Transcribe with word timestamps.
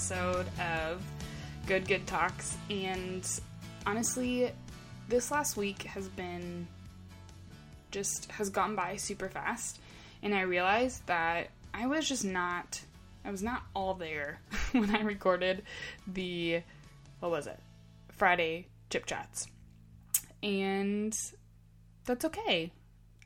episode 0.00 0.46
of 0.58 1.02
Good 1.66 1.86
Good 1.86 2.06
Talks, 2.06 2.56
and 2.70 3.28
honestly, 3.84 4.50
this 5.10 5.30
last 5.30 5.58
week 5.58 5.82
has 5.82 6.08
been 6.08 6.66
just 7.90 8.30
has 8.30 8.48
gone 8.48 8.74
by 8.74 8.96
super 8.96 9.28
fast, 9.28 9.78
and 10.22 10.34
I 10.34 10.40
realized 10.40 11.06
that 11.06 11.48
I 11.74 11.86
was 11.86 12.08
just 12.08 12.24
not, 12.24 12.80
I 13.26 13.30
was 13.30 13.42
not 13.42 13.64
all 13.74 13.92
there 13.92 14.40
when 14.72 14.96
I 14.96 15.02
recorded 15.02 15.64
the, 16.06 16.62
what 17.18 17.30
was 17.30 17.46
it, 17.46 17.60
Friday 18.08 18.68
chip 18.88 19.04
chats, 19.04 19.48
and 20.42 21.14
that's 22.06 22.24
okay. 22.24 22.72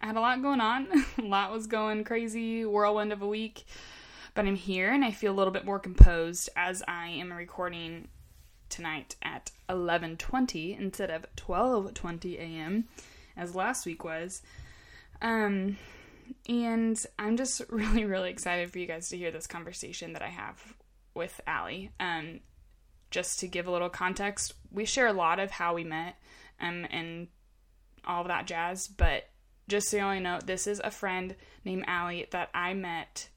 I 0.00 0.06
had 0.06 0.16
a 0.16 0.20
lot 0.20 0.42
going 0.42 0.60
on. 0.60 0.88
a 1.18 1.22
lot 1.22 1.52
was 1.52 1.68
going 1.68 2.02
crazy, 2.02 2.64
whirlwind 2.64 3.12
of 3.12 3.22
a 3.22 3.28
week. 3.28 3.64
But 4.34 4.46
I'm 4.46 4.56
here 4.56 4.92
and 4.92 5.04
I 5.04 5.12
feel 5.12 5.32
a 5.32 5.36
little 5.38 5.52
bit 5.52 5.64
more 5.64 5.78
composed 5.78 6.50
as 6.56 6.82
I 6.88 7.06
am 7.06 7.32
recording 7.32 8.08
tonight 8.68 9.14
at 9.22 9.52
11:20 9.68 10.76
instead 10.76 11.08
of 11.10 11.24
12:20 11.36 12.38
a.m. 12.38 12.88
as 13.36 13.54
last 13.54 13.86
week 13.86 14.02
was. 14.02 14.42
Um 15.22 15.78
and 16.48 17.06
I'm 17.16 17.36
just 17.36 17.62
really 17.70 18.04
really 18.04 18.30
excited 18.30 18.72
for 18.72 18.80
you 18.80 18.86
guys 18.86 19.08
to 19.10 19.16
hear 19.16 19.30
this 19.30 19.46
conversation 19.46 20.12
that 20.14 20.22
I 20.22 20.30
have 20.30 20.74
with 21.14 21.40
Allie. 21.46 21.92
Um 22.00 22.40
just 23.12 23.38
to 23.38 23.46
give 23.46 23.68
a 23.68 23.70
little 23.70 23.88
context, 23.88 24.54
we 24.72 24.84
share 24.84 25.06
a 25.06 25.12
lot 25.12 25.38
of 25.38 25.52
how 25.52 25.74
we 25.74 25.84
met 25.84 26.16
um 26.60 26.86
and 26.90 27.28
all 28.04 28.22
of 28.22 28.28
that 28.28 28.48
jazz, 28.48 28.88
but 28.88 29.28
just 29.68 29.88
so 29.88 29.96
you 29.96 30.02
all 30.02 30.20
know, 30.20 30.40
this 30.44 30.66
is 30.66 30.80
a 30.82 30.90
friend 30.90 31.36
named 31.64 31.84
Allie 31.86 32.26
that 32.32 32.50
I 32.52 32.74
met 32.74 33.28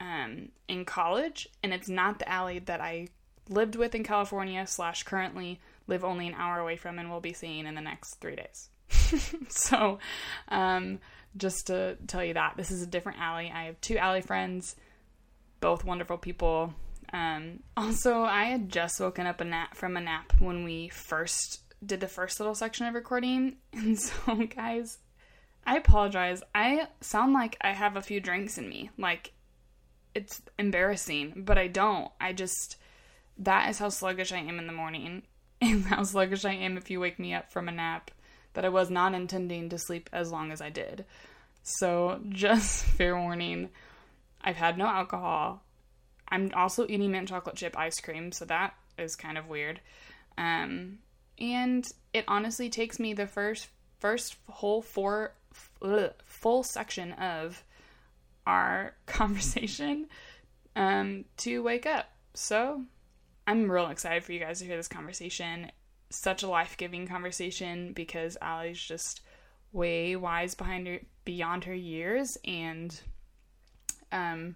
um, 0.00 0.50
in 0.68 0.84
college, 0.84 1.48
and 1.62 1.72
it's 1.72 1.88
not 1.88 2.18
the 2.18 2.28
alley 2.28 2.58
that 2.60 2.80
I 2.80 3.08
lived 3.48 3.76
with 3.76 3.94
in 3.94 4.04
California 4.04 4.66
slash 4.66 5.04
currently 5.04 5.60
live 5.86 6.04
only 6.04 6.26
an 6.26 6.34
hour 6.34 6.58
away 6.58 6.76
from 6.76 6.98
and 6.98 7.10
will 7.10 7.20
be 7.20 7.32
seeing 7.32 7.66
in 7.66 7.74
the 7.74 7.80
next 7.80 8.14
three 8.14 8.36
days. 8.36 8.68
so, 9.48 9.98
um, 10.48 10.98
just 11.36 11.68
to 11.68 11.96
tell 12.06 12.24
you 12.24 12.34
that 12.34 12.56
this 12.56 12.70
is 12.70 12.82
a 12.82 12.86
different 12.86 13.20
alley. 13.20 13.52
I 13.54 13.64
have 13.64 13.80
two 13.80 13.98
alley 13.98 14.20
friends, 14.20 14.76
both 15.60 15.84
wonderful 15.84 16.18
people. 16.18 16.74
Um, 17.12 17.60
also, 17.76 18.22
I 18.22 18.44
had 18.44 18.68
just 18.68 19.00
woken 19.00 19.26
up 19.26 19.40
a 19.40 19.44
nap 19.44 19.76
from 19.76 19.96
a 19.96 20.00
nap 20.00 20.32
when 20.38 20.64
we 20.64 20.88
first 20.88 21.62
did 21.84 22.00
the 22.00 22.08
first 22.08 22.40
little 22.40 22.54
section 22.54 22.86
of 22.86 22.94
recording, 22.94 23.56
and 23.72 23.98
so 23.98 24.34
guys, 24.54 24.98
I 25.66 25.76
apologize. 25.76 26.42
I 26.54 26.88
sound 27.00 27.32
like 27.32 27.56
I 27.60 27.72
have 27.72 27.96
a 27.96 28.02
few 28.02 28.20
drinks 28.20 28.56
in 28.58 28.68
me. 28.68 28.90
Like, 28.96 29.32
it's 30.16 30.40
embarrassing, 30.58 31.42
but 31.44 31.58
I 31.58 31.68
don't. 31.68 32.10
I 32.18 32.32
just, 32.32 32.76
that 33.38 33.68
is 33.68 33.78
how 33.78 33.90
sluggish 33.90 34.32
I 34.32 34.38
am 34.38 34.58
in 34.58 34.66
the 34.66 34.72
morning, 34.72 35.22
and 35.60 35.84
how 35.84 36.02
sluggish 36.04 36.44
I 36.44 36.54
am 36.54 36.78
if 36.78 36.90
you 36.90 36.98
wake 37.00 37.18
me 37.18 37.34
up 37.34 37.52
from 37.52 37.68
a 37.68 37.72
nap 37.72 38.10
that 38.54 38.64
I 38.64 38.70
was 38.70 38.90
not 38.90 39.14
intending 39.14 39.68
to 39.68 39.78
sleep 39.78 40.08
as 40.12 40.32
long 40.32 40.50
as 40.50 40.62
I 40.62 40.70
did. 40.70 41.04
So, 41.62 42.20
just 42.30 42.84
fair 42.84 43.16
warning 43.16 43.68
I've 44.42 44.56
had 44.56 44.78
no 44.78 44.86
alcohol. 44.86 45.62
I'm 46.28 46.50
also 46.54 46.86
eating 46.88 47.10
mint 47.10 47.28
chocolate 47.28 47.56
chip 47.56 47.76
ice 47.76 48.00
cream, 48.00 48.32
so 48.32 48.44
that 48.46 48.74
is 48.96 49.16
kind 49.16 49.36
of 49.36 49.48
weird. 49.48 49.80
Um, 50.38 50.98
and 51.38 51.84
it 52.14 52.24
honestly 52.26 52.70
takes 52.70 52.98
me 52.98 53.12
the 53.12 53.26
first 53.26 53.68
first 53.98 54.36
whole 54.48 54.82
four 54.82 55.32
ugh, 55.82 56.12
full 56.24 56.62
section 56.62 57.12
of 57.12 57.64
our 58.46 58.94
conversation 59.06 60.06
um, 60.74 61.24
to 61.38 61.62
wake 61.62 61.86
up. 61.86 62.06
So 62.34 62.82
I'm 63.46 63.70
real 63.70 63.88
excited 63.88 64.24
for 64.24 64.32
you 64.32 64.40
guys 64.40 64.58
to 64.60 64.66
hear 64.66 64.76
this 64.76 64.88
conversation. 64.88 65.70
Such 66.10 66.42
a 66.42 66.48
life 66.48 66.76
giving 66.76 67.06
conversation 67.06 67.92
because 67.92 68.36
Allie's 68.40 68.80
just 68.80 69.22
way 69.72 70.16
wise 70.16 70.54
behind 70.54 70.86
her 70.86 71.00
beyond 71.24 71.64
her 71.64 71.74
years 71.74 72.38
and 72.44 72.98
um 74.12 74.54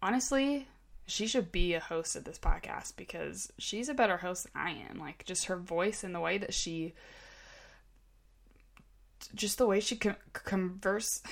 honestly 0.00 0.66
she 1.06 1.26
should 1.26 1.52
be 1.52 1.74
a 1.74 1.80
host 1.80 2.16
of 2.16 2.24
this 2.24 2.38
podcast 2.38 2.96
because 2.96 3.52
she's 3.58 3.88
a 3.88 3.94
better 3.94 4.16
host 4.16 4.44
than 4.44 4.62
I 4.62 4.70
am. 4.90 4.98
Like 4.98 5.24
just 5.24 5.46
her 5.46 5.56
voice 5.56 6.02
and 6.02 6.14
the 6.14 6.20
way 6.20 6.38
that 6.38 6.52
she 6.52 6.94
just 9.34 9.58
the 9.58 9.66
way 9.66 9.80
she 9.80 9.96
con- 9.96 10.16
converse 10.32 11.22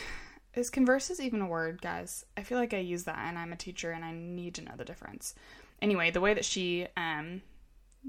is 0.56 0.70
converses 0.70 1.20
even 1.20 1.40
a 1.40 1.46
word 1.46 1.80
guys 1.82 2.24
i 2.36 2.42
feel 2.42 2.58
like 2.58 2.72
i 2.74 2.78
use 2.78 3.04
that 3.04 3.18
and 3.28 3.38
i'm 3.38 3.52
a 3.52 3.56
teacher 3.56 3.90
and 3.90 4.04
i 4.04 4.12
need 4.12 4.54
to 4.54 4.62
know 4.62 4.72
the 4.76 4.84
difference 4.84 5.34
anyway 5.82 6.10
the 6.10 6.20
way 6.20 6.34
that 6.34 6.44
she 6.44 6.86
um, 6.96 7.42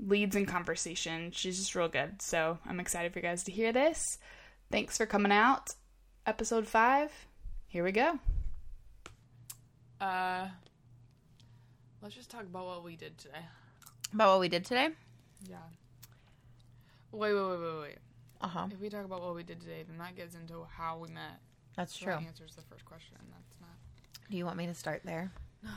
leads 0.08 0.36
in 0.36 0.46
conversation 0.46 1.32
she's 1.32 1.58
just 1.58 1.76
real 1.76 1.88
good 1.88 2.22
so 2.22 2.58
i'm 2.68 2.80
excited 2.80 3.12
for 3.12 3.20
you 3.20 3.24
guys 3.24 3.44
to 3.44 3.52
hear 3.52 3.72
this 3.72 4.18
thanks 4.72 4.98
for 4.98 5.06
coming 5.06 5.32
out 5.32 5.74
episode 6.26 6.68
five 6.68 7.12
here 7.68 7.84
we 7.84 7.92
go 7.92 8.20
Uh, 10.02 10.48
let's 12.02 12.16
just 12.16 12.30
talk 12.30 12.44
about 12.44 12.66
what 12.66 12.84
we 12.84 12.96
did 12.96 13.18
today. 13.18 13.46
About 14.14 14.32
what 14.34 14.40
we 14.42 14.50
did 14.50 14.66
today? 14.66 14.90
Yeah. 15.50 15.56
Wait, 17.12 17.34
wait, 17.34 17.42
wait, 17.42 17.60
wait, 17.60 17.82
wait. 17.82 17.98
Uh 18.42 18.48
huh. 18.48 18.68
If 18.72 18.80
we 18.82 18.90
talk 18.90 19.06
about 19.06 19.22
what 19.22 19.36
we 19.36 19.44
did 19.44 19.62
today, 19.62 19.84
then 19.88 19.98
that 20.00 20.16
gets 20.16 20.36
into 20.36 20.66
how 20.78 20.98
we 20.98 21.08
met. 21.10 21.40
That's 21.76 21.98
So 21.98 22.06
true. 22.06 22.14
That 22.14 22.24
answers 22.28 22.56
the 22.56 22.62
first 22.64 22.86
question. 22.86 23.18
That's 23.32 23.60
not. 23.62 23.70
Do 24.30 24.38
you 24.38 24.46
want 24.46 24.58
me 24.58 24.66
to 24.68 24.74
start 24.74 25.02
there? 25.04 25.32
Do 25.64 25.70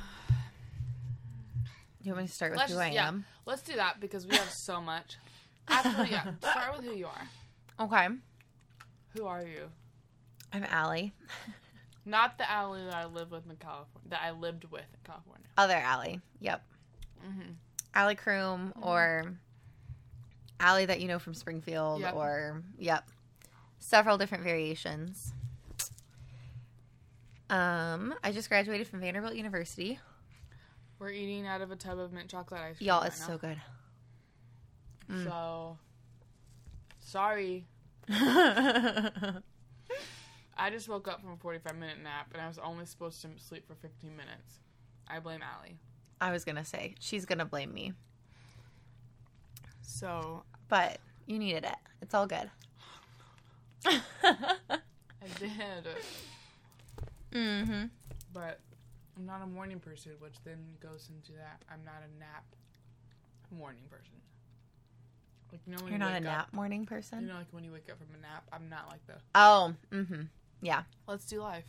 you 2.02 2.12
want 2.12 2.22
me 2.24 2.28
to 2.28 2.32
start 2.34 2.52
with 2.52 2.60
Let's 2.60 2.72
who 2.72 2.78
I 2.78 2.90
yeah. 2.90 3.08
am? 3.08 3.24
Let's 3.44 3.62
do 3.62 3.74
that 3.74 3.98
because 4.00 4.26
we 4.26 4.36
have 4.36 4.50
so 4.50 4.80
much. 4.80 5.16
Actually, 5.68 6.10
yeah. 6.10 6.32
Start 6.40 6.76
with 6.76 6.86
who 6.86 6.94
you 6.94 7.06
are. 7.06 7.84
Okay. 7.84 8.08
Who 9.16 9.26
are 9.26 9.42
you? 9.42 9.68
I'm 10.52 10.64
Allie. 10.70 11.12
Not 12.06 12.38
the 12.38 12.50
Allie 12.50 12.84
that 12.84 12.94
I 12.94 13.04
live 13.06 13.30
with 13.32 13.50
in 13.50 13.56
California. 13.56 14.08
That 14.10 14.20
I 14.22 14.30
lived 14.30 14.64
with 14.64 14.82
in 14.82 15.00
California. 15.04 15.46
Other 15.58 15.74
Allie. 15.76 16.20
Yep. 16.40 16.64
Mm-hmm. 17.26 17.50
Allie 17.94 18.16
Kroom 18.16 18.72
or 18.80 19.34
Allie 20.60 20.86
that 20.86 21.00
you 21.00 21.08
know 21.08 21.18
from 21.18 21.34
Springfield 21.34 22.00
Yep. 22.00 22.14
or, 22.14 22.62
yep. 22.78 23.04
Several 23.80 24.16
different 24.16 24.44
variations. 24.44 25.34
Um, 27.50 28.14
I 28.22 28.32
just 28.32 28.48
graduated 28.48 28.88
from 28.88 29.00
Vanderbilt 29.00 29.34
University. 29.34 29.98
We're 30.98 31.10
eating 31.10 31.46
out 31.46 31.60
of 31.60 31.70
a 31.70 31.76
tub 31.76 31.98
of 31.98 32.12
mint 32.12 32.28
chocolate 32.28 32.60
ice 32.60 32.78
cream. 32.78 32.88
Y'all, 32.88 33.00
right 33.00 33.06
it's 33.08 33.20
now. 33.20 33.26
so 33.26 33.38
good. 33.38 33.60
Mm. 35.10 35.24
So, 35.24 35.78
sorry. 37.00 37.66
I 38.10 39.40
just 40.70 40.88
woke 40.88 41.08
up 41.08 41.20
from 41.20 41.32
a 41.32 41.36
45 41.36 41.76
minute 41.76 42.02
nap 42.02 42.28
and 42.32 42.42
I 42.42 42.48
was 42.48 42.58
only 42.58 42.84
supposed 42.84 43.22
to 43.22 43.28
sleep 43.36 43.66
for 43.66 43.74
15 43.76 44.16
minutes. 44.16 44.60
I 45.08 45.20
blame 45.20 45.40
Allie. 45.42 45.76
I 46.20 46.32
was 46.32 46.44
gonna 46.44 46.64
say 46.64 46.96
she's 46.98 47.24
gonna 47.24 47.44
blame 47.44 47.72
me, 47.72 47.92
So, 49.82 50.42
but 50.68 50.98
you 51.26 51.38
needed 51.38 51.64
it. 51.64 51.76
It's 52.02 52.12
all 52.12 52.26
good. 52.26 52.50
I 53.86 54.00
did. 55.38 55.50
mm-hmm. 57.32 57.84
But 58.32 58.60
I'm 59.16 59.26
not 59.26 59.42
a 59.42 59.46
morning 59.46 59.80
person, 59.80 60.12
which 60.20 60.34
then 60.44 60.58
goes 60.80 61.08
into 61.14 61.32
that 61.32 61.62
I'm 61.70 61.84
not 61.84 62.02
a 62.04 62.18
nap 62.20 62.44
morning 63.50 63.84
person. 63.90 64.14
Like, 65.50 65.60
you 65.66 65.72
know 65.72 65.78
when 65.82 65.92
You're 65.92 65.98
you 66.00 66.04
not 66.04 66.14
a 66.14 66.20
nap 66.20 66.40
up, 66.48 66.52
morning 66.52 66.84
person. 66.86 67.22
You 67.22 67.28
know, 67.28 67.34
like 67.34 67.46
when 67.52 67.64
you 67.64 67.72
wake 67.72 67.88
up 67.90 67.96
from 67.98 68.08
a 68.14 68.20
nap, 68.20 68.44
I'm 68.52 68.68
not 68.68 68.88
like 68.90 69.06
the 69.06 69.14
Oh, 69.34 69.74
mm-hmm. 69.90 70.22
Yeah, 70.60 70.82
let's 71.06 71.24
do 71.24 71.40
life. 71.40 71.64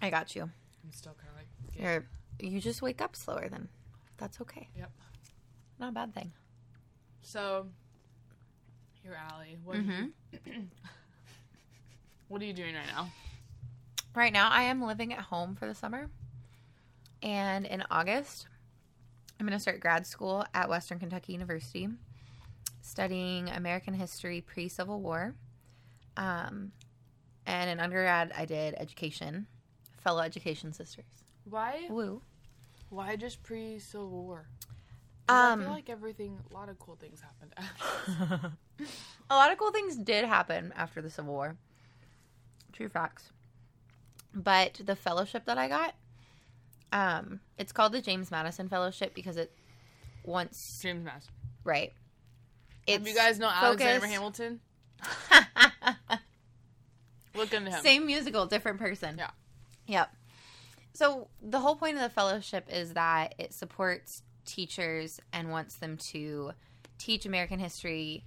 I 0.00 0.08
got 0.10 0.34
you. 0.34 0.42
I'm 0.42 0.92
still 0.92 1.12
kind 1.14 1.28
of 1.30 1.36
like, 1.36 1.46
yeah. 1.78 1.92
You're 2.40 2.50
you 2.52 2.60
just 2.60 2.80
wake 2.82 3.00
up 3.02 3.14
slower 3.14 3.48
then. 3.50 3.68
That's 4.16 4.40
okay. 4.40 4.68
Yep. 4.76 4.90
Not 5.78 5.88
a 5.90 5.92
bad 5.92 6.14
thing. 6.14 6.32
So, 7.22 7.66
you're 9.04 9.14
Allie. 9.16 9.58
What, 9.64 9.76
Mm-hmm. 9.76 9.90
are 9.92 10.52
you, 10.52 10.62
what 12.28 12.40
are 12.42 12.44
you 12.44 12.52
doing 12.52 12.74
right 12.74 12.86
now? 12.94 13.10
Right 14.14 14.32
now, 14.32 14.50
I 14.50 14.64
am 14.64 14.82
living 14.82 15.12
at 15.12 15.20
home 15.20 15.54
for 15.56 15.66
the 15.66 15.74
summer, 15.74 16.10
and 17.22 17.64
in 17.64 17.82
August, 17.90 18.46
I'm 19.40 19.46
going 19.46 19.56
to 19.56 19.60
start 19.62 19.80
grad 19.80 20.06
school 20.06 20.44
at 20.52 20.68
Western 20.68 20.98
Kentucky 20.98 21.32
University, 21.32 21.88
studying 22.82 23.48
American 23.48 23.94
history 23.94 24.42
pre 24.42 24.68
Civil 24.68 25.00
War. 25.00 25.34
Um, 26.18 26.72
and 27.46 27.70
in 27.70 27.80
undergrad, 27.80 28.32
I 28.36 28.44
did 28.44 28.74
education, 28.76 29.46
fellow 30.02 30.20
education 30.20 30.74
sisters. 30.74 31.06
Why? 31.48 31.86
Woo. 31.88 32.20
Why 32.90 33.16
just 33.16 33.42
pre 33.42 33.78
Civil 33.78 34.10
War? 34.10 34.46
'Cause 35.26 35.38
I 35.38 35.56
feel 35.56 35.68
Um, 35.68 35.72
like 35.72 35.88
everything, 35.88 36.38
a 36.50 36.54
lot 36.54 36.68
of 36.68 36.78
cool 36.78 36.96
things 36.96 37.22
happened. 37.22 37.54
a 39.30 39.34
lot 39.34 39.50
of 39.50 39.56
cool 39.56 39.70
things 39.72 39.96
did 39.96 40.26
happen 40.26 40.70
after 40.76 41.00
the 41.00 41.08
Civil 41.08 41.32
War. 41.32 41.56
True 42.72 42.90
facts. 42.90 43.32
But 44.34 44.80
the 44.84 44.96
fellowship 44.96 45.44
that 45.46 45.58
I 45.58 45.68
got, 45.68 45.94
um, 46.92 47.40
it's 47.58 47.72
called 47.72 47.92
the 47.92 48.00
James 48.00 48.30
Madison 48.30 48.68
Fellowship 48.68 49.14
because 49.14 49.36
it 49.36 49.52
once 50.24 50.80
James 50.82 51.04
Madison. 51.04 51.32
right. 51.64 51.92
If 52.86 53.06
you 53.06 53.14
guys 53.14 53.38
know 53.38 53.48
Alexander 53.48 54.06
Hamilton, 54.06 54.60
look 57.34 57.52
into 57.52 57.70
him. 57.70 57.80
Same 57.82 58.06
musical, 58.06 58.46
different 58.46 58.80
person. 58.80 59.16
Yeah. 59.18 59.30
Yep. 59.86 60.10
So 60.94 61.28
the 61.40 61.60
whole 61.60 61.76
point 61.76 61.96
of 61.96 62.02
the 62.02 62.08
fellowship 62.08 62.66
is 62.70 62.94
that 62.94 63.34
it 63.38 63.54
supports 63.54 64.22
teachers 64.44 65.20
and 65.32 65.50
wants 65.50 65.76
them 65.76 65.96
to 66.12 66.52
teach 66.98 67.24
American 67.24 67.58
history 67.58 68.24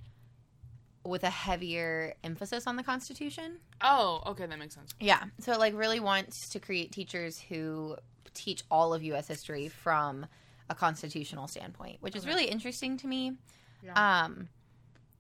with 1.06 1.24
a 1.24 1.30
heavier 1.30 2.14
emphasis 2.24 2.68
on 2.68 2.76
the 2.76 2.84
Constitution. 2.84 3.58
Oh, 3.82 4.22
okay, 4.28 4.46
that 4.46 4.60
makes 4.60 4.76
sense. 4.76 4.94
Yeah. 5.00 5.24
So 5.40 5.54
it 5.54 5.60
like 5.60 5.76
really 5.76 6.00
wants 6.00 6.50
to 6.50 6.60
create 6.60 6.92
teachers 6.92 7.40
who 7.40 7.98
teach 8.34 8.64
all 8.70 8.94
of 8.94 9.04
US 9.04 9.28
history 9.28 9.70
from 9.70 10.26
a 10.70 10.76
constitutional 10.76 11.48
standpoint, 11.48 11.98
which 12.02 12.16
is 12.16 12.26
really 12.26 12.46
interesting 12.46 12.98
to 12.98 13.08
me. 13.08 13.34
Yeah. 13.84 14.24
Um 14.26 14.50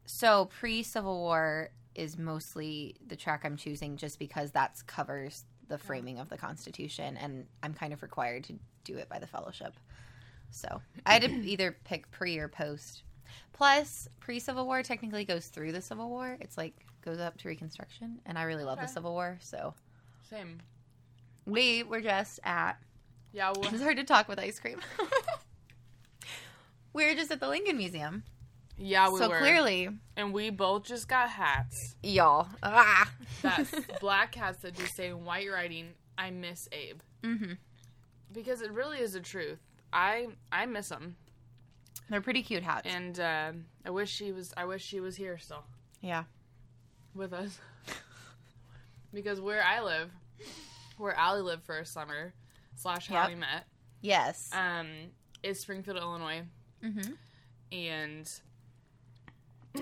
so 0.05 0.45
pre-Civil 0.45 1.17
War 1.17 1.69
is 1.95 2.17
mostly 2.17 2.95
the 3.07 3.15
track 3.15 3.41
I'm 3.43 3.57
choosing 3.57 3.97
just 3.97 4.19
because 4.19 4.51
that's 4.51 4.81
covers 4.81 5.45
the 5.67 5.77
framing 5.77 6.19
of 6.19 6.29
the 6.29 6.37
Constitution 6.37 7.17
and 7.17 7.45
I'm 7.63 7.73
kind 7.73 7.93
of 7.93 8.01
required 8.01 8.43
to 8.45 8.53
do 8.83 8.97
it 8.97 9.09
by 9.09 9.19
the 9.19 9.27
fellowship. 9.27 9.73
So, 10.51 10.81
I 11.05 11.13
had 11.13 11.23
to 11.23 11.31
either 11.31 11.75
pick 11.83 12.09
pre 12.11 12.37
or 12.37 12.47
post. 12.47 13.03
Plus, 13.53 14.07
pre-Civil 14.19 14.65
War 14.65 14.83
technically 14.83 15.23
goes 15.25 15.47
through 15.47 15.71
the 15.71 15.81
Civil 15.81 16.09
War. 16.09 16.37
It's 16.41 16.57
like 16.57 16.73
goes 17.03 17.19
up 17.19 17.37
to 17.37 17.47
Reconstruction 17.47 18.19
and 18.25 18.37
I 18.37 18.43
really 18.43 18.63
love 18.63 18.79
the 18.79 18.87
Civil 18.87 19.11
War, 19.13 19.37
so 19.39 19.73
Same. 20.29 20.59
we 21.45 21.83
were 21.83 22.01
just 22.01 22.39
at. 22.43 22.73
Yeah, 23.31 23.51
well, 23.55 23.73
It's 23.73 23.81
hard 23.83 23.97
to 23.97 24.03
talk 24.03 24.27
with 24.27 24.39
ice 24.39 24.59
cream. 24.59 24.79
we 26.93 27.05
were 27.05 27.13
just 27.15 27.31
at 27.31 27.39
the 27.39 27.47
Lincoln 27.47 27.77
Museum, 27.77 28.23
yeah, 28.77 29.09
we 29.09 29.19
so 29.19 29.29
were. 29.29 29.37
clearly, 29.37 29.89
and 30.17 30.33
we 30.33 30.49
both 30.49 30.83
just 30.83 31.07
got 31.07 31.29
hats. 31.29 31.95
y'all. 32.03 32.47
Ah. 32.63 33.09
That 33.41 33.65
black 34.01 34.35
hats 34.35 34.59
that 34.63 34.75
just 34.75 34.95
say 34.95 35.07
in 35.09 35.23
white 35.25 35.49
writing, 35.51 35.89
"I 36.17 36.31
miss 36.31 36.67
Abe," 36.71 36.99
hmm 37.23 37.53
because 38.33 38.61
it 38.61 38.71
really 38.71 38.97
is 38.99 39.13
the 39.13 39.19
truth. 39.21 39.59
I 39.93 40.27
I 40.51 40.65
miss 40.65 40.89
him, 40.89 41.15
They're 42.09 42.21
pretty 42.21 42.43
cute 42.43 42.63
hats. 42.63 42.85
and 42.85 43.19
uh, 43.19 43.51
I 43.85 43.89
wish 43.89 44.11
she 44.11 44.31
was. 44.31 44.53
I 44.55 44.65
wish 44.65 44.83
she 44.85 44.99
was 44.99 45.15
here 45.15 45.37
still 45.39 45.63
yeah. 46.01 46.23
with 47.15 47.33
us, 47.33 47.57
because 49.13 49.41
where 49.41 49.63
I 49.63 49.81
live, 49.81 50.11
where 50.97 51.13
Allie 51.15 51.41
lived 51.41 51.63
for 51.63 51.77
a 51.79 51.85
summer, 51.85 52.33
slash 52.75 53.07
how 53.07 53.21
Yep. 53.23 53.29
we 53.29 53.35
met, 53.35 53.65
Yes. 54.01 54.49
um, 54.53 54.87
is 55.43 55.59
Springfield, 55.59 55.97
Illinois, 55.97 56.43
hmm 56.83 57.01
and 57.71 58.27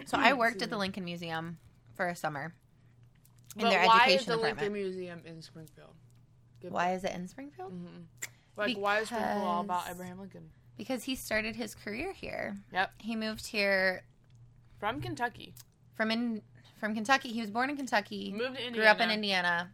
So 0.05 0.17
I 0.17 0.33
worked 0.33 0.61
at 0.61 0.69
the. 0.69 0.77
Lincoln 0.77 1.03
Museum 1.05 1.57
for 1.95 2.07
a 2.07 2.15
summer 2.15 2.53
in 3.57 3.63
But 3.63 3.69
their 3.69 3.85
why 3.85 3.97
education 3.97 4.19
is 4.19 4.25
the 4.25 4.33
department. 4.35 4.57
Lincoln 4.59 4.73
Museum 4.73 5.21
in 5.25 5.41
Springfield? 5.41 5.93
Give 6.61 6.71
Why 6.71 6.93
is 6.93 7.03
it 7.03 7.11
in 7.13 7.27
Springfield? 7.27 7.71
hmm 7.71 8.03
Like, 8.55 8.77
why 8.77 8.99
is 8.99 9.07
Springfield 9.09 9.43
all 9.43 9.61
about 9.61 9.89
Abraham 9.89 10.19
Lincoln? 10.19 10.49
Because 10.77 11.03
he 11.03 11.15
started 11.15 11.55
his 11.55 11.75
career 11.75 12.13
here. 12.13 12.57
Yep, 12.71 12.91
He 12.99 13.15
moved 13.15 13.47
here 13.47 14.03
from 14.79 15.01
Kentucky. 15.01 15.53
from 15.93 16.11
in 16.11 16.41
from 16.79 16.93
Kentucky. 16.95 17.29
He 17.29 17.39
was 17.39 17.49
born 17.51 17.69
in 17.69 17.77
Kentucky. 17.77 18.33
Moved 18.35 18.57
to 18.57 18.67
Indiana. 18.67 18.75
grew 18.75 18.85
up 18.85 18.99
in 18.99 19.09
Indiana, 19.09 19.69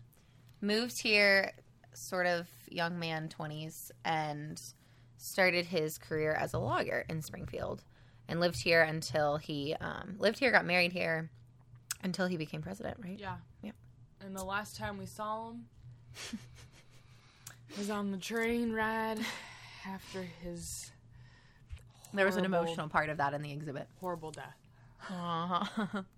moved 0.61 1.01
here, 1.01 1.53
sort 1.93 2.27
of 2.27 2.47
young 2.69 2.99
man, 2.99 3.29
20s, 3.29 3.89
and 4.05 4.61
started 5.17 5.65
his 5.65 5.97
career 5.97 6.33
as 6.33 6.53
a 6.53 6.59
lawyer 6.59 7.05
in 7.09 7.21
Springfield 7.23 7.83
and 8.27 8.39
lived 8.39 8.61
here 8.61 8.83
until 8.83 9.37
he 9.37 9.75
um, 9.81 10.15
lived 10.19 10.37
here, 10.37 10.51
got 10.51 10.65
married 10.65 10.93
here 10.93 11.31
until 12.03 12.27
he 12.27 12.37
became 12.37 12.61
president, 12.61 12.97
right? 13.03 13.17
Yeah. 13.19 13.37
Yep. 13.63 13.75
And 14.23 14.35
the 14.35 14.43
last 14.43 14.77
time 14.77 14.97
we 14.99 15.07
saw 15.07 15.49
him 15.49 15.65
was 17.77 17.89
on 17.89 18.11
the 18.11 18.17
train 18.17 18.71
ride 18.71 19.19
after 19.85 20.23
his 20.23 20.91
There 22.13 22.25
was 22.25 22.35
an 22.37 22.45
emotional 22.45 22.87
part 22.89 23.09
of 23.09 23.17
that 23.17 23.33
in 23.33 23.41
the 23.41 23.51
exhibit. 23.51 23.87
horrible 23.99 24.31
death. 24.31 24.57
Uh-huh. 25.09 26.03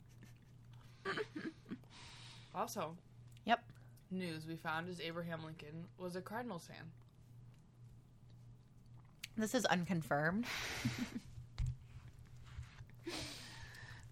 Also, 2.54 2.98
Yep. 3.46 3.64
news 4.12 4.46
we 4.46 4.58
found 4.58 4.90
is 4.90 5.00
Abraham 5.00 5.44
Lincoln 5.46 5.86
was 5.98 6.18
a 6.18 6.22
Cardinals 6.22 6.68
fan. 6.68 6.92
this 9.38 9.56
is 9.56 9.66
unconfirmed. 9.68 10.46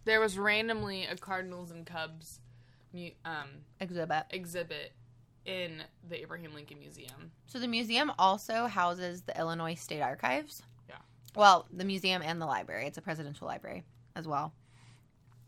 There 0.05 0.19
was 0.21 0.37
randomly 0.37 1.03
a 1.05 1.15
Cardinals 1.17 1.69
and 1.71 1.85
Cubs 1.85 2.39
um, 3.25 3.49
Exhibit. 3.79 4.23
exhibit 4.31 4.93
in 5.49 5.83
the 6.07 6.21
Abraham 6.21 6.53
Lincoln 6.53 6.79
Museum. 6.79 7.31
So 7.47 7.59
the 7.59 7.67
museum 7.67 8.11
also 8.19 8.67
houses 8.67 9.23
the 9.23 9.37
Illinois 9.37 9.75
State 9.75 10.01
Archives. 10.01 10.61
Yeah. 10.87 10.95
Well, 11.35 11.65
the 11.71 11.85
museum 11.85 12.21
and 12.21 12.41
the 12.41 12.45
library. 12.45 12.85
It's 12.85 12.97
a 12.97 13.01
presidential 13.01 13.47
library 13.47 13.83
as 14.15 14.27
well. 14.27 14.53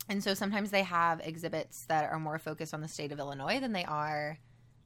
And 0.09 0.23
so 0.23 0.33
sometimes 0.33 0.71
they 0.71 0.83
have 0.83 1.21
exhibits 1.23 1.85
that 1.85 2.11
are 2.11 2.19
more 2.19 2.39
focused 2.39 2.73
on 2.73 2.81
the 2.81 2.87
state 2.87 3.11
of 3.11 3.19
Illinois 3.19 3.59
than 3.59 3.71
they 3.71 3.85
are 3.85 4.37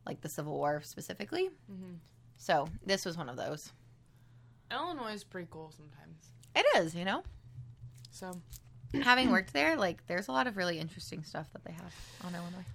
like 0.05 0.21
the 0.21 0.29
Civil 0.29 0.53
War 0.53 0.81
specifically. 0.83 1.49
Mm-hmm. 1.71 1.95
So 2.37 2.67
this 2.85 3.05
was 3.05 3.17
one 3.17 3.29
of 3.29 3.37
those. 3.37 3.71
Illinois 4.71 5.13
is 5.13 5.23
pretty 5.23 5.47
cool 5.49 5.71
sometimes. 5.75 6.31
It 6.55 6.65
is, 6.77 6.93
you 6.93 7.05
know? 7.05 7.23
So 8.11 8.39
Having 9.01 9.31
worked 9.31 9.53
there, 9.53 9.77
like 9.77 10.05
there's 10.07 10.27
a 10.27 10.31
lot 10.31 10.47
of 10.47 10.57
really 10.57 10.79
interesting 10.79 11.23
stuff 11.23 11.47
that 11.53 11.63
they 11.63 11.71
have 11.71 11.93
on 12.23 12.35
Illinois. 12.35 12.65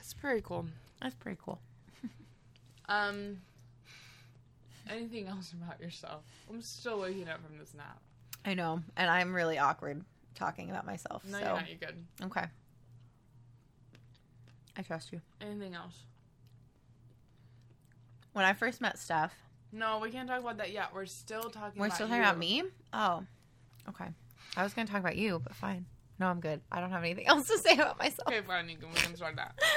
it's 0.00 0.14
pretty 0.14 0.40
cool. 0.40 0.66
That's 1.00 1.14
pretty 1.14 1.38
cool. 1.44 1.60
Um, 2.88 3.36
anything 4.90 5.26
else 5.26 5.52
about 5.52 5.78
yourself? 5.80 6.22
I'm 6.50 6.62
still 6.62 7.00
waking 7.00 7.28
up 7.28 7.38
from 7.46 7.58
this 7.58 7.74
nap. 7.74 8.00
I 8.44 8.54
know. 8.54 8.82
And 8.96 9.10
I'm 9.10 9.34
really 9.34 9.58
awkward 9.58 10.02
talking 10.34 10.70
about 10.70 10.86
myself. 10.86 11.22
No, 11.26 11.32
so 11.38 11.44
you're 11.44 11.54
not. 11.54 11.68
You're 11.68 11.78
good. 11.78 12.04
okay. 12.24 12.44
I 14.76 14.82
trust 14.82 15.12
you. 15.12 15.20
Anything 15.40 15.74
else? 15.74 16.04
When 18.32 18.44
I 18.44 18.52
first 18.52 18.80
met 18.80 18.98
Steph, 18.98 19.34
No, 19.72 19.98
we 19.98 20.10
can't 20.10 20.28
talk 20.28 20.40
about 20.40 20.58
that 20.58 20.70
yet. 20.72 20.94
We're 20.94 21.06
still 21.06 21.50
talking. 21.50 21.78
We're 21.80 21.86
about 21.86 21.94
still 21.96 22.06
talking 22.06 22.22
you. 22.22 22.28
about 22.28 22.38
me? 22.38 22.62
Oh. 22.92 23.24
Okay. 23.88 24.06
I 24.56 24.62
was 24.62 24.72
going 24.72 24.86
to 24.86 24.92
talk 24.92 25.00
about 25.00 25.16
you, 25.16 25.40
but 25.42 25.54
fine. 25.54 25.84
No, 26.20 26.26
I'm 26.28 26.40
good. 26.40 26.60
I 26.72 26.80
don't 26.80 26.90
have 26.90 27.02
anything 27.04 27.26
else 27.28 27.48
to 27.48 27.58
say 27.58 27.74
about 27.74 27.98
myself. 27.98 28.28
Okay, 28.28 28.40
fine. 28.46 28.68
You 28.68 28.76
can, 28.76 28.88
we 28.88 28.94
can 28.94 29.14
start 29.16 29.36
that. 29.36 29.58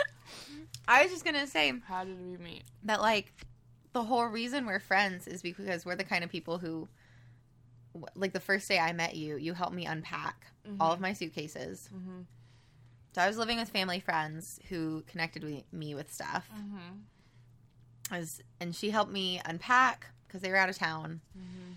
I 0.88 1.04
was 1.04 1.12
just 1.12 1.26
to 1.26 1.48
say 1.48 1.74
How 1.88 2.04
did 2.04 2.20
we 2.20 2.38
meet? 2.38 2.64
that, 2.84 3.02
like, 3.02 3.34
the 3.94 4.04
whole 4.04 4.26
reason 4.26 4.66
we're 4.66 4.80
friends 4.80 5.28
is 5.28 5.42
because 5.42 5.86
we're 5.86 5.96
the 5.96 6.04
kind 6.04 6.24
of 6.24 6.30
people 6.30 6.58
who, 6.58 6.88
like, 8.16 8.34
the 8.34 8.40
first 8.40 8.68
day 8.68 8.80
I 8.80 8.94
met 8.94 9.16
you, 9.16 9.38
you 9.38 9.54
helped 9.54 9.74
me 9.74 9.86
unpack 9.86 10.48
all 10.80 10.92
of 10.92 11.00
my 11.00 11.14
suitcases. 11.14 11.90
Mm-hmm. 11.94 12.22
So 13.14 13.22
I 13.22 13.28
was 13.28 13.38
living 13.38 13.58
with 13.58 13.70
family 13.70 14.00
friends 14.00 14.60
who 14.70 15.04
connected 15.08 15.44
with 15.44 15.64
me 15.74 15.96
with 15.96 16.14
stuff. 16.14 16.50
Mm-hmm. 16.56 18.14
I 18.14 18.20
was, 18.20 18.42
and 18.60 18.76
she 18.76 18.90
helped 18.90 19.12
me 19.12 19.42
unpack 19.46 20.08
because 20.28 20.42
they 20.42 20.50
were 20.50 20.58
out 20.58 20.70
of 20.70 20.78
town. 20.78 21.22
Mm-hmm. 21.38 21.74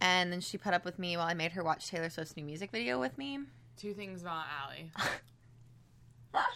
And 0.00 0.32
then 0.32 0.40
she 0.40 0.58
put 0.58 0.74
up 0.74 0.84
with 0.84 0.98
me 0.98 1.16
while 1.16 1.26
I 1.26 1.34
made 1.34 1.52
her 1.52 1.62
watch 1.62 1.88
Taylor 1.88 2.10
Swift's 2.10 2.36
new 2.36 2.44
music 2.44 2.70
video 2.70 2.98
with 3.00 3.16
me. 3.16 3.38
Two 3.76 3.94
things 3.94 4.22
about 4.22 4.44
Allie. 4.62 4.90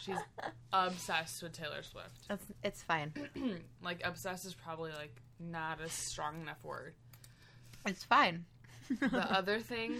She's 0.00 0.16
obsessed 0.72 1.42
with 1.42 1.52
Taylor 1.52 1.82
Swift. 1.82 2.28
That's 2.28 2.44
it's 2.62 2.82
fine. 2.82 3.12
like 3.82 4.00
obsessed 4.04 4.44
is 4.44 4.54
probably 4.54 4.92
like 4.92 5.14
not 5.38 5.80
a 5.80 5.88
strong 5.88 6.40
enough 6.42 6.62
word. 6.64 6.94
It's 7.86 8.04
fine. 8.04 8.44
The 9.00 9.16
other 9.36 9.60
thing 9.60 9.94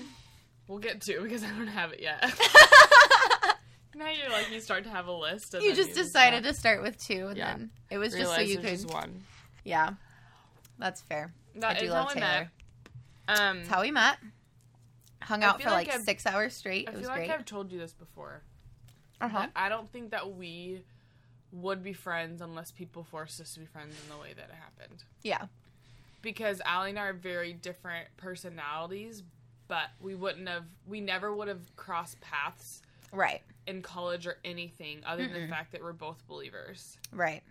we'll 0.68 0.78
get 0.78 1.00
to 1.02 1.20
because 1.22 1.42
I 1.44 1.48
don't 1.48 1.66
have 1.68 1.92
it 1.92 2.00
yet. 2.00 2.22
now 3.94 4.08
you're 4.10 4.30
like 4.30 4.50
you 4.50 4.60
start 4.60 4.84
to 4.84 4.90
have 4.90 5.06
a 5.06 5.12
list. 5.12 5.54
And 5.54 5.62
you 5.62 5.74
just 5.74 5.94
decided 5.94 6.44
to 6.44 6.54
start 6.54 6.82
with 6.82 6.98
two, 7.02 7.28
and 7.28 7.36
Yeah. 7.36 7.56
then 7.56 7.70
it 7.90 7.98
was 7.98 8.12
just 8.14 8.34
so 8.34 8.40
you 8.40 8.58
could. 8.58 8.68
just 8.70 8.90
one. 8.92 9.22
Yeah, 9.64 9.90
that's 10.78 11.00
fair. 11.02 11.32
That 11.56 11.76
I 11.76 11.80
do 11.80 11.86
is 11.86 11.90
love 11.90 12.12
Taylor. 12.12 12.50
Um, 13.28 13.58
That's 13.58 13.68
how 13.68 13.82
we 13.82 13.90
met. 13.90 14.16
Hung 15.22 15.44
out 15.44 15.60
for 15.62 15.70
like 15.70 15.88
like 15.88 16.00
six 16.00 16.26
hours 16.26 16.54
straight. 16.54 16.88
I 16.88 16.92
It 16.92 16.96
was 16.96 17.02
feel 17.06 17.10
like 17.10 17.18
great. 17.26 17.30
I've 17.30 17.44
told 17.44 17.70
you 17.70 17.78
this 17.78 17.92
before. 17.92 18.42
Uh 19.20 19.28
huh. 19.28 19.46
I 19.56 19.68
don't 19.68 19.90
think 19.90 20.10
that 20.10 20.34
we 20.36 20.82
would 21.52 21.82
be 21.82 21.92
friends 21.92 22.40
unless 22.40 22.70
people 22.70 23.04
forced 23.04 23.40
us 23.40 23.54
to 23.54 23.60
be 23.60 23.66
friends 23.66 23.94
in 24.04 24.14
the 24.14 24.20
way 24.20 24.32
that 24.34 24.44
it 24.48 24.54
happened. 24.54 25.02
Yeah. 25.22 25.46
Because 26.22 26.60
Allie 26.64 26.90
and 26.90 26.98
I 26.98 27.06
are 27.06 27.12
very 27.12 27.52
different 27.52 28.06
personalities, 28.16 29.22
but 29.68 29.86
we 30.00 30.14
wouldn't 30.14 30.48
have, 30.48 30.64
we 30.86 31.00
never 31.00 31.34
would 31.34 31.48
have 31.48 31.74
crossed 31.76 32.20
paths 32.20 32.82
Right. 33.12 33.40
in 33.66 33.82
college 33.82 34.26
or 34.26 34.36
anything 34.44 35.00
other 35.04 35.24
than 35.26 35.32
Mm-mm. 35.36 35.42
the 35.46 35.48
fact 35.48 35.72
that 35.72 35.82
we're 35.82 35.92
both 35.92 36.24
believers. 36.28 36.96
Right. 37.12 37.42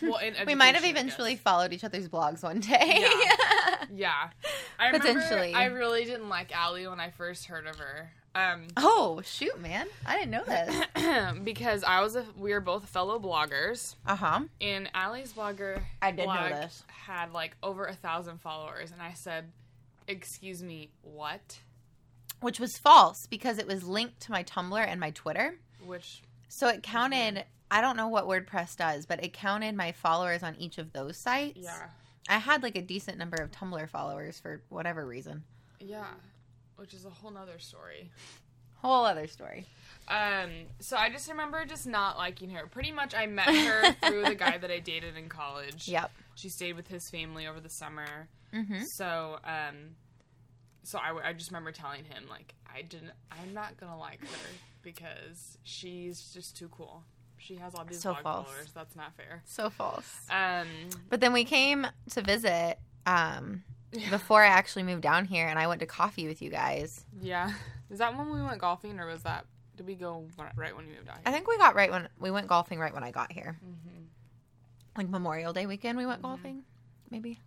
Well, 0.00 0.20
we 0.46 0.54
might 0.54 0.76
have 0.76 0.84
eventually 0.84 1.34
followed 1.34 1.72
each 1.72 1.82
other's 1.82 2.08
blogs 2.08 2.42
one 2.42 2.60
day. 2.60 3.04
Yeah, 3.94 4.28
I 4.78 4.88
remember 4.88 5.06
Potentially. 5.14 5.54
I 5.54 5.66
really 5.66 6.04
didn't 6.04 6.28
like 6.28 6.54
Allie 6.54 6.86
when 6.86 7.00
I 7.00 7.08
first 7.10 7.46
heard 7.46 7.66
of 7.66 7.76
her. 7.76 8.10
Um, 8.38 8.66
oh 8.76 9.20
shoot, 9.24 9.60
man! 9.60 9.86
I 10.06 10.16
didn't 10.18 10.30
know 10.30 10.44
this. 10.44 11.38
because 11.44 11.82
I 11.82 12.00
was 12.02 12.14
a, 12.14 12.24
we 12.38 12.52
were 12.52 12.60
both 12.60 12.88
fellow 12.88 13.18
bloggers, 13.18 13.96
Uh 14.06 14.14
huh. 14.16 14.40
and 14.60 14.88
Allie's 14.94 15.32
blogger 15.32 15.80
I 16.00 16.10
did 16.10 16.18
know 16.18 16.24
blog 16.26 16.50
this. 16.50 16.82
had 16.88 17.32
like 17.32 17.56
over 17.62 17.86
a 17.86 17.94
thousand 17.94 18.40
followers, 18.40 18.92
and 18.92 19.02
I 19.02 19.14
said, 19.14 19.46
"Excuse 20.06 20.62
me, 20.62 20.90
what?" 21.02 21.58
Which 22.40 22.60
was 22.60 22.78
false 22.78 23.26
because 23.28 23.58
it 23.58 23.66
was 23.66 23.82
linked 23.82 24.20
to 24.22 24.30
my 24.30 24.44
Tumblr 24.44 24.78
and 24.86 25.00
my 25.00 25.10
Twitter. 25.10 25.58
Which 25.84 26.22
So 26.48 26.68
it 26.68 26.82
counted. 26.84 27.44
I 27.70 27.80
don't 27.80 27.96
know 27.96 28.08
what 28.08 28.26
WordPress 28.26 28.76
does, 28.76 29.04
but 29.04 29.22
it 29.24 29.32
counted 29.32 29.74
my 29.74 29.92
followers 29.92 30.42
on 30.42 30.54
each 30.56 30.78
of 30.78 30.92
those 30.92 31.18
sites. 31.18 31.58
yeah, 31.58 31.88
I 32.28 32.38
had 32.38 32.62
like 32.62 32.76
a 32.76 32.82
decent 32.82 33.18
number 33.18 33.36
of 33.42 33.50
Tumblr 33.50 33.88
followers 33.90 34.38
for 34.38 34.62
whatever 34.68 35.04
reason. 35.04 35.42
yeah, 35.80 36.06
which 36.78 36.94
is 36.94 37.04
a 37.04 37.10
whole 37.10 37.30
nother 37.30 37.58
story. 37.58 38.10
Whole 38.76 39.04
other 39.04 39.26
story. 39.26 39.66
Um, 40.06 40.50
so 40.80 40.96
I 40.96 41.10
just 41.10 41.28
remember 41.28 41.64
just 41.64 41.86
not 41.86 42.16
liking 42.16 42.50
her. 42.50 42.66
Pretty 42.66 42.92
much, 42.92 43.14
I 43.14 43.26
met 43.26 43.48
her 43.48 43.92
through 44.08 44.24
the 44.24 44.34
guy 44.34 44.56
that 44.56 44.70
I 44.70 44.78
dated 44.78 45.16
in 45.16 45.28
college. 45.28 45.88
Yep. 45.88 46.10
She 46.36 46.48
stayed 46.48 46.76
with 46.76 46.86
his 46.88 47.10
family 47.10 47.46
over 47.46 47.60
the 47.60 47.68
summer. 47.68 48.28
Mm-hmm. 48.54 48.82
So, 48.94 49.38
um, 49.44 49.96
so 50.84 50.98
I, 50.98 51.28
I 51.30 51.32
just 51.32 51.50
remember 51.50 51.72
telling 51.72 52.04
him 52.04 52.24
like 52.30 52.54
I 52.72 52.82
didn't. 52.82 53.10
I'm 53.30 53.52
not 53.52 53.76
gonna 53.78 53.98
like 53.98 54.20
her 54.20 54.48
because 54.82 55.58
she's 55.64 56.32
just 56.32 56.56
too 56.56 56.68
cool. 56.68 57.02
She 57.36 57.56
has 57.56 57.74
all 57.74 57.84
these 57.84 58.00
So 58.00 58.12
blog 58.12 58.22
false. 58.22 58.46
followers. 58.48 58.72
That's 58.74 58.96
not 58.96 59.14
fair. 59.16 59.42
So 59.44 59.68
false. 59.70 60.10
Um, 60.30 60.66
But 61.10 61.20
then 61.20 61.32
we 61.32 61.44
came 61.44 61.86
to 62.10 62.22
visit 62.22 62.78
um, 63.06 63.62
before 64.10 64.42
I 64.42 64.48
actually 64.48 64.82
moved 64.82 65.02
down 65.02 65.24
here, 65.24 65.46
and 65.48 65.58
I 65.58 65.66
went 65.66 65.80
to 65.80 65.86
coffee 65.86 66.26
with 66.28 66.40
you 66.42 66.50
guys. 66.50 67.04
yeah. 67.20 67.52
Is 67.90 67.98
that 68.00 68.16
when 68.16 68.30
we 68.30 68.42
went 68.42 68.58
golfing, 68.60 69.00
or 69.00 69.06
was 69.06 69.22
that 69.22 69.46
did 69.76 69.86
we 69.86 69.94
go 69.94 70.26
right 70.56 70.74
when 70.76 70.86
we 70.88 70.92
moved 70.94 71.08
out 71.08 71.18
I 71.24 71.30
think 71.32 71.46
we 71.46 71.56
got 71.56 71.74
right 71.76 71.90
when 71.90 72.08
we 72.18 72.30
went 72.32 72.48
golfing 72.48 72.78
right 72.80 72.92
when 72.92 73.04
I 73.04 73.10
got 73.12 73.30
here, 73.32 73.58
hmm 73.62 73.74
like 74.96 75.08
Memorial 75.08 75.52
Day 75.52 75.64
weekend. 75.66 75.96
We 75.96 76.06
went 76.06 76.20
Mhm. 76.20 76.24
golfing, 76.24 76.62
maybe. 77.10 77.38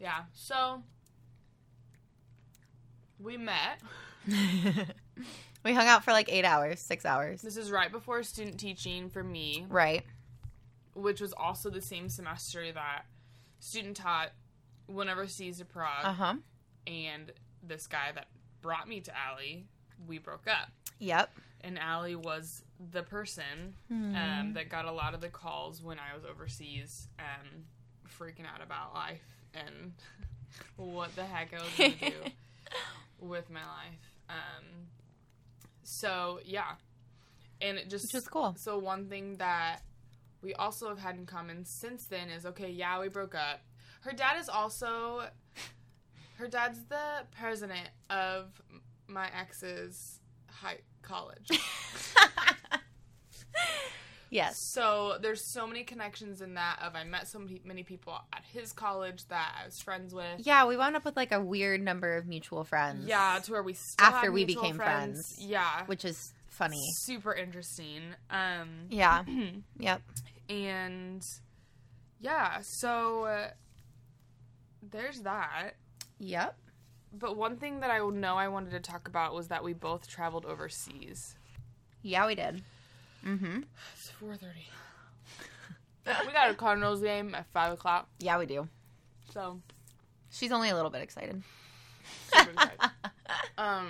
Yeah. 0.00 0.22
So 0.32 0.82
we 3.20 3.36
met. 3.36 3.80
we 5.64 5.74
hung 5.74 5.86
out 5.86 6.04
for 6.04 6.12
like 6.12 6.32
eight 6.32 6.44
hours, 6.44 6.80
six 6.80 7.04
hours. 7.04 7.42
This 7.42 7.56
is 7.56 7.70
right 7.70 7.90
before 7.92 8.22
student 8.22 8.58
teaching 8.58 9.10
for 9.10 9.22
me, 9.22 9.66
Right. 9.68 10.04
which 10.94 11.20
was 11.20 11.32
also 11.34 11.68
the 11.70 11.82
same 11.82 12.08
semester 12.08 12.70
that 12.72 13.04
student 13.60 13.96
taught 13.96 14.30
went 14.88 15.10
overseas 15.10 15.58
to 15.58 15.64
Prague. 15.64 16.04
Uh 16.04 16.12
huh. 16.12 16.34
and 16.86 17.32
this 17.62 17.86
guy 17.86 18.10
that 18.14 18.26
brought 18.62 18.88
me 18.88 19.00
to 19.00 19.12
Allie, 19.16 19.66
we 20.06 20.18
broke 20.18 20.46
up. 20.48 20.70
Yep. 20.98 21.30
And 21.62 21.78
Allie 21.78 22.16
was 22.16 22.62
the 22.92 23.02
person 23.02 23.74
Hmm. 23.88 24.14
um, 24.14 24.52
that 24.54 24.68
got 24.68 24.84
a 24.84 24.92
lot 24.92 25.14
of 25.14 25.20
the 25.20 25.28
calls 25.28 25.82
when 25.82 25.98
I 25.98 26.14
was 26.14 26.24
overseas, 26.24 27.08
um, 27.18 27.64
freaking 28.18 28.46
out 28.52 28.62
about 28.62 28.94
life 28.94 29.22
and 29.54 29.92
what 30.76 31.14
the 31.16 31.24
heck 31.24 31.52
I 31.52 31.56
was 31.62 31.72
going 31.76 31.92
to 31.98 32.10
do 32.10 32.16
with 33.20 33.50
my 33.50 33.60
life. 33.64 34.12
Um, 34.30 34.64
so, 35.82 36.40
yeah. 36.44 36.72
And 37.60 37.76
it 37.78 37.90
just. 37.90 38.04
Which 38.06 38.14
was 38.14 38.28
cool. 38.28 38.54
So, 38.56 38.78
one 38.78 39.06
thing 39.08 39.36
that 39.38 39.80
we 40.42 40.54
also 40.54 40.88
have 40.88 40.98
had 40.98 41.16
in 41.16 41.26
common 41.26 41.64
since 41.64 42.04
then 42.04 42.28
is 42.30 42.46
okay, 42.46 42.70
yeah, 42.70 43.00
we 43.00 43.08
broke 43.08 43.34
up. 43.34 43.60
Her 44.00 44.12
dad 44.12 44.38
is 44.40 44.48
also. 44.48 45.22
Her 46.36 46.46
dad's 46.48 46.78
the 46.88 47.24
president 47.38 47.88
of 48.10 48.62
my 49.08 49.28
ex's 49.36 50.20
high 50.48 50.78
college. 51.02 51.48
yes. 54.30 54.54
So 54.72 55.16
there's 55.20 55.52
so 55.52 55.66
many 55.66 55.84
connections 55.84 56.40
in 56.40 56.54
that 56.54 56.78
of 56.82 56.94
I 56.94 57.04
met 57.04 57.26
so 57.28 57.38
many, 57.38 57.60
many 57.64 57.82
people 57.82 58.14
at 58.32 58.44
his 58.52 58.72
college 58.72 59.26
that 59.28 59.54
I 59.60 59.66
was 59.66 59.80
friends 59.80 60.14
with. 60.14 60.40
Yeah, 60.46 60.66
we 60.66 60.76
wound 60.76 60.96
up 60.96 61.04
with 61.04 61.16
like 61.16 61.32
a 61.32 61.40
weird 61.40 61.82
number 61.82 62.16
of 62.16 62.26
mutual 62.26 62.64
friends. 62.64 63.06
Yeah, 63.06 63.40
to 63.42 63.52
where 63.52 63.62
we 63.62 63.74
After 63.98 64.30
we 64.30 64.44
became 64.44 64.76
friends. 64.76 65.34
Yeah, 65.38 65.84
Which 65.86 66.04
is 66.04 66.32
funny. 66.46 66.80
super 67.00 67.34
interesting. 67.34 68.02
Um, 68.30 68.86
Yeah. 68.90 69.24
Yep. 69.78 70.02
and 70.48 71.22
yeah, 72.20 72.58
so 72.62 73.24
uh, 73.24 73.48
there's 74.82 75.20
that. 75.22 75.72
Yep. 76.18 76.56
But 77.12 77.36
one 77.36 77.56
thing 77.56 77.80
that 77.80 77.90
I 77.90 77.98
know 77.98 78.36
I 78.36 78.48
wanted 78.48 78.70
to 78.72 78.80
talk 78.80 79.08
about 79.08 79.34
was 79.34 79.48
that 79.48 79.64
we 79.64 79.72
both 79.72 80.08
traveled 80.08 80.44
overseas. 80.44 81.36
Yeah, 82.02 82.26
we 82.26 82.34
did. 82.34 82.62
Mm-hmm. 83.24 83.60
It's 83.94 84.10
four 84.10 84.36
thirty. 84.36 84.68
we 86.26 86.32
got 86.32 86.50
a 86.50 86.54
Cardinals 86.54 87.00
game 87.00 87.34
at 87.34 87.46
five 87.52 87.72
o'clock, 87.72 88.08
Yeah, 88.18 88.38
we 88.38 88.46
do. 88.46 88.68
so 89.32 89.60
She's 90.30 90.52
only 90.52 90.68
a 90.68 90.74
little 90.74 90.90
bit 90.90 91.02
excited. 91.02 91.42
super 92.32 92.50
excited. 92.50 92.78
um, 93.58 93.88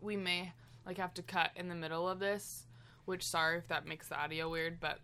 we 0.00 0.16
may 0.16 0.52
like 0.86 0.98
have 0.98 1.14
to 1.14 1.22
cut 1.22 1.50
in 1.56 1.68
the 1.68 1.74
middle 1.74 2.08
of 2.08 2.18
this, 2.18 2.66
which 3.06 3.26
sorry 3.26 3.58
if 3.58 3.68
that 3.68 3.86
makes 3.86 4.08
the 4.08 4.18
audio 4.18 4.48
weird, 4.50 4.78
but 4.80 4.98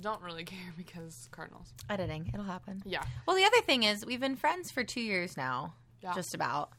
don't 0.00 0.22
really 0.22 0.44
care 0.54 0.72
because 0.76 1.28
Cardinals. 1.30 1.72
Editing. 1.88 2.30
It'll 2.32 2.44
happen. 2.46 2.82
Yeah, 2.84 3.04
Well, 3.26 3.36
the 3.36 3.44
other 3.44 3.60
thing 3.62 3.82
is 3.82 4.04
we've 4.04 4.20
been 4.20 4.36
friends 4.36 4.70
for 4.70 4.84
two 4.84 5.00
years 5.00 5.36
now, 5.36 5.74
yeah, 6.02 6.14
just 6.14 6.34
about. 6.34 6.70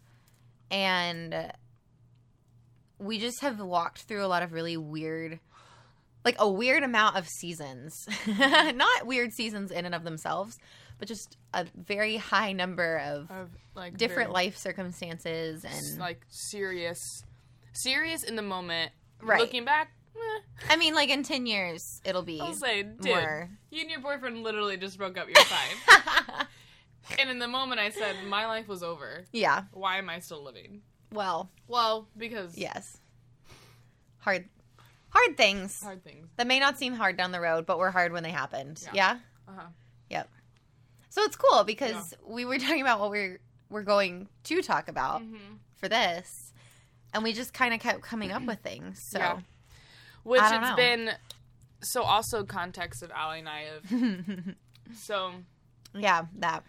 And 0.71 1.51
we 2.99 3.19
just 3.19 3.41
have 3.41 3.59
walked 3.59 4.03
through 4.03 4.25
a 4.25 4.27
lot 4.27 4.41
of 4.43 4.53
really 4.53 4.77
weird, 4.77 5.39
like 6.23 6.35
a 6.39 6.49
weird 6.49 6.83
amount 6.83 7.17
of 7.17 7.27
seasons. 7.27 8.07
Not 8.27 9.05
weird 9.05 9.31
seasons 9.33 9.71
in 9.71 9.85
and 9.85 9.93
of 9.93 10.03
themselves, 10.03 10.57
but 10.97 11.07
just 11.07 11.37
a 11.53 11.65
very 11.75 12.17
high 12.17 12.51
number 12.53 12.97
of 12.97 13.29
of 13.29 13.49
like 13.75 13.97
different 13.97 14.31
life 14.31 14.57
circumstances 14.57 15.63
and 15.65 15.99
like 15.99 16.25
serious, 16.29 16.99
serious 17.73 18.23
in 18.23 18.35
the 18.35 18.41
moment. 18.41 18.91
Right. 19.21 19.39
Looking 19.39 19.65
back, 19.65 19.91
I 20.69 20.75
mean, 20.77 20.95
like 20.95 21.09
in 21.09 21.23
ten 21.23 21.45
years, 21.45 22.01
it'll 22.05 22.21
be 22.23 22.39
I'll 22.41 22.53
say, 22.53 22.83
dude, 22.83 23.05
more. 23.05 23.49
you 23.71 23.81
and 23.81 23.89
your 23.89 23.99
boyfriend 23.99 24.41
literally 24.43 24.77
just 24.77 24.97
broke 24.97 25.17
up. 25.17 25.27
You're 25.27 25.43
fine. 25.45 26.45
and 27.19 27.29
in 27.29 27.39
the 27.39 27.47
moment, 27.47 27.79
I 27.79 27.89
said, 27.89 28.15
my 28.27 28.45
life 28.47 28.67
was 28.67 28.81
over. 28.83 29.25
yeah. 29.31 29.63
Why 29.73 29.97
am 29.97 30.09
I 30.09 30.19
still 30.19 30.43
living? 30.43 30.81
Well, 31.11 31.49
Well, 31.67 32.07
because 32.17 32.57
yes. 32.57 32.97
Hard, 34.19 34.45
hard 35.09 35.37
things 35.37 35.83
hard 35.83 36.03
things. 36.03 36.27
that 36.37 36.47
may 36.47 36.59
not 36.59 36.79
seem 36.79 36.93
hard 36.95 37.15
down 37.15 37.31
the 37.31 37.39
road, 37.39 37.65
but 37.65 37.77
were 37.77 37.91
hard 37.91 38.11
when 38.11 38.23
they 38.23 38.31
happened. 38.31 38.81
Yeah. 38.85 38.91
Yeah. 38.93 39.17
Uh 39.47 39.51
huh. 39.57 39.67
Yep. 40.09 40.29
So 41.09 41.21
it's 41.23 41.35
cool 41.35 41.63
because 41.63 42.13
we 42.25 42.43
were 42.43 42.57
talking 42.59 42.81
about 42.81 42.99
what 42.99 43.11
we're 43.11 43.39
we're 43.69 43.83
going 43.83 44.27
to 44.45 44.61
talk 44.61 44.87
about 44.87 45.21
Mm-hmm. 45.21 45.55
for 45.75 45.87
this, 45.89 46.53
and 47.13 47.23
we 47.23 47.33
just 47.33 47.53
kind 47.53 47.73
of 47.73 47.79
kept 47.79 48.01
coming 48.01 48.31
up 48.31 48.43
with 48.47 48.59
things. 48.59 48.99
So 49.01 49.19
Yeah. 49.19 49.39
Which 50.25 50.41
it's 50.41 50.51
know. 50.69 50.75
been. 50.75 51.11
So 51.81 52.01
also 52.03 52.43
context 52.43 53.01
of 53.03 53.11
Allie 53.11 53.39
and 53.39 53.47
I 53.49 53.61
have 53.61 54.55
so 54.97 55.31
yeah, 55.93 56.25
that. 56.39 56.63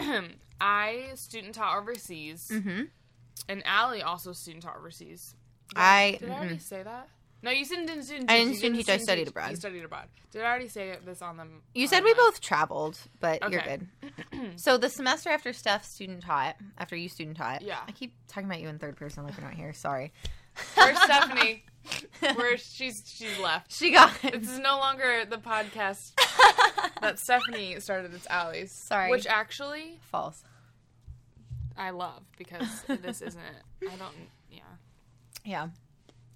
I 0.60 1.10
student 1.14 1.54
taught 1.54 1.76
overseas 1.78 2.48
hmm 2.50 2.82
and 3.48 3.62
Allie 3.66 4.02
also 4.02 4.32
student 4.32 4.62
taught 4.64 4.76
overseas. 4.76 5.34
Did 5.70 5.78
I- 5.78 6.16
did 6.18 6.30
I 6.30 6.34
already 6.34 6.54
mhm. 6.56 6.62
say 6.62 6.82
that? 6.82 7.08
No, 7.42 7.50
you 7.50 7.66
said 7.66 7.86
didn't 7.86 8.04
student 8.04 8.30
I 8.30 8.38
didn't 8.38 8.54
student 8.56 8.76
teach, 8.76 8.88
I 8.88 8.96
studied 8.96 9.24
teach. 9.24 9.30
abroad. 9.30 9.50
You 9.50 9.56
studied 9.56 9.84
abroad. 9.84 10.08
Did 10.32 10.40
I 10.42 10.46
already 10.46 10.68
say 10.68 10.96
this 11.04 11.20
on 11.20 11.36
the? 11.36 11.44
You 11.74 11.82
on 11.82 11.88
said 11.88 12.02
we 12.02 12.14
both 12.14 12.40
traveled, 12.40 12.98
but 13.20 13.42
you're 13.52 13.60
good. 13.60 13.86
so 14.56 14.78
the 14.78 14.88
semester 14.88 15.28
after 15.28 15.52
Steph 15.52 15.84
student 15.84 16.22
taught, 16.22 16.56
after 16.78 16.96
you 16.96 17.10
student 17.10 17.36
taught, 17.36 17.60
Yeah. 17.60 17.80
I 17.86 17.92
keep 17.92 18.14
talking 18.28 18.48
about 18.48 18.62
you 18.62 18.68
in 18.68 18.78
third 18.78 18.96
person 18.96 19.24
like 19.24 19.36
you're 19.36 19.44
not 19.44 19.54
here. 19.54 19.74
Sorry. 19.74 20.10
Where's 20.74 20.98
Stephanie? 21.02 21.64
Where 22.34 22.56
she's 22.58 23.02
she's 23.06 23.38
left. 23.38 23.72
She 23.72 23.90
got. 23.90 24.12
This 24.22 24.48
is 24.50 24.58
no 24.58 24.78
longer 24.78 25.24
the 25.28 25.36
podcast 25.38 26.12
that 27.00 27.18
Stephanie 27.18 27.78
started. 27.80 28.14
It's 28.14 28.26
Allie's. 28.28 28.72
Sorry. 28.72 29.10
Which 29.10 29.26
actually 29.26 29.98
False. 30.10 30.42
I 31.76 31.90
love 31.90 32.22
because 32.38 32.82
this 32.86 33.20
isn't. 33.20 33.42
I 33.82 33.96
don't. 33.96 34.14
Yeah. 34.50 34.60
Yeah. 35.44 35.68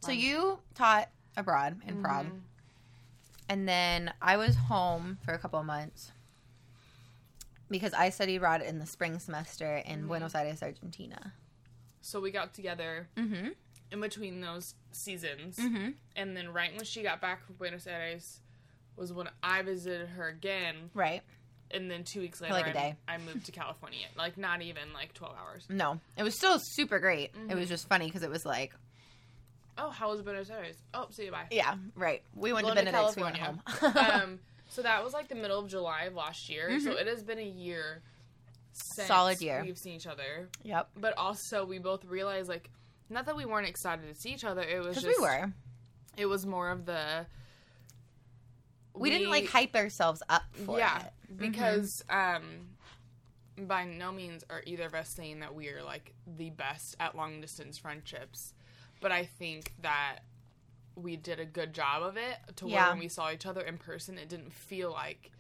So 0.01 0.13
Um, 0.13 0.19
you 0.19 0.59
taught 0.75 1.09
abroad 1.37 1.81
in 1.87 2.03
Prague, 2.03 2.27
Mhm. 2.27 2.41
and 3.49 3.69
then 3.69 4.13
I 4.21 4.37
was 4.37 4.57
home 4.57 5.19
for 5.25 5.33
a 5.35 5.39
couple 5.39 5.59
of 5.61 5.67
months 5.67 6.13
because 7.71 7.93
I 7.95 8.11
studied 8.11 8.37
abroad 8.37 8.63
in 8.63 8.79
the 8.79 8.87
spring 8.87 9.19
semester 9.19 9.77
in 9.79 10.05
Mhm. 10.05 10.09
Buenos 10.09 10.35
Aires, 10.35 10.63
Argentina. 10.63 11.33
So 12.01 12.21
we 12.21 12.31
got 12.31 12.55
together 12.55 13.09
Mm-hmm. 13.17 13.51
In 13.91 14.01
between 14.01 14.41
those 14.41 14.75
seasons, 14.93 15.57
Mm-hmm. 15.57 15.91
and 16.17 16.37
then 16.37 16.53
right 16.53 16.75
when 16.75 16.85
she 16.85 17.03
got 17.03 17.21
back 17.21 17.45
from 17.45 17.55
Buenos 17.57 17.87
Aires, 17.87 18.41
was 18.97 19.13
when 19.13 19.29
I 19.43 19.63
visited 19.63 20.09
her 20.09 20.29
again, 20.29 20.91
Right. 20.95 21.23
and 21.71 21.91
then 21.91 22.05
two 22.05 22.21
weeks 22.21 22.41
later, 22.41 22.55
like 22.55 22.67
a 22.67 22.71
I- 22.71 22.73
day. 22.73 22.97
I, 23.07 23.19
moved 23.19 23.47
to 23.47 23.53
California. 23.53 24.07
Like 24.17 24.37
not 24.39 24.63
even 24.63 24.93
like 24.93 25.15
twelve 25.15 25.37
hours. 25.41 25.67
No, 25.69 26.01
it 26.17 26.23
was 26.23 26.35
still 26.35 26.59
super 26.59 26.99
great. 26.99 27.31
It 27.31 27.35
Mm-hmm. 27.49 27.59
was 27.59 27.69
just 27.69 27.89
funny 27.89 28.07
because 28.07 28.23
it 28.23 28.31
was 28.31 28.45
like, 28.45 28.75
Oh, 29.81 29.91
how 29.91 30.11
was 30.11 30.23
Buenos 30.23 30.51
Aires? 30.51 30.75
Oh, 30.93 31.07
see 31.11 31.27
you 31.27 31.31
bye. 31.31 31.47
yeah, 31.53 31.77
right. 31.95 32.23
We 32.35 32.53
went 32.53 32.65
Going 32.67 32.79
to 32.79 32.85
Benedict's. 32.85 33.15
We 33.17 33.23
went 33.23 33.37
home. 33.37 33.63
Um, 33.95 34.39
so 34.71 34.83
that 34.83 35.03
was 35.05 35.13
like 35.15 35.29
the 35.29 35.35
middle 35.37 35.61
of 35.61 35.69
July 35.69 36.05
of 36.05 36.15
last 36.15 36.49
year. 36.51 36.79
So 36.81 36.91
Mhm. 36.91 37.01
it 37.01 37.07
has 37.07 37.23
been 37.23 37.39
a 37.39 37.43
year. 37.49 38.03
Since 38.73 39.09
Solid 39.09 39.41
year. 39.41 39.63
We've 39.65 39.79
seen 39.79 39.95
each 39.95 40.07
other, 40.07 40.49
yep. 40.63 40.89
but 40.97 41.17
also 41.19 41.65
we 41.65 41.79
both 41.79 42.05
realized 42.05 42.49
like, 42.49 42.71
not 43.11 43.27
that 43.27 43.37
we 43.37 43.45
weren't 43.45 43.69
excited 43.69 44.13
to 44.13 44.21
see 44.21 44.31
each 44.31 44.45
other. 44.45 44.63
It 44.63 44.79
was 44.79 44.89
Because 44.89 45.03
just 45.05 45.19
we 45.19 45.23
were. 45.25 45.53
It 46.17 46.27
was 46.27 46.45
more 46.47 46.71
of 46.71 46.85
the. 46.87 47.27
We, 48.95 49.11
didn't 49.11 49.31
like 49.31 49.47
hype 49.49 49.77
ourselves 49.77 50.23
up 50.29 50.43
for 50.67 50.77
yeah, 50.79 51.03
it. 51.05 51.13
because 51.39 52.05
um, 52.11 52.43
by 53.57 53.85
no 53.85 54.11
means 54.11 54.45
are 54.51 54.63
either 54.67 54.87
of 54.87 54.95
us 54.95 55.09
saying 55.09 55.39
that 55.41 55.55
we 55.55 55.69
are 55.69 55.85
like 55.85 56.15
the 56.27 56.51
best 56.51 56.97
at 56.99 57.15
long 57.17 57.41
distance 57.41 57.79
friendships, 57.79 58.55
but 59.01 59.13
I 59.13 59.25
think 59.25 59.73
that 59.83 60.19
we 60.97 61.15
did 61.15 61.39
a 61.39 61.45
good 61.45 61.73
job 61.75 62.03
of 62.03 62.17
it. 62.17 62.39
To 62.57 62.67
where 62.67 62.89
when 62.89 62.99
we 62.99 63.07
saw 63.07 63.31
each 63.31 63.47
other 63.47 63.61
in 63.61 63.79
person, 63.79 64.19
it 64.19 64.29
didn't 64.29 64.53
feel 64.53 64.91
like 64.91 65.31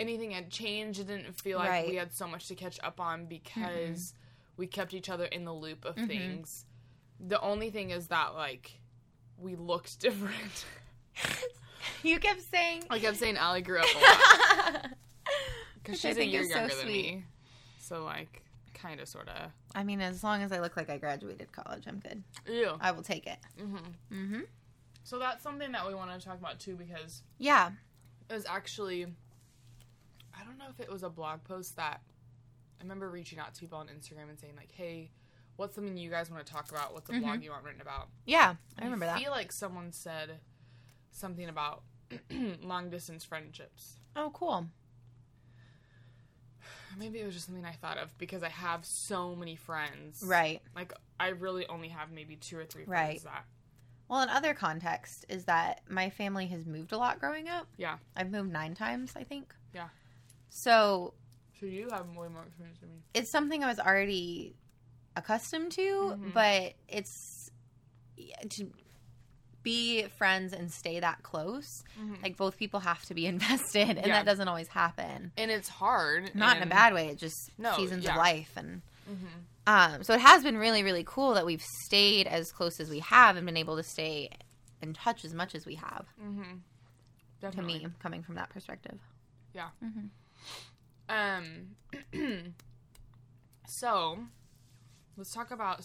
anything 0.00 0.32
had 0.32 0.50
changed. 0.50 0.98
It 0.98 1.06
didn't 1.06 1.40
feel 1.40 1.58
like 1.58 1.70
Right. 1.70 1.88
we 1.88 1.94
had 1.94 2.12
so 2.12 2.26
much 2.26 2.48
to 2.48 2.56
catch 2.56 2.80
up 2.82 2.98
on 3.00 3.26
because 3.26 4.14
we 4.56 4.66
kept 4.66 4.94
each 4.94 5.08
other 5.08 5.26
in 5.26 5.44
the 5.44 5.54
loop 5.54 5.84
of 5.84 5.94
Mhm. 5.94 6.08
things. 6.08 6.64
The 7.20 7.40
only 7.40 7.70
thing 7.70 7.90
is 7.90 8.08
that 8.08 8.34
like 8.34 8.78
we 9.38 9.54
looked 9.56 9.98
different. 10.00 10.64
you 12.02 12.18
kept 12.18 12.42
saying. 12.42 12.84
I 12.90 12.98
kept 12.98 13.16
saying 13.16 13.36
Allie 13.36 13.62
grew 13.62 13.78
up 13.78 13.86
a 13.86 13.98
lot 13.98 14.86
because 15.82 16.00
she's 16.00 16.12
a 16.12 16.14
think 16.14 16.32
year 16.32 16.42
is 16.42 16.50
so 16.50 16.58
younger 16.58 16.74
than 16.74 16.84
sweet. 16.84 17.14
me. 17.14 17.24
So 17.78 18.04
like, 18.04 18.42
kind 18.74 19.00
of, 19.00 19.08
sort 19.08 19.28
of. 19.28 19.50
I 19.74 19.84
mean, 19.84 20.00
as 20.00 20.22
long 20.24 20.42
as 20.42 20.52
I 20.52 20.60
look 20.60 20.76
like 20.76 20.90
I 20.90 20.98
graduated 20.98 21.52
college, 21.52 21.84
I'm 21.86 21.98
good. 22.00 22.22
Yeah. 22.48 22.76
I 22.80 22.90
will 22.92 23.02
take 23.02 23.26
it. 23.26 23.38
mm-hmm. 23.60 23.76
Mm-hmm. 24.12 24.40
So 25.04 25.18
that's 25.18 25.42
something 25.42 25.70
that 25.72 25.86
we 25.86 25.94
want 25.94 26.18
to 26.18 26.24
talk 26.26 26.38
about 26.38 26.58
too 26.58 26.74
because 26.74 27.22
Yeah. 27.38 27.70
it 28.28 28.32
was 28.34 28.44
actually, 28.46 29.04
I 30.34 30.44
don't 30.44 30.58
know 30.58 30.64
if 30.68 30.80
it 30.80 30.90
was 30.90 31.02
a 31.04 31.08
blog 31.10 31.44
post 31.44 31.76
that 31.76 32.00
I 32.80 32.82
remember 32.82 33.08
reaching 33.08 33.38
out 33.38 33.54
to 33.54 33.60
people 33.60 33.78
on 33.78 33.86
Instagram 33.86 34.28
and 34.28 34.38
saying 34.38 34.54
like, 34.56 34.72
hey. 34.72 35.10
What's 35.56 35.74
something 35.74 35.96
you 35.96 36.10
guys 36.10 36.30
want 36.30 36.44
to 36.44 36.52
talk 36.52 36.70
about? 36.70 36.92
What's 36.92 37.08
a 37.08 37.12
mm-hmm. 37.12 37.22
blog 37.22 37.42
you 37.42 37.50
want 37.50 37.64
written 37.64 37.80
about? 37.80 38.08
Yeah. 38.26 38.54
I 38.78 38.84
remember 38.84 39.06
that. 39.06 39.16
I 39.16 39.20
feel 39.22 39.30
like 39.30 39.52
someone 39.52 39.90
said 39.92 40.38
something 41.10 41.48
about 41.48 41.82
long 42.62 42.90
distance 42.90 43.24
friendships. 43.24 43.94
Oh, 44.14 44.30
cool. 44.34 44.66
Maybe 46.98 47.20
it 47.20 47.26
was 47.26 47.34
just 47.34 47.46
something 47.46 47.64
I 47.64 47.72
thought 47.72 47.98
of 47.98 48.16
because 48.18 48.42
I 48.42 48.48
have 48.48 48.84
so 48.84 49.34
many 49.34 49.56
friends. 49.56 50.22
Right. 50.24 50.62
Like 50.74 50.92
I 51.20 51.28
really 51.28 51.66
only 51.66 51.88
have 51.88 52.10
maybe 52.10 52.36
two 52.36 52.58
or 52.58 52.64
three 52.64 52.84
friends 52.84 53.24
Right. 53.24 53.34
that 53.34 53.44
Well, 54.08 54.20
another 54.20 54.54
context 54.54 55.26
is 55.28 55.44
that 55.44 55.82
my 55.88 56.08
family 56.10 56.46
has 56.46 56.64
moved 56.64 56.92
a 56.92 56.98
lot 56.98 57.18
growing 57.20 57.48
up. 57.48 57.66
Yeah. 57.76 57.96
I've 58.16 58.30
moved 58.30 58.50
nine 58.52 58.74
times, 58.74 59.12
I 59.16 59.24
think. 59.24 59.54
Yeah. 59.74 59.88
So 60.48 61.14
So 61.60 61.66
you 61.66 61.88
have 61.90 62.08
way 62.08 62.28
more 62.28 62.44
experience 62.46 62.78
than 62.80 62.90
me. 62.90 62.96
it's 63.14 63.30
something 63.30 63.62
I 63.62 63.66
was 63.66 63.78
already 63.78 64.56
accustomed 65.16 65.72
to, 65.72 65.80
Mhm. 66.16 66.32
but 66.32 66.74
it's 66.88 67.50
to 68.50 68.70
be 69.62 70.04
friends 70.16 70.52
and 70.52 70.70
stay 70.72 71.00
that 71.00 71.22
close. 71.24 71.82
Mhm. 71.98 72.22
Like 72.22 72.36
both 72.36 72.56
people 72.56 72.80
have 72.80 73.04
to 73.06 73.14
be 73.14 73.26
invested, 73.34 73.88
and 73.98 74.06
Yeah. 74.06 74.12
that 74.18 74.24
doesn't 74.24 74.46
always 74.46 74.68
happen. 74.68 75.32
And 75.36 75.50
it's 75.50 75.68
hard. 75.68 76.34
Not 76.34 76.58
in 76.58 76.62
a 76.62 76.66
bad 76.66 76.94
way. 76.94 77.08
It's 77.08 77.20
just 77.20 77.50
No, 77.58 77.74
seasons 77.76 78.04
yeah. 78.04 78.12
of 78.12 78.16
life, 78.18 78.52
and 78.56 78.82
Mhm. 79.10 79.28
um, 79.66 80.04
so 80.04 80.14
it 80.14 80.20
has 80.20 80.42
been 80.44 80.56
really, 80.56 80.82
really 80.84 81.02
cool 81.04 81.34
that 81.34 81.44
we've 81.44 81.62
stayed 81.86 82.26
as 82.28 82.52
close 82.52 82.78
as 82.78 82.88
we 82.90 83.00
have 83.00 83.36
and 83.36 83.44
been 83.44 83.56
able 83.56 83.76
to 83.76 83.82
stay 83.82 84.30
in 84.80 84.92
touch 84.94 85.24
as 85.24 85.34
much 85.34 85.54
as 85.54 85.66
we 85.66 85.74
have. 85.76 86.06
Mhm. 86.22 86.60
To 87.52 87.62
me, 87.62 87.86
coming 88.00 88.22
from 88.22 88.34
that 88.36 88.48
perspective. 88.50 88.98
Yeah. 89.54 89.70
hmm 89.80 90.06
Um. 91.08 91.76
so, 93.68 94.18
let's 95.16 95.32
talk 95.32 95.50
about 95.50 95.84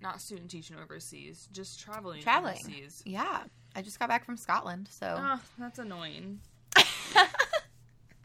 not 0.00 0.20
student 0.20 0.50
teaching 0.50 0.76
overseas, 0.82 1.48
just 1.52 1.80
traveling. 1.80 2.22
Traveling. 2.22 2.58
overseas. 2.64 3.02
Yeah, 3.06 3.44
I 3.76 3.82
just 3.82 3.98
got 3.98 4.08
back 4.08 4.24
from 4.24 4.36
Scotland, 4.36 4.88
so 4.90 5.16
Oh, 5.18 5.40
that's 5.58 5.78
annoying. 5.78 6.40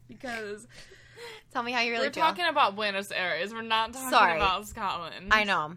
Because 0.07 0.65
tell 1.51 1.63
me 1.63 1.73
how 1.73 1.81
you 1.81 1.91
really 1.91 2.07
we're 2.07 2.13
feel. 2.13 2.23
talking 2.23 2.45
about 2.45 2.75
Buenos 2.75 3.11
Aires. 3.11 3.53
We're 3.53 3.61
not 3.61 3.91
talking 3.91 4.09
Sorry. 4.09 4.37
about 4.37 4.65
Scotland. 4.67 5.27
I 5.31 5.43
know. 5.43 5.73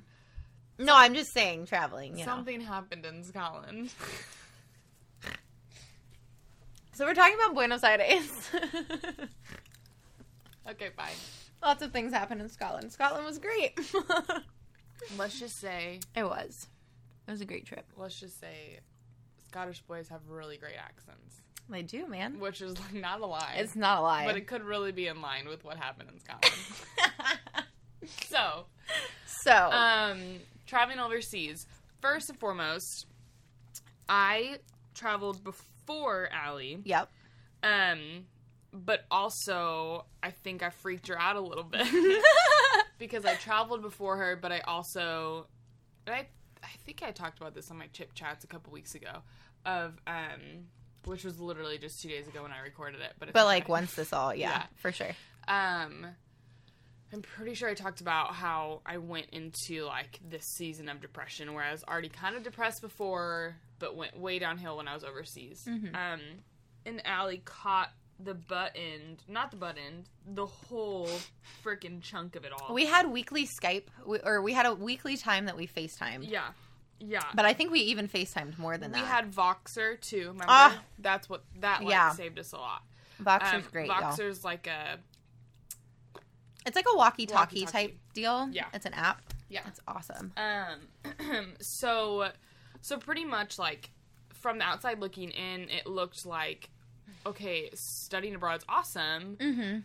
No, 0.79 0.95
I'm 0.95 1.15
just 1.15 1.33
saying 1.33 1.67
traveling. 1.67 2.13
You 2.13 2.19
know. 2.25 2.33
Something 2.33 2.61
happened 2.61 3.05
in 3.05 3.25
Scotland. 3.25 3.91
So 6.93 7.07
we're 7.07 7.15
talking 7.15 7.35
about 7.43 7.55
Buenos 7.55 7.83
Aires. 7.83 8.51
okay, 10.69 10.91
bye. 10.95 11.09
Lots 11.63 11.81
of 11.81 11.93
things 11.93 12.13
happened 12.13 12.43
in 12.43 12.51
Scotland. 12.51 12.93
Scotland 12.93 13.25
was 13.25 13.39
great. 13.39 13.73
Let's 15.19 15.39
just 15.39 15.59
say, 15.59 16.01
it 16.15 16.25
was. 16.25 16.67
It 17.27 17.31
was 17.31 17.41
a 17.41 17.45
great 17.45 17.67
trip. 17.67 17.85
let's 17.97 18.19
just 18.19 18.41
say, 18.41 18.81
Scottish 19.47 19.81
boys 19.83 20.09
have 20.09 20.21
really 20.29 20.57
great 20.57 20.77
accents, 20.79 21.43
They 21.69 21.83
do, 21.83 22.07
man. 22.07 22.39
which 22.41 22.61
is 22.61 22.79
like 22.79 22.95
not 23.01 23.21
a 23.21 23.27
lie. 23.27 23.55
It's 23.59 23.77
not 23.77 23.99
a 23.99 24.03
lie. 24.03 24.27
but 24.27 24.37
it 24.37 24.47
could 24.47 24.63
really 24.63 24.93
be 24.93 25.07
in 25.07 25.21
line 25.21 25.47
with 25.49 25.65
what 25.65 25.77
happened 25.77 26.11
in 26.13 26.21
Scotland. 26.21 26.55
so, 28.29 28.65
so, 29.43 29.53
um, 29.71 30.21
traveling 30.67 30.99
overseas. 30.99 31.67
First 32.01 32.31
and 32.31 32.39
foremost, 32.39 33.07
I 34.09 34.59
traveled 34.95 35.45
before 35.45 36.29
Allie. 36.33 36.79
yep. 36.85 37.11
Um, 37.63 38.27
but 38.73 39.05
also 39.11 40.07
I 40.23 40.31
think 40.31 40.63
I 40.63 40.71
freaked 40.71 41.09
her 41.09 41.21
out 41.21 41.37
a 41.37 41.41
little 41.41 41.65
bit 41.65 41.87
because 43.01 43.25
I 43.25 43.35
traveled 43.35 43.83
before 43.83 44.17
her, 44.19 44.37
but 44.37 44.53
I 44.53 44.61
also, 44.61 45.49
and 46.07 46.15
I, 46.15 46.29
I 46.63 46.69
think 46.85 47.03
I 47.03 47.11
talked 47.11 47.41
about 47.41 47.55
this 47.55 47.69
on 47.73 47.79
my 47.79 47.87
chip 47.93 48.15
chats 48.15 48.45
a 48.45 48.47
couple 48.47 48.73
weeks 48.73 48.95
ago, 48.95 49.23
of 49.67 49.95
um, 50.07 50.69
which 51.07 51.25
was 51.25 51.41
literally 51.41 51.79
just 51.79 52.01
two 52.01 52.09
days 52.09 52.29
ago 52.29 52.43
when 52.45 52.53
I 52.53 52.61
recorded 52.61 53.01
it. 53.01 53.15
But 53.19 53.29
it's 53.31 53.33
but 53.35 53.47
like 53.47 53.65
okay. 53.65 53.73
once 53.73 53.95
this 53.95 54.13
all, 54.13 54.33
yeah, 54.33 54.51
Yeah. 54.51 54.63
for 54.77 54.93
sure. 54.93 55.11
Um, 55.49 56.07
I'm 57.13 57.23
pretty 57.23 57.55
sure 57.55 57.69
I 57.69 57.75
talked 57.75 58.01
about 58.01 58.35
how 58.35 58.83
I 58.87 58.99
went 58.99 59.27
into 59.33 59.85
like 59.85 60.21
this 60.29 60.45
season 60.45 60.89
of 60.89 61.01
depression 61.01 61.55
where 61.55 61.65
I 61.65 61.73
was 61.73 61.83
already 61.83 62.09
kind 62.09 62.37
of 62.37 62.45
depressed 62.45 62.83
before, 62.83 63.57
but 63.81 63.97
went 63.97 64.17
way 64.17 64.39
downhill 64.39 64.77
when 64.77 64.87
I 64.87 64.95
was 64.95 65.03
overseas. 65.03 65.65
Mhm. 65.67 65.95
Um, 65.97 66.21
and 66.87 67.05
Allie 67.05 67.43
caught 67.45 67.91
the 68.25 68.35
butt 68.35 68.73
end, 68.75 69.23
not 69.29 69.51
the 69.51 69.57
butt 69.57 69.77
end, 69.85 70.05
the 70.27 70.47
whole 70.47 71.09
freaking 71.65 72.03
chunk 72.03 72.37
of 72.37 72.45
it 72.45 72.53
all. 72.53 72.75
We 72.75 72.87
had 72.87 73.11
weekly 73.11 73.47
Skype, 73.47 73.85
or 74.25 74.43
we 74.43 74.53
had 74.53 74.67
a 74.67 74.75
weekly 74.75 75.17
time 75.17 75.47
that 75.47 75.57
we 75.57 75.67
FaceTimed. 75.67 76.29
yeah, 76.31 76.49
yeah. 76.99 77.23
But 77.35 77.45
I 77.47 77.53
think 77.55 77.71
we 77.71 77.81
even 77.81 78.09
FaceTimed 78.09 78.59
more 78.59 78.77
than 78.79 78.91
we 78.93 78.99
that. 79.01 79.05
We 79.05 79.09
had 79.09 79.33
Voxer 79.33 80.01
too. 80.01 80.29
Remember? 80.29 80.45
Ah. 80.49 80.83
That's 80.99 81.29
what 81.29 81.45
that 81.61 81.83
like 81.83 81.91
Yeah. 81.91 82.11
saved 82.13 82.39
us 82.39 82.53
a 82.53 82.59
lot. 82.59 82.83
Voxer's 83.23 83.65
Um, 83.67 83.71
great, 83.73 83.87
y'all. 83.89 84.01
Voxer's 84.03 84.45
like 84.45 84.67
a 84.67 84.99
It's 86.67 86.77
like 86.77 86.87
a 86.93 86.97
walkie-talkie 86.97 87.61
Walkie-talkie. 87.63 87.73
type 87.89 87.99
deal. 88.13 88.49
Yeah. 88.53 88.67
It's 88.75 88.85
an 88.87 88.93
app. 88.95 89.23
Yeah. 89.49 89.63
It's 89.67 89.81
awesome. 89.89 90.33
Um, 90.37 91.55
so, 91.61 92.31
so 92.83 92.99
pretty 92.99 93.25
much 93.25 93.59
like 93.59 93.91
from 94.35 94.59
the 94.59 94.65
outside 94.65 95.01
looking 95.01 95.31
in, 95.31 95.69
it 95.71 95.87
looked 95.87 96.27
like 96.27 96.69
okay, 97.27 97.71
studying 97.75 98.35
abroad's 98.35 98.65
awesome, 98.69 99.37
Mm-hmm. 99.41 99.79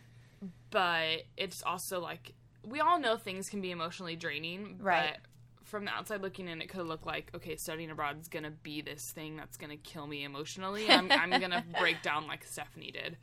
but 0.70 1.22
it's 1.36 1.62
also 1.62 2.00
like 2.00 2.32
we 2.64 2.80
all 2.80 2.98
know 2.98 3.16
things 3.16 3.48
can 3.48 3.60
be 3.60 3.70
emotionally 3.70 4.16
draining, 4.16 4.78
Right. 4.80 5.12
But 5.12 5.66
from 5.66 5.84
the 5.84 5.90
outside 5.90 6.22
looking 6.22 6.46
in, 6.48 6.60
it 6.62 6.68
could 6.68 6.86
look 6.86 7.06
like 7.06 7.30
okay, 7.34 7.56
studying 7.56 7.90
abroad 7.90 8.20
is 8.20 8.28
gonna 8.28 8.50
be 8.62 8.80
this 8.82 9.10
thing 9.12 9.36
that's 9.36 9.56
gonna 9.56 9.76
kill 9.76 10.06
me 10.06 10.24
emotionally. 10.24 10.88
I'm, 10.90 11.10
I'm 11.10 11.30
gonna 11.40 11.64
break 11.78 12.02
down 12.02 12.26
like 12.26 12.44
Stephanie 12.44 12.90
did. 12.92 13.16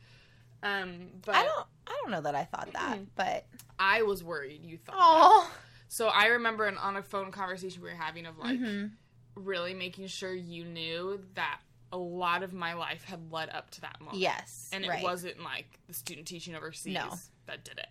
Um, 0.62 1.08
but 1.24 1.34
I 1.34 1.42
don't. 1.44 1.66
I 1.86 2.00
don't 2.02 2.10
know 2.10 2.20
that 2.22 2.34
I 2.34 2.44
thought 2.44 2.72
that, 2.72 2.98
but 3.16 3.46
I 3.78 4.02
was 4.02 4.24
worried 4.24 4.64
you 4.64 4.78
thought. 4.78 4.96
oh, 4.98 5.50
So 5.88 6.08
I 6.08 6.26
remember 6.26 6.66
an, 6.66 6.78
on 6.78 6.96
a 6.96 7.02
phone 7.02 7.30
conversation 7.30 7.82
we 7.82 7.88
were 7.90 7.94
having 7.96 8.26
of 8.26 8.38
like. 8.38 8.58
Mhm. 8.58 8.92
really 9.36 9.74
making 9.74 10.06
sure 10.06 10.32
you 10.32 10.64
knew 10.64 11.20
that 11.34 11.58
a 11.94 11.96
lot 11.96 12.42
of 12.42 12.52
my 12.52 12.74
life 12.74 13.04
had 13.04 13.30
led 13.30 13.48
up 13.50 13.70
to 13.70 13.80
that 13.82 14.00
moment. 14.00 14.18
yes, 14.18 14.68
And 14.72 14.84
it 14.84 14.88
right. 14.88 15.02
wasn't 15.02 15.40
like 15.42 15.78
the 15.86 15.94
student 15.94 16.26
teaching 16.26 16.54
overseas 16.56 16.92
No. 16.94 17.14
that 17.46 17.64
did 17.64 17.78
it. 17.78 17.88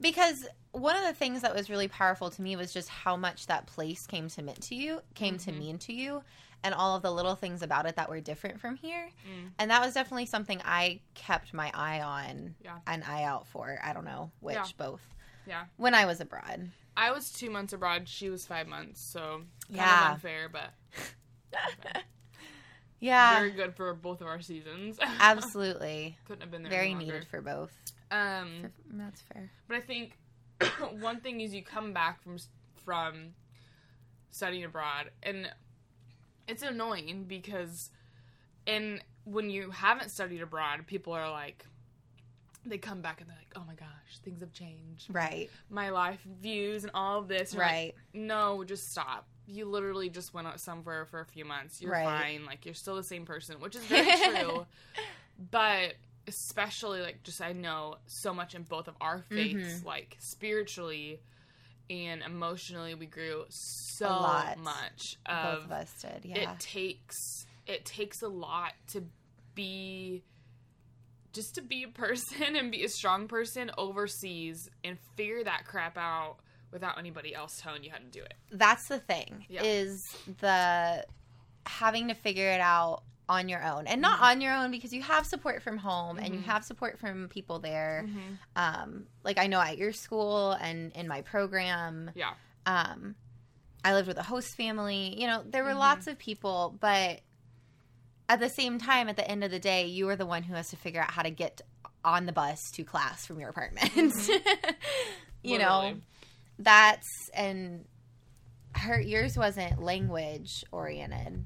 because 0.00 0.46
one 0.72 0.96
of 0.96 1.02
the 1.04 1.12
things 1.12 1.42
that 1.42 1.54
was 1.54 1.68
really 1.70 1.86
powerful 1.86 2.30
to 2.30 2.42
me 2.42 2.56
was 2.56 2.72
just 2.72 2.88
how 2.88 3.16
much 3.16 3.46
that 3.46 3.66
place 3.66 4.06
came 4.06 4.28
to 4.30 4.42
mean 4.42 4.54
to 4.56 4.74
you, 4.74 5.00
came 5.14 5.36
to 5.38 5.52
Mhm. 5.52 5.58
mean 5.58 5.78
to 5.80 5.92
you, 5.92 6.24
and 6.64 6.74
all 6.74 6.96
of 6.96 7.02
the 7.02 7.12
little 7.12 7.34
things 7.36 7.62
about 7.62 7.86
it 7.86 7.96
that 7.96 8.08
were 8.08 8.20
different 8.20 8.60
from 8.60 8.76
here. 8.76 9.10
Mm. 9.28 9.52
And 9.58 9.70
that 9.70 9.80
was 9.84 9.92
definitely 9.94 10.26
something 10.26 10.60
I 10.64 11.00
kept 11.14 11.52
my 11.54 11.70
eye 11.74 12.00
on, 12.00 12.54
Yeah. 12.64 12.78
an 12.86 13.02
eye 13.02 13.22
out 13.24 13.46
for. 13.46 13.78
I 13.82 13.92
don't 13.92 14.04
know 14.06 14.30
which, 14.40 14.56
Yeah. 14.56 14.64
both. 14.78 15.02
Yeah. 15.46 15.66
When 15.76 15.94
I 15.94 16.04
was 16.06 16.20
abroad. 16.20 16.70
I 16.96 17.10
was 17.12 17.30
two 17.32 17.50
months 17.50 17.72
abroad. 17.72 18.08
She 18.08 18.28
was 18.30 18.46
five 18.46 18.66
months, 18.66 19.00
so 19.02 19.38
kind 19.68 19.76
Yeah. 19.76 20.06
of 20.08 20.14
unfair, 20.14 20.48
but 20.48 20.72
Yeah, 23.00 23.38
very 23.38 23.50
good 23.50 23.74
for 23.74 23.92
both 23.94 24.20
of 24.20 24.26
our 24.26 24.40
seasons. 24.40 24.98
absolutely. 25.20 26.18
Couldn't 26.26 26.42
have 26.42 26.50
been 26.50 26.62
there 26.62 26.70
Very 26.70 26.94
needed 26.94 27.26
for 27.26 27.40
both. 27.40 27.72
Um, 28.10 28.70
That's 28.92 29.22
fair. 29.22 29.50
but 29.68 29.76
I 29.78 29.80
think 29.80 30.18
one 31.00 31.20
thing 31.20 31.40
is 31.40 31.54
you 31.54 31.62
come 31.62 31.92
back 31.92 32.22
from 32.22 32.36
from 32.84 33.34
studying 34.30 34.64
abroad, 34.64 35.10
and 35.22 35.50
it's 36.46 36.62
annoying 36.62 37.24
because, 37.26 37.90
and 38.66 39.02
when 39.24 39.50
you 39.50 39.70
haven't 39.70 40.10
studied 40.10 40.42
abroad, 40.42 40.86
people 40.86 41.12
are 41.12 41.30
like, 41.30 41.64
they 42.66 42.78
come 42.78 43.00
back 43.00 43.20
and 43.20 43.30
they're 43.30 43.36
like, 43.36 43.52
"Oh 43.56 43.64
my 43.66 43.74
gosh, 43.74 44.18
things 44.22 44.40
have 44.40 44.52
changed. 44.52 45.06
Right, 45.08 45.50
My 45.70 45.90
life 45.90 46.20
views 46.42 46.84
and 46.84 46.90
all 46.94 47.18
of 47.20 47.28
this." 47.28 47.54
You're 47.54 47.62
like, 47.62 47.72
right. 47.72 47.94
no, 48.12 48.64
just 48.64 48.90
stop. 48.90 49.26
You 49.50 49.66
literally 49.66 50.08
just 50.08 50.32
went 50.32 50.46
out 50.46 50.60
somewhere 50.60 51.04
for 51.06 51.20
a 51.20 51.26
few 51.26 51.44
months. 51.44 51.80
You're 51.82 51.90
Right. 51.92 52.04
fine. 52.04 52.46
Like 52.46 52.64
you're 52.64 52.74
still 52.74 52.94
the 52.96 53.02
same 53.02 53.24
person, 53.26 53.60
which 53.60 53.74
is 53.76 53.84
very 53.84 54.06
true. 54.44 54.66
but 55.50 55.94
especially 56.26 57.00
like 57.00 57.22
just 57.24 57.40
I 57.40 57.52
know 57.52 57.96
so 58.06 58.32
much 58.32 58.54
in 58.54 58.62
both 58.62 58.86
of 58.88 58.94
our 59.00 59.22
faiths, 59.28 59.80
Mhm. 59.80 59.84
like 59.84 60.16
spiritually 60.20 61.20
and 61.88 62.22
emotionally, 62.22 62.94
we 62.94 63.06
grew 63.06 63.44
so 63.48 64.08
much. 64.58 65.16
Both 65.26 65.34
Of 65.34 65.64
of 65.64 65.72
us 65.72 65.92
did. 66.00 66.24
Yeah. 66.24 66.52
it 66.52 66.60
takes 66.60 67.46
it 67.66 67.84
takes 67.84 68.22
a 68.22 68.28
lot 68.28 68.72
to 68.88 69.04
be 69.54 70.22
just 71.32 71.54
to 71.56 71.62
be 71.62 71.84
a 71.84 71.88
person 71.88 72.56
and 72.56 72.70
be 72.70 72.84
a 72.84 72.88
strong 72.88 73.28
person 73.28 73.70
overseas 73.78 74.68
and 74.84 74.98
figure 75.16 75.42
that 75.44 75.64
crap 75.64 75.96
out 75.96 76.36
without 76.72 76.98
anybody 76.98 77.34
else 77.34 77.60
telling 77.60 77.82
you 77.84 77.90
how 77.90 77.98
to 77.98 78.04
do 78.04 78.22
it. 78.22 78.34
that's 78.52 78.88
the 78.88 78.98
thing 78.98 79.44
Yeah. 79.48 79.62
is 79.64 80.16
the 80.40 81.04
having 81.66 82.08
to 82.08 82.14
figure 82.14 82.50
it 82.50 82.60
out 82.60 83.02
on 83.28 83.48
your 83.48 83.62
own 83.64 83.86
and 83.86 84.00
not 84.02 84.18
Mhm. 84.18 84.22
on 84.30 84.40
your 84.40 84.52
own 84.54 84.70
because 84.72 84.92
you 84.92 85.02
have 85.02 85.24
support 85.24 85.62
from 85.62 85.76
home 85.78 86.18
and 86.18 86.34
you 86.34 86.40
Mhm. 86.40 86.44
have 86.46 86.64
support 86.64 86.98
from 86.98 87.28
people 87.28 87.60
there 87.60 88.04
Mm-hmm. 88.06 88.34
um 88.56 89.06
like 89.22 89.38
i 89.38 89.46
know 89.46 89.60
at 89.60 89.78
your 89.78 89.92
school 89.92 90.52
and 90.52 90.90
in 90.92 91.06
my 91.06 91.22
program 91.22 92.10
Yeah. 92.16 92.34
um 92.66 93.14
i 93.84 93.92
lived 93.94 94.08
with 94.08 94.18
a 94.18 94.22
host 94.24 94.56
family 94.56 95.14
you 95.20 95.28
know 95.28 95.44
there 95.46 95.62
were 95.62 95.70
Mhm. 95.70 95.78
lots 95.78 96.06
of 96.08 96.18
people 96.18 96.76
but 96.80 97.20
at 98.28 98.40
the 98.40 98.48
same 98.48 98.78
time 98.78 99.08
at 99.08 99.14
the 99.16 99.28
end 99.30 99.44
of 99.44 99.50
the 99.52 99.60
day 99.60 99.86
you 99.86 100.08
are 100.08 100.16
the 100.16 100.26
one 100.26 100.42
who 100.42 100.54
has 100.54 100.70
to 100.70 100.76
figure 100.76 101.00
out 101.00 101.12
how 101.12 101.22
to 101.22 101.30
get 101.30 101.60
on 102.04 102.26
the 102.26 102.32
bus 102.32 102.70
to 102.72 102.82
class 102.82 103.26
from 103.26 103.38
your 103.38 103.50
apartment 103.50 103.92
you 105.42 105.58
know. 105.58 105.94
That's 106.60 107.06
and 107.34 107.84
her 108.76 109.00
yours 109.00 109.36
wasn't 109.36 109.82
language 109.82 110.64
oriented 110.70 111.44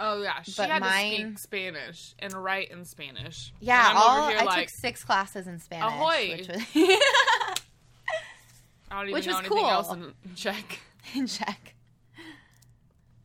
Oh 0.00 0.22
yeah, 0.22 0.42
she 0.42 0.54
But 0.56 0.70
had 0.70 0.82
to 0.82 0.88
speak 0.90 1.38
Spanish 1.38 2.14
and 2.18 2.32
write 2.32 2.70
in 2.70 2.84
Spanish. 2.84 3.52
yeah 3.60 3.92
all 3.94 4.28
here 4.28 4.38
i 4.38 4.44
like 4.44 4.60
took 4.66 4.70
six 4.80 5.04
classes 5.04 5.46
in 5.46 5.58
spanish 5.58 5.92
Ahoy. 5.92 6.36
which 6.38 6.48
was 6.48 6.62
I 8.90 8.98
don't 8.98 9.02
even 9.08 9.12
which 9.14 9.26
know 9.26 9.32
was 9.32 9.38
anything 9.40 9.58
cool. 9.58 9.68
else 9.70 9.92
in 9.92 10.14
Czech. 10.36 10.80
in 11.14 11.26
Czech 11.26 11.74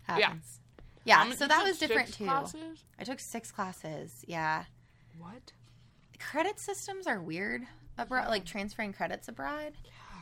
Yeah. 0.07 0.15
happens 0.15 0.59
yeah, 1.05 1.23
many- 1.23 1.35
so 1.37 1.47
that 1.47 1.63
was 1.63 1.77
different 1.79 2.13
too 2.13 2.25
Classes? 2.25 2.83
i 2.99 3.03
took 3.03 3.19
six 3.19 3.51
classes 3.51 4.23
yeah 4.27 4.65
What? 5.17 5.53
credit 6.19 6.59
systems 6.59 7.07
are 7.07 7.21
weird 7.21 7.63
abroad 7.97 8.27
like 8.29 8.45
transferring 8.45 8.93
credits 8.93 9.27
abroad 9.27 9.73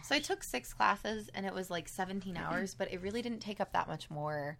so 0.03 0.15
i 0.15 0.19
took 0.19 0.43
six 0.43 0.73
classes 0.73 1.29
and 1.33 1.45
it 1.45 1.53
was 1.53 1.69
like 1.69 1.87
17 1.87 2.35
hours 2.37 2.75
but 2.75 2.91
it 2.91 3.01
really 3.01 3.21
didn't 3.21 3.39
take 3.39 3.59
up 3.59 3.73
that 3.73 3.87
much 3.87 4.09
more 4.09 4.57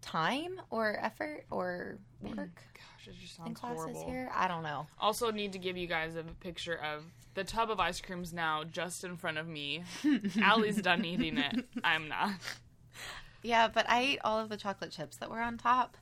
time 0.00 0.60
or 0.70 0.98
effort 1.02 1.44
or 1.50 1.98
work 2.22 2.36
Gosh, 2.74 3.08
it 3.08 3.14
just 3.20 3.38
in 3.38 3.44
sounds 3.46 3.60
classes 3.60 3.78
horrible. 3.84 4.06
here 4.10 4.30
i 4.34 4.46
don't 4.48 4.62
know 4.62 4.86
Also, 5.00 5.30
need 5.30 5.52
to 5.52 5.58
give 5.58 5.76
you 5.76 5.86
guys 5.86 6.14
a 6.16 6.22
picture 6.40 6.74
of 6.76 7.04
the 7.34 7.42
tub 7.44 7.70
of 7.70 7.80
ice 7.80 8.00
creams 8.00 8.32
now 8.32 8.62
just 8.64 9.02
in 9.02 9.16
front 9.16 9.38
of 9.38 9.48
me. 9.48 9.82
Allie's 10.40 10.80
done 10.80 11.04
eating 11.04 11.36
it. 11.36 11.64
I'm 11.82 12.06
not. 12.06 12.30
Yeah, 13.42 13.66
but 13.66 13.90
I 13.90 14.00
ate 14.02 14.18
all 14.22 14.38
of 14.38 14.48
the 14.50 14.56
chocolate 14.56 14.92
chips 14.92 15.16
that 15.16 15.28
were 15.30 15.40
on 15.40 15.58
top. 15.58 15.96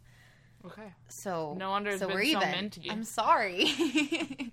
Okay. 0.67 0.93
So 1.09 1.55
No 1.59 1.71
wonder 1.71 1.97
so 1.97 2.07
we're 2.09 2.23
so 2.25 2.37
even. 2.39 2.51
minty. 2.51 2.91
I'm 2.91 3.03
sorry. 3.05 4.53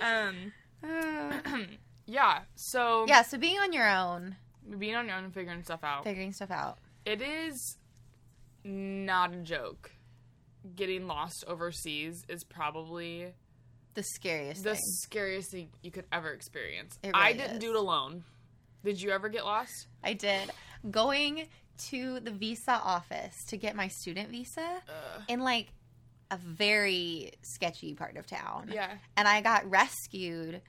Um. 0.00 0.52
yeah. 2.12 2.40
So 2.54 3.04
yeah, 3.08 3.22
so 3.22 3.38
being 3.38 3.58
on 3.58 3.72
your 3.72 3.88
own, 3.88 4.36
being 4.78 4.94
on 4.94 5.06
your 5.06 5.16
own 5.16 5.24
and 5.24 5.34
figuring 5.34 5.62
stuff 5.64 5.82
out. 5.82 6.04
figuring 6.04 6.32
stuff 6.32 6.50
out. 6.50 6.78
It 7.04 7.20
is 7.22 7.76
not 8.64 9.32
a 9.32 9.36
joke. 9.38 9.90
Getting 10.76 11.06
lost 11.08 11.44
overseas 11.48 12.22
is 12.28 12.44
probably 12.44 13.32
The 13.94 14.02
scariest 14.04 14.62
the 14.62 14.74
thing. 14.74 14.82
scariest 15.02 15.50
thing 15.50 15.68
you 15.82 15.90
could 15.90 16.04
ever 16.12 16.30
experience. 16.32 16.96
It 17.02 17.10
I 17.14 17.32
didn't 17.32 17.56
is. 17.56 17.58
do 17.58 17.70
it 17.70 17.76
alone. 17.76 18.22
Did 18.84 19.00
you 19.00 19.10
ever 19.10 19.28
get 19.28 19.44
lost? 19.44 19.88
I 20.04 20.12
did 20.12 20.50
going 20.90 21.48
to 21.90 22.20
the 22.20 22.30
visa 22.30 22.72
office 22.72 23.34
to 23.48 23.56
get 23.56 23.74
my 23.74 23.88
student 23.88 24.28
visa 24.30 24.82
Uh, 24.88 25.20
in 25.28 25.40
like 25.40 25.68
a 26.30 26.36
very 26.36 27.32
sketchy 27.42 27.94
part 27.94 28.16
of 28.16 28.26
town. 28.26 28.70
yeah. 28.72 28.92
and 29.16 29.26
I 29.26 29.40
got 29.40 29.68
rescued 29.68 30.62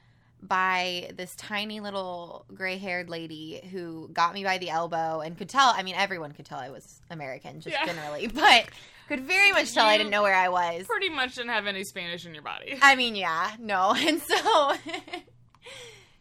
by 0.48 1.10
this 1.16 1.36
tiny 1.36 1.80
little 1.80 2.46
gray-haired 2.54 3.10
lady 3.10 3.62
who 3.72 4.10
got 4.12 4.34
me 4.34 4.44
by 4.44 4.58
the 4.58 4.70
elbow 4.70 5.22
and 5.22 5.38
could 5.38 5.50
tell. 5.50 5.74
I 5.76 5.84
mean, 5.84 5.96
everyone 5.96 6.34
could 6.34 6.46
tell 6.46 6.60
I 6.60 6.70
was 6.70 7.02
American, 7.10 7.62
just 7.62 7.76
Yeah. 7.76 7.86
generally, 7.86 8.28
but 8.34 8.66
could 9.08 9.22
very 9.22 9.52
much 9.52 9.74
tell 9.74 9.86
I 9.86 9.98
didn't 9.98 10.12
know 10.12 10.22
where 10.22 10.36
I 10.36 10.50
was. 10.50 10.86
Pretty 10.86 11.10
much 11.10 11.36
didn't 11.36 11.52
have 11.52 11.66
any 11.68 11.84
Spanish 11.84 12.26
in 12.26 12.34
your 12.34 12.44
body. 12.44 12.78
I 12.82 12.96
mean, 12.96 13.16
yeah, 13.16 13.52
no, 13.60 13.94
and 13.98 14.22
so. 14.22 14.74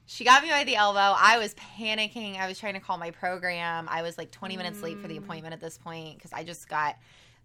She 0.07 0.25
got 0.25 0.43
me 0.43 0.51
by 0.51 0.65
the 0.65 0.77
elbow. 0.77 0.99
I 1.17 1.39
was 1.39 1.55
panicking. 1.55 2.39
I 2.39 2.47
was 2.47 2.59
trying 2.59 2.75
to 2.75 2.81
call 2.81 2.99
my 2.99 3.13
program. 3.13 3.89
I 3.91 4.03
was 4.03 4.19
like 4.19 4.31
20 4.31 4.59
minutes 4.59 4.83
late 4.83 5.01
for 5.01 5.09
the 5.09 5.15
Mm. 5.15 5.23
appointment 5.25 5.55
at 5.55 5.61
this 5.61 5.79
point 5.79 6.19
because 6.19 6.33
I 6.35 6.45
just 6.45 6.69
got 6.69 6.97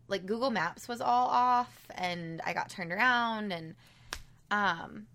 like 0.10 0.26
Google 0.26 0.52
Maps 0.52 0.86
was 0.88 1.00
all 1.00 1.28
off 1.30 1.72
and 1.96 2.42
I 2.46 2.52
got 2.54 2.70
turned 2.70 2.92
around 2.92 3.54
and 3.54 3.76
um 4.52 5.08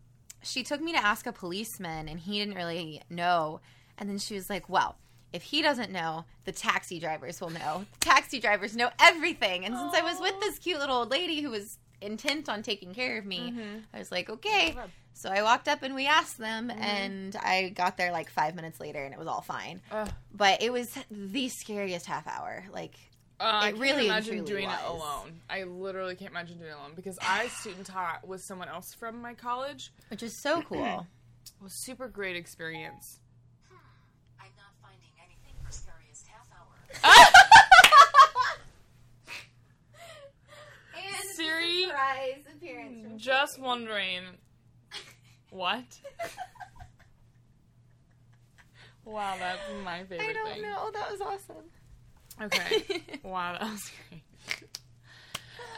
she 0.42 0.62
took 0.62 0.80
me 0.80 0.92
to 0.92 0.98
ask 1.04 1.26
a 1.26 1.32
policeman 1.32 2.08
and 2.08 2.18
he 2.20 2.38
didn't 2.38 2.54
really 2.54 3.02
know. 3.10 3.60
And 3.98 4.08
then 4.08 4.18
she 4.18 4.34
was 4.34 4.48
like, 4.50 4.68
"Well, 4.68 4.96
if 5.32 5.42
he 5.42 5.62
doesn't 5.62 5.90
know, 5.92 6.24
the 6.44 6.52
taxi 6.52 6.98
drivers 6.98 7.40
will 7.40 7.50
know. 7.50 7.86
The 7.92 7.98
taxi 8.00 8.40
drivers 8.40 8.74
know 8.76 8.90
everything." 9.00 9.64
And 9.64 9.76
since 9.76 9.94
I 9.94 10.02
was 10.02 10.18
with 10.20 10.38
this 10.40 10.58
cute 10.58 10.78
little 10.80 10.96
old 10.96 11.10
lady 11.10 11.40
who 11.42 11.50
was 11.50 11.78
intent 12.00 12.48
on 12.48 12.62
taking 12.62 12.92
care 12.94 13.18
of 13.18 13.24
me, 13.24 13.52
Mhm. 13.52 13.84
I 13.94 13.98
was 13.98 14.10
like, 14.10 14.28
"Okay." 14.28 14.76
So 15.14 15.30
I 15.30 15.42
walked 15.42 15.68
up 15.68 15.82
and 15.82 15.94
we 15.94 16.06
asked 16.06 16.38
them, 16.38 16.70
and 16.70 17.36
I 17.36 17.68
got 17.68 17.96
there 17.98 18.10
like 18.12 18.30
five 18.30 18.54
minutes 18.54 18.80
later, 18.80 19.04
and 19.04 19.12
it 19.12 19.18
was 19.18 19.28
all 19.28 19.42
fine. 19.42 19.82
Ugh. 19.90 20.10
But 20.32 20.62
it 20.62 20.72
was 20.72 20.96
the 21.10 21.48
scariest 21.50 22.06
half 22.06 22.26
hour. 22.26 22.64
Like, 22.72 22.96
Uh, 23.42 23.46
I 23.46 23.68
It 23.68 23.72
can't 23.72 23.82
really 23.82 24.06
imagine 24.06 24.34
truly 24.36 24.46
doing 24.52 24.70
it 24.70 24.78
alone. 24.86 25.40
I 25.50 25.64
literally 25.64 26.14
can't 26.14 26.30
imagine 26.30 26.58
doing 26.58 26.70
it 26.70 26.74
alone 26.74 26.92
because 26.94 27.18
I 27.20 27.48
student 27.48 27.86
taught 27.86 28.24
with 28.24 28.40
someone 28.40 28.68
else 28.68 28.94
from 28.94 29.20
my 29.20 29.34
college. 29.34 29.90
which 30.10 30.22
is 30.22 30.36
so 30.36 30.62
cool. 30.62 31.06
It 31.44 31.60
was 31.64 31.72
super 31.74 32.06
great 32.08 32.36
experience. 32.36 33.18
I'm 34.40 34.46
not 34.56 34.72
finding 34.80 35.10
anything 35.18 35.54
for 35.64 35.72
scariest 35.72 36.26
half 36.28 36.46
hour. 36.56 37.02
and 40.96 41.14
Siri, 41.34 41.82
surprise 41.84 42.44
appearance. 42.52 43.22
Just 43.22 43.58
wondering. 43.60 44.22
What? 45.50 45.84
wow, 49.04 49.36
that's 49.38 49.60
my 49.84 50.04
favorite 50.04 50.28
I 50.28 50.32
don't 50.32 50.52
thing. 50.54 50.62
know. 50.62 50.90
That 50.92 51.10
was 51.10 51.20
awesome. 51.20 51.64
Okay. 52.42 53.02
wow, 53.22 53.52
that 53.52 53.70
was 53.70 53.90
great. 54.08 54.22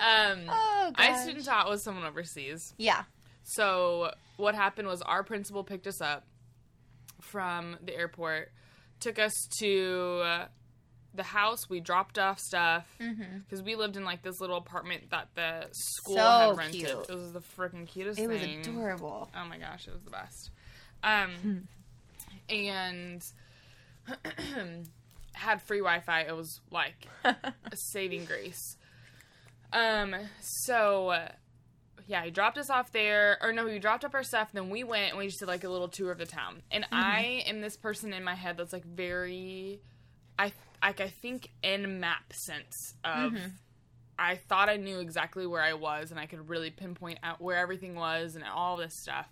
Um, 0.00 0.40
Oh, 0.48 0.92
I 0.96 1.16
student 1.22 1.44
taught 1.44 1.68
with 1.70 1.80
someone 1.82 2.04
overseas. 2.04 2.74
Yeah. 2.78 3.02
So 3.44 4.10
what 4.36 4.54
happened 4.54 4.88
was 4.88 5.02
our 5.02 5.22
principal 5.22 5.62
picked 5.64 5.86
us 5.86 6.00
up 6.00 6.26
from 7.20 7.76
the 7.82 7.94
airport, 7.96 8.50
took 9.00 9.18
us 9.18 9.32
to 9.60 10.22
uh, 10.24 10.44
the 11.14 11.22
house. 11.22 11.68
We 11.68 11.80
dropped 11.80 12.18
off 12.18 12.38
stuff 12.40 12.86
Mm-hmm. 13.00 13.38
because 13.40 13.62
we 13.62 13.76
lived 13.76 13.96
in 13.96 14.04
like 14.04 14.22
this 14.22 14.40
little 14.40 14.56
apartment 14.56 15.10
that 15.10 15.28
the 15.34 15.66
school 15.72 16.16
So 16.16 16.22
had 16.22 16.56
rented. 16.56 16.80
cute. 16.86 17.06
It 17.08 17.14
was 17.14 17.32
the 17.32 17.40
freaking 17.40 17.86
cutest 17.86 18.18
It 18.18 18.28
was 18.28 18.40
thing. 18.40 18.60
adorable. 18.60 19.30
Oh 19.36 19.44
my 19.46 19.58
gosh, 19.58 19.86
it 19.86 19.92
was 19.92 20.02
the 20.02 20.10
best. 20.10 20.50
Um, 21.02 21.68
and 22.48 23.22
had 25.34 25.62
free 25.62 25.78
Wi-Fi. 25.78 26.22
It 26.22 26.36
was 26.36 26.60
like 26.70 27.08
a 27.24 27.76
saving 27.76 28.24
grace. 28.24 28.76
Um, 29.72 30.14
so 30.40 31.08
uh, 31.10 31.28
yeah, 32.06 32.24
he 32.24 32.30
dropped 32.30 32.58
us 32.58 32.70
off 32.70 32.92
there, 32.92 33.38
or 33.42 33.52
no, 33.52 33.66
he 33.66 33.78
dropped 33.78 34.04
up 34.04 34.14
our 34.14 34.22
stuff. 34.22 34.50
Then 34.52 34.70
we 34.70 34.84
went 34.84 35.10
and 35.10 35.18
we 35.18 35.26
just 35.26 35.40
did 35.40 35.48
like 35.48 35.64
a 35.64 35.68
little 35.68 35.88
tour 35.88 36.12
of 36.12 36.18
the 36.18 36.26
town. 36.26 36.62
And 36.70 36.86
I 36.92 37.44
am 37.46 37.60
this 37.60 37.76
person 37.76 38.12
in 38.12 38.24
my 38.24 38.34
head 38.34 38.56
that's 38.56 38.72
like 38.72 38.84
very, 38.84 39.80
I 40.38 40.52
like 40.82 41.00
I 41.00 41.08
think 41.08 41.50
in 41.62 42.00
map 42.00 42.32
sense 42.32 42.94
of. 43.04 43.34
I 44.16 44.36
thought 44.36 44.68
I 44.68 44.76
knew 44.76 45.00
exactly 45.00 45.44
where 45.44 45.60
I 45.60 45.72
was 45.72 46.12
and 46.12 46.20
I 46.20 46.26
could 46.26 46.48
really 46.48 46.70
pinpoint 46.70 47.18
out 47.24 47.40
where 47.40 47.56
everything 47.56 47.96
was 47.96 48.36
and 48.36 48.44
all 48.44 48.76
this 48.76 48.94
stuff, 49.00 49.28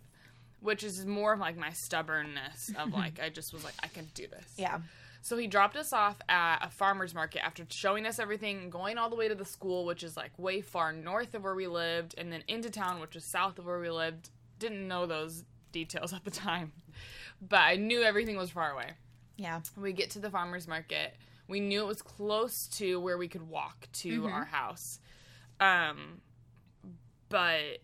which 0.58 0.82
is 0.82 1.06
more 1.06 1.34
of 1.34 1.38
like 1.38 1.56
my 1.56 1.70
stubbornness 1.70 2.68
of 2.76 2.92
like 2.92 3.20
I 3.22 3.28
just 3.28 3.52
was 3.52 3.62
like 3.62 3.74
I 3.80 3.86
can 3.86 4.08
do 4.14 4.26
this. 4.26 4.54
Yeah. 4.56 4.80
So 5.24 5.38
he 5.38 5.46
dropped 5.46 5.76
us 5.76 5.92
off 5.92 6.20
at 6.28 6.58
a 6.66 6.68
farmer's 6.68 7.14
market 7.14 7.44
after 7.44 7.64
showing 7.68 8.06
us 8.06 8.18
everything, 8.18 8.70
going 8.70 8.98
all 8.98 9.08
the 9.08 9.14
way 9.14 9.28
to 9.28 9.36
the 9.36 9.44
school, 9.44 9.86
which 9.86 10.02
is 10.02 10.16
like 10.16 10.36
way 10.36 10.60
far 10.60 10.92
north 10.92 11.34
of 11.34 11.44
where 11.44 11.54
we 11.54 11.68
lived, 11.68 12.16
and 12.18 12.32
then 12.32 12.42
into 12.48 12.70
town, 12.70 13.00
which 13.00 13.14
is 13.14 13.24
south 13.24 13.56
of 13.58 13.66
where 13.66 13.78
we 13.78 13.88
lived. 13.88 14.30
Didn't 14.58 14.86
know 14.86 15.06
those 15.06 15.44
details 15.70 16.12
at 16.12 16.24
the 16.24 16.30
time, 16.32 16.72
but 17.40 17.60
I 17.60 17.76
knew 17.76 18.02
everything 18.02 18.36
was 18.36 18.50
far 18.50 18.72
away. 18.72 18.90
Yeah. 19.36 19.60
We 19.76 19.92
get 19.92 20.10
to 20.10 20.18
the 20.18 20.28
farmer's 20.28 20.66
market. 20.66 21.14
We 21.46 21.60
knew 21.60 21.82
it 21.82 21.86
was 21.86 22.02
close 22.02 22.66
to 22.78 22.98
where 23.00 23.16
we 23.16 23.28
could 23.28 23.48
walk 23.48 23.88
to 23.94 24.26
our 24.26 24.44
house. 24.44 24.98
Um, 25.60 26.20
but 27.28 27.78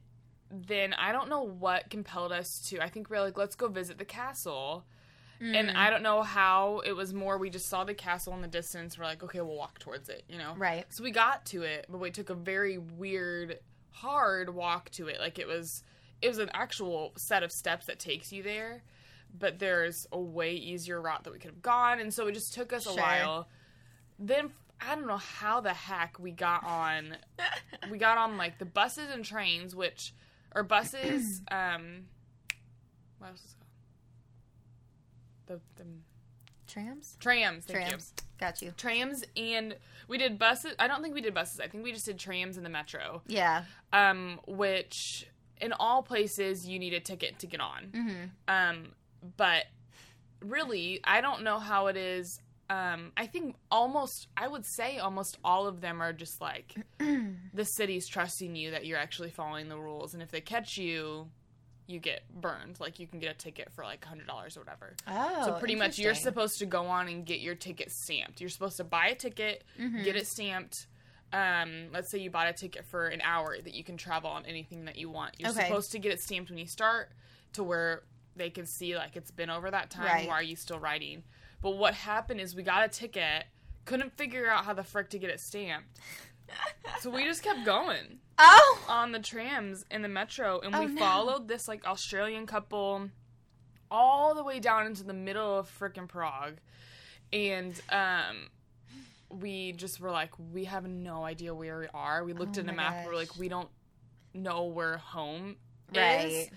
then 0.50 0.92
I 0.94 1.12
don't 1.12 1.28
know 1.28 1.42
what 1.42 1.90
compelled 1.90 2.32
us 2.32 2.60
to. 2.68 2.80
I 2.80 2.88
think 2.88 3.10
we 3.10 3.16
are 3.16 3.22
like, 3.22 3.38
let's 3.38 3.54
go 3.54 3.68
visit 3.68 3.98
the 3.98 4.04
castle. 4.04 4.84
And 5.40 5.70
I 5.70 5.90
don't 5.90 6.02
know 6.02 6.22
how 6.22 6.80
it 6.84 6.92
was 6.92 7.14
more. 7.14 7.38
We 7.38 7.50
just 7.50 7.68
saw 7.68 7.84
the 7.84 7.94
castle 7.94 8.34
in 8.34 8.42
the 8.42 8.48
distance. 8.48 8.98
We're 8.98 9.04
like, 9.04 9.22
okay, 9.22 9.40
we'll 9.40 9.56
walk 9.56 9.78
towards 9.78 10.08
it, 10.08 10.24
you 10.28 10.36
know? 10.38 10.54
Right. 10.56 10.84
So 10.88 11.04
we 11.04 11.10
got 11.10 11.46
to 11.46 11.62
it, 11.62 11.86
but 11.88 11.98
we 11.98 12.10
took 12.10 12.30
a 12.30 12.34
very 12.34 12.78
weird, 12.78 13.58
hard 13.90 14.52
walk 14.52 14.90
to 14.90 15.06
it. 15.08 15.20
Like 15.20 15.38
it 15.38 15.46
was, 15.46 15.84
it 16.20 16.28
was 16.28 16.38
an 16.38 16.50
actual 16.54 17.12
set 17.16 17.42
of 17.42 17.52
steps 17.52 17.86
that 17.86 17.98
takes 17.98 18.32
you 18.32 18.42
there, 18.42 18.82
but 19.38 19.58
there's 19.58 20.06
a 20.10 20.18
way 20.20 20.54
easier 20.54 21.00
route 21.00 21.24
that 21.24 21.32
we 21.32 21.38
could 21.38 21.50
have 21.50 21.62
gone, 21.62 22.00
and 22.00 22.12
so 22.12 22.26
it 22.26 22.32
just 22.32 22.54
took 22.54 22.72
us 22.72 22.86
a 22.86 22.92
while. 22.94 23.48
Then 24.18 24.50
I 24.80 24.94
don't 24.94 25.06
know 25.06 25.16
how 25.16 25.60
the 25.60 25.72
heck 25.72 26.18
we 26.18 26.30
got 26.30 26.64
on. 26.64 27.16
we 27.90 27.98
got 27.98 28.18
on 28.18 28.36
like 28.36 28.58
the 28.58 28.64
buses 28.64 29.08
and 29.12 29.24
trains, 29.24 29.74
which 29.74 30.14
or 30.54 30.62
buses. 30.62 31.42
um, 31.50 32.06
what 33.18 33.28
else 33.28 33.40
is 33.44 33.52
it 33.52 33.56
called? 33.57 33.57
The, 35.48 35.60
the 35.76 35.84
Trams? 36.66 37.16
trams. 37.18 37.64
Thank 37.64 37.80
you 37.80 37.86
Trams. 37.88 38.12
Got 38.38 38.62
you. 38.62 38.72
trams 38.76 39.24
and 39.36 39.74
we 40.06 40.16
did 40.18 40.38
buses 40.38 40.74
i 40.78 40.86
don't 40.86 41.02
think 41.02 41.12
we 41.14 41.20
did 41.20 41.34
buses 41.34 41.58
i 41.60 41.66
think 41.66 41.82
we 41.82 41.90
just 41.92 42.06
did 42.06 42.18
trams 42.20 42.56
in 42.56 42.62
the 42.62 42.68
metro 42.68 43.20
Yeah. 43.26 43.64
um 43.92 44.38
which 44.46 45.26
in 45.60 45.72
all 45.72 46.02
places 46.04 46.68
you 46.68 46.78
need 46.78 46.92
a 46.94 47.00
ticket 47.00 47.38
to 47.40 47.46
get 47.48 47.60
on 47.60 48.30
um 48.46 48.88
but 49.36 49.64
really 50.40 51.00
i 51.04 51.20
don't 51.20 51.42
know 51.42 51.58
how 51.58 51.88
it 51.88 51.96
is 51.96 52.38
um 52.70 53.10
i 53.16 53.26
think 53.26 53.56
almost 53.72 54.28
i 54.36 54.46
would 54.46 54.64
say 54.64 54.98
almost 54.98 55.36
all 55.42 55.66
of 55.66 55.80
them 55.80 56.00
are 56.00 56.12
just 56.12 56.40
like 56.40 56.74
the 57.54 57.64
city's 57.64 58.06
trusting 58.06 58.54
you 58.54 58.70
that 58.70 58.86
you're 58.86 58.98
actually 58.98 59.30
following 59.30 59.68
the 59.68 59.76
rules 59.78 60.14
and 60.14 60.22
if 60.22 60.30
they 60.30 60.40
catch 60.40 60.76
you 60.78 61.28
you 61.88 61.98
get 61.98 62.22
burned 62.40 62.78
like 62.80 62.98
you 63.00 63.06
can 63.06 63.18
get 63.18 63.30
a 63.30 63.34
ticket 63.34 63.72
for 63.72 63.82
like 63.82 64.04
$100 64.04 64.28
or 64.28 64.60
whatever 64.60 64.94
Oh. 65.08 65.42
so 65.46 65.52
pretty 65.58 65.74
much 65.74 65.98
you're 65.98 66.14
supposed 66.14 66.58
to 66.58 66.66
go 66.66 66.86
on 66.86 67.08
and 67.08 67.24
get 67.24 67.40
your 67.40 67.54
ticket 67.54 67.90
stamped. 67.90 68.40
You're 68.42 68.50
supposed 68.50 68.76
to 68.76 68.84
buy 68.84 69.06
a 69.08 69.14
ticket, 69.14 69.64
Mm-hmm. 69.80 70.02
get 70.04 70.14
it 70.14 70.26
stamped. 70.26 70.86
Um, 71.32 71.86
let's 71.92 72.10
say 72.10 72.18
you 72.18 72.30
bought 72.30 72.46
a 72.46 72.52
ticket 72.52 72.84
for 72.84 73.08
an 73.08 73.20
hour 73.22 73.56
that 73.62 73.74
you 73.74 73.82
can 73.84 73.96
travel 73.96 74.30
on 74.30 74.44
anything 74.46 74.84
that 74.84 74.96
you 74.96 75.08
want. 75.10 75.34
You're 75.38 75.50
Okay. 75.50 75.64
supposed 75.66 75.90
to 75.92 75.98
get 75.98 76.12
it 76.12 76.20
stamped 76.20 76.50
when 76.50 76.58
you 76.58 76.66
start 76.66 77.10
to 77.54 77.64
where 77.64 78.02
they 78.36 78.50
can 78.50 78.66
see 78.66 78.94
like 78.94 79.16
it's 79.16 79.30
been 79.30 79.50
over 79.50 79.70
that 79.70 79.90
time. 79.90 80.04
Right. 80.06 80.28
Why 80.28 80.34
are 80.34 80.42
you 80.42 80.56
still 80.56 80.78
riding? 80.78 81.22
But 81.62 81.70
what 81.76 81.94
happened 81.94 82.40
is 82.40 82.54
we 82.54 82.62
got 82.62 82.84
a 82.84 82.88
ticket, 82.88 83.44
couldn't 83.84 84.16
figure 84.16 84.48
out 84.50 84.64
how 84.66 84.74
the 84.74 84.84
frick 84.84 85.08
to 85.10 85.18
get 85.18 85.30
it 85.30 85.40
stamped. 85.40 85.88
so 87.00 87.10
we 87.10 87.24
just 87.24 87.42
kept 87.42 87.64
going 87.64 88.18
Oh! 88.38 88.84
on 88.88 89.12
the 89.12 89.18
trams 89.18 89.84
in 89.90 90.02
the 90.02 90.08
metro 90.08 90.60
and 90.60 90.74
Oh, 90.74 90.80
we 90.80 90.88
no. 90.88 91.00
followed 91.00 91.48
this 91.48 91.68
like 91.68 91.86
Australian 91.86 92.46
couple 92.46 93.10
all 93.90 94.34
the 94.34 94.44
way 94.44 94.60
down 94.60 94.86
into 94.86 95.02
the 95.04 95.12
middle 95.14 95.58
of 95.58 95.70
frickin' 95.78 96.08
Prague. 96.08 96.56
And 97.32 97.80
um 97.90 98.48
we 99.30 99.72
just 99.72 100.00
were 100.00 100.10
like, 100.10 100.30
we 100.52 100.64
have 100.64 100.86
no 100.88 101.24
idea 101.24 101.54
where 101.54 101.78
we 101.80 101.88
are. 101.92 102.24
We 102.24 102.32
looked 102.32 102.56
Oh 102.56 102.60
at 102.62 102.68
a 102.68 102.72
map, 102.72 102.94
we're 103.04 103.14
like, 103.14 103.36
we 103.38 103.48
don't 103.48 103.68
know 104.32 104.64
where 104.64 104.96
home 104.96 105.56
Right. 105.94 106.24
is. 106.26 106.50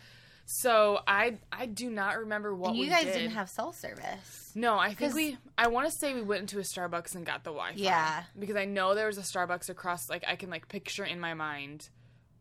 So 0.54 1.00
I 1.08 1.38
I 1.52 1.66
do 1.66 1.90
not 1.90 2.18
remember 2.20 2.54
what 2.54 2.70
And 2.72 2.78
you 2.78 2.84
we 2.86 2.90
guys 2.90 3.06
did. 3.06 3.14
didn't 3.14 3.32
have 3.32 3.50
cell 3.50 3.72
service. 3.72 4.52
No, 4.54 4.78
I 4.78 4.94
think 4.94 5.14
we. 5.16 5.38
I 5.58 5.68
want 5.68 5.88
to 5.90 5.94
say 5.98 6.14
we 6.14 6.22
went 6.22 6.42
into 6.42 6.60
a 6.60 6.64
Starbucks 6.64 7.16
and 7.16 7.26
got 7.26 7.44
the 7.44 7.52
Wi-Fi. 7.52 7.80
Yeah. 7.80 8.24
Because 8.38 8.58
I 8.58 8.66
know 8.66 8.94
there 8.94 9.08
was 9.08 9.18
a 9.18 9.22
Starbucks 9.22 9.70
across. 9.70 10.10
Like 10.10 10.24
I 10.28 10.36
can 10.36 10.50
like 10.50 10.68
picture 10.68 11.06
in 11.06 11.20
my 11.20 11.34
mind 11.34 11.88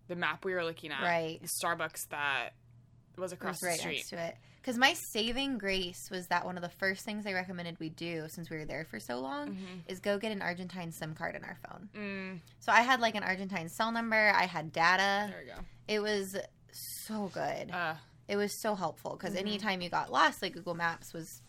the 0.08 0.16
map 0.16 0.44
we 0.44 0.54
were 0.54 0.64
looking 0.64 0.90
at. 0.90 1.02
Right. 1.02 1.40
The 1.40 1.48
Starbucks 1.64 2.08
that 2.10 2.50
was 3.16 3.32
across 3.32 3.62
was 3.62 3.72
the 3.72 3.78
street. 3.78 3.94
next 3.96 4.08
to 4.10 4.18
it. 4.26 4.36
Because 4.60 4.76
my 4.76 4.92
saving 5.12 5.56
grace 5.56 6.08
was 6.10 6.26
that 6.26 6.44
one 6.44 6.56
of 6.56 6.62
the 6.62 6.68
first 6.68 7.04
things 7.04 7.24
they 7.24 7.32
recommended 7.32 7.78
we 7.80 7.88
do 7.90 8.24
since 8.28 8.50
we 8.50 8.58
were 8.58 8.66
there 8.66 8.84
for 8.84 9.00
so 9.00 9.18
long 9.20 9.56
is 9.88 10.00
go 10.00 10.18
get 10.18 10.32
an 10.32 10.42
Argentine 10.42 10.92
SIM 10.92 11.14
card 11.14 11.34
in 11.34 11.42
our 11.44 11.56
phone. 11.66 11.88
Mm, 11.96 12.40
So 12.58 12.70
I 12.72 12.82
had 12.82 13.00
like 13.00 13.14
an 13.14 13.22
Argentine 13.22 13.68
cell 13.70 13.90
number. 13.90 14.32
I 14.36 14.44
had 14.44 14.70
data. 14.72 15.30
there 15.30 15.40
we 15.42 15.50
go. 15.50 15.58
It 15.88 16.00
was 16.00 16.36
so 16.72 17.30
good. 17.32 17.70
Uh, 17.70 17.94
It 18.28 18.36
was 18.36 18.52
so 18.60 18.74
helpful 18.74 19.12
because 19.16 19.34
Mm-hmm. 19.34 19.46
anytime 19.46 19.80
you 19.80 19.88
got 19.90 20.10
lost, 20.12 20.42
like 20.42 20.54
Google 20.54 20.74
Maps 20.74 21.12
was 21.12 21.42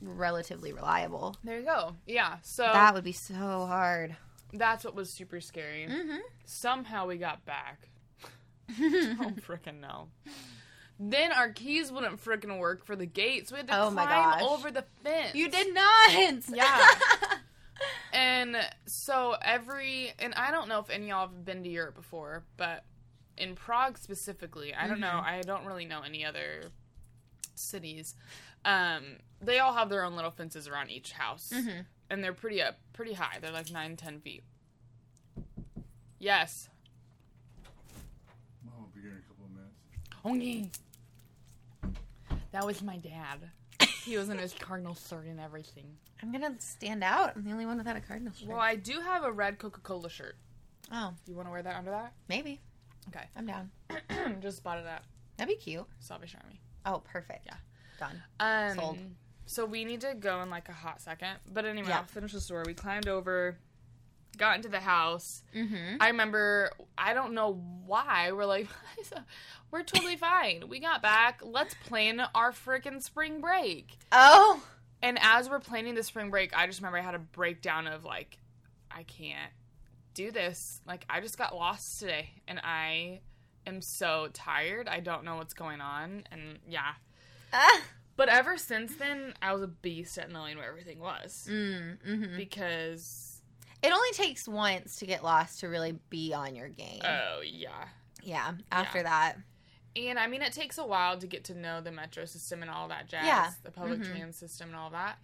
relatively 0.00 0.72
reliable. 0.72 1.36
there 1.42 1.58
you 1.58 1.64
go. 1.66 1.96
Yeah. 2.06 2.36
So 2.42 2.62
That 2.62 2.94
would 2.94 3.04
be 3.04 3.12
so 3.12 3.34
hard. 3.66 4.16
that's 4.52 4.84
what 4.84 4.94
was 4.94 5.10
super 5.12 5.40
scary. 5.40 5.86
Mm-hmm. 5.90 6.18
Somehow 6.46 7.06
we 7.06 7.16
got 7.18 7.44
back. 7.44 7.88
Don't 8.78 9.42
freaking 9.44 9.80
know. 9.80 10.08
Then 11.00 11.32
our 11.32 11.50
keys 11.50 11.90
wouldn't 11.92 12.22
freaking 12.24 12.58
work 12.58 12.84
for 12.84 12.96
the 12.96 13.06
gate, 13.06 13.48
so 13.48 13.54
we 13.54 13.58
had 13.60 13.68
to 13.68 13.80
Oh 13.82 13.90
climb 13.90 14.42
over 14.42 14.70
the 14.70 14.84
fence. 15.02 15.34
You 15.34 15.48
did 15.48 15.72
not. 15.74 16.10
Yeah. 16.52 16.86
And 18.12 18.56
so 18.86 19.36
every 19.40 20.12
and 20.18 20.34
I 20.34 20.50
don't 20.50 20.68
know 20.68 20.80
if 20.80 20.90
any 20.90 21.04
of 21.04 21.08
y'all 21.10 21.28
have 21.28 21.44
been 21.44 21.62
to 21.62 21.68
Europe 21.68 21.94
before, 21.94 22.42
but 22.56 22.84
in 23.38 23.54
Prague 23.54 23.96
specifically, 23.98 24.74
I 24.74 24.86
don't 24.86 25.00
know. 25.00 25.20
I 25.24 25.40
don't 25.44 25.64
really 25.64 25.84
know 25.84 26.02
any 26.02 26.24
other 26.24 26.64
cities. 27.54 28.14
Um, 28.64 29.02
they 29.40 29.58
all 29.60 29.72
have 29.74 29.88
their 29.88 30.04
own 30.04 30.14
little 30.16 30.30
fences 30.30 30.68
around 30.68 30.90
each 30.90 31.12
house, 31.12 31.52
and 32.10 32.22
they're 32.24 32.32
pretty 32.32 32.60
up, 32.62 32.76
pretty 32.92 33.12
high. 33.14 33.38
They're 33.40 33.52
like 33.52 33.70
nine, 33.70 33.96
ten 33.96 34.20
feet. 34.20 34.42
Yes. 36.18 36.68
Mom 38.64 38.74
will 38.82 38.90
be 38.94 39.00
here 39.00 39.10
in 39.12 39.18
a 39.18 39.20
couple 39.22 39.44
of 39.44 39.52
minutes. 39.52 40.72
Oh, 41.84 42.38
That 42.52 42.66
was 42.66 42.82
my 42.82 42.96
dad. 42.96 43.38
He 44.04 44.16
was 44.16 44.28
in 44.30 44.38
his 44.38 44.54
cardinal 44.54 44.94
shirt 44.94 45.26
and 45.26 45.38
everything. 45.38 45.84
I'm 46.22 46.32
gonna 46.32 46.54
stand 46.58 47.04
out. 47.04 47.32
I'm 47.36 47.44
the 47.44 47.52
only 47.52 47.66
one 47.66 47.76
without 47.78 47.94
a 47.96 48.00
cardinal 48.00 48.32
shirt. 48.32 48.48
Well, 48.48 48.58
I 48.58 48.74
do 48.74 49.00
have 49.00 49.22
a 49.22 49.30
red 49.30 49.58
Coca 49.58 49.80
Cola 49.80 50.08
shirt. 50.10 50.34
oh, 50.90 51.12
You 51.26 51.34
want 51.36 51.46
to 51.46 51.52
wear 51.52 51.62
that 51.62 51.76
under 51.76 51.90
that? 51.90 52.12
maybe. 52.28 52.60
Okay. 53.08 53.24
I'm 53.36 53.46
down. 53.46 53.70
Just 54.40 54.62
bought 54.62 54.78
it 54.78 54.86
at 54.86 55.02
That'd 55.36 55.56
be 55.56 55.60
cute. 55.62 55.86
Salvation 56.00 56.40
Army. 56.42 56.60
Oh, 56.84 57.00
perfect. 57.04 57.46
Yeah. 57.46 57.54
Done. 57.98 58.22
Um, 58.40 58.76
Sold. 58.76 58.98
So 59.46 59.64
we 59.64 59.84
need 59.84 60.00
to 60.02 60.14
go 60.14 60.42
in 60.42 60.50
like 60.50 60.68
a 60.68 60.72
hot 60.72 61.00
second. 61.00 61.36
But 61.50 61.64
anyway, 61.64 61.88
Yeah. 61.88 61.98
I'll 61.98 62.04
finish 62.04 62.32
the 62.32 62.40
story. 62.40 62.64
We 62.66 62.74
climbed 62.74 63.08
over, 63.08 63.56
got 64.36 64.56
into 64.56 64.68
the 64.68 64.80
house. 64.80 65.42
Mm-hmm. 65.54 65.96
I 66.00 66.08
remember, 66.08 66.70
I 66.98 67.14
don't 67.14 67.32
know 67.34 67.54
why, 67.86 68.32
we're 68.32 68.44
like, 68.46 68.68
we're 69.70 69.82
totally 69.84 70.16
fine. 70.18 70.64
We 70.68 70.80
got 70.80 71.00
back. 71.02 71.40
Let's 71.42 71.74
plan 71.86 72.20
our 72.34 72.52
freaking 72.52 73.02
spring 73.02 73.40
break. 73.40 73.96
Oh. 74.12 74.62
And 75.00 75.18
as 75.22 75.48
we're 75.48 75.60
planning 75.60 75.94
the 75.94 76.02
spring 76.02 76.30
break, 76.30 76.56
I 76.56 76.66
just 76.66 76.80
remember 76.80 76.98
I 76.98 77.02
had 77.02 77.14
a 77.14 77.18
breakdown 77.20 77.86
of 77.86 78.04
like, 78.04 78.38
I 78.90 79.04
can't 79.04 79.52
do 80.18 80.32
this. 80.32 80.80
Like, 80.86 81.04
I 81.08 81.20
just 81.20 81.38
got 81.38 81.54
lost 81.54 82.00
today 82.00 82.30
and 82.48 82.58
I 82.64 83.20
am 83.66 83.80
so 83.80 84.28
tired. 84.32 84.88
I 84.88 85.00
don't 85.00 85.24
know 85.24 85.36
what's 85.36 85.54
going 85.54 85.80
on. 85.80 86.24
And 86.32 86.58
yeah. 86.68 86.92
Ah. 87.52 87.80
But 88.16 88.28
ever 88.28 88.56
since 88.56 88.96
then, 88.96 89.34
I 89.40 89.52
was 89.52 89.62
a 89.62 89.68
beast 89.68 90.18
at 90.18 90.30
knowing 90.30 90.56
where 90.58 90.68
everything 90.68 90.98
was. 90.98 91.46
Mm, 91.48 91.98
hmm 92.04 92.36
Because, 92.36 93.40
It 93.80 93.92
only 93.92 94.10
takes 94.12 94.48
once 94.48 94.96
to 94.96 95.06
get 95.06 95.22
lost 95.22 95.60
to 95.60 95.68
really 95.68 95.92
be 96.10 96.34
on 96.34 96.56
your 96.56 96.68
game. 96.68 97.00
oh, 97.04 97.40
yeah. 97.44 97.84
yeah. 98.22 98.52
After 98.72 98.98
yeah. 98.98 99.04
that. 99.04 99.34
And 99.94 100.18
I 100.18 100.26
mean, 100.26 100.42
it 100.42 100.52
takes 100.52 100.78
a 100.78 100.84
while 100.86 101.16
to 101.18 101.26
get 101.28 101.44
to 101.44 101.54
know 101.54 101.80
the 101.80 101.92
metro 101.92 102.24
system 102.24 102.60
and 102.62 102.70
all 102.70 102.88
that 102.88 103.06
jazz, 103.08 103.24
Yeah. 103.24 103.50
the 103.62 103.70
public 103.70 104.00
Mhm. 104.00 104.10
trans 104.10 104.36
system 104.36 104.68
and 104.70 104.76
all 104.76 104.90
that. 104.90 105.18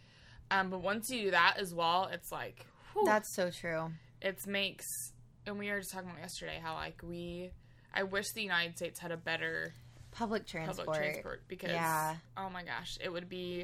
Um, 0.53 0.71
but 0.71 0.79
once 0.81 1.11
you 1.11 1.23
do 1.25 1.31
that 1.33 1.57
as 1.59 1.75
well, 1.75 2.07
it's 2.13 2.31
like 2.31 2.65
whew, 2.93 3.03
That's 3.05 3.29
so 3.29 3.51
true. 3.51 3.91
It 4.25 4.45
makes. 4.47 4.87
And 5.47 5.59
we 5.59 5.71
were 5.71 5.79
just 5.79 5.93
talking 5.93 6.09
about 6.09 6.21
yesterday 6.23 6.59
how 6.61 6.75
like 6.75 7.01
we, 7.05 7.51
I 7.93 8.03
wish 8.05 8.31
the 8.33 8.43
United 8.43 8.77
States 8.77 8.99
had 8.99 9.13
a 9.13 9.17
better 9.17 9.73
Public 10.11 10.47
transport. 10.47 10.87
public 10.87 11.01
transport 11.03 11.43
because 11.49 11.71
Yeah. 11.71 12.17
oh 12.37 12.49
my 12.49 12.63
gosh, 12.65 12.99
it 13.01 13.13
would 13.13 13.29
be. 13.29 13.61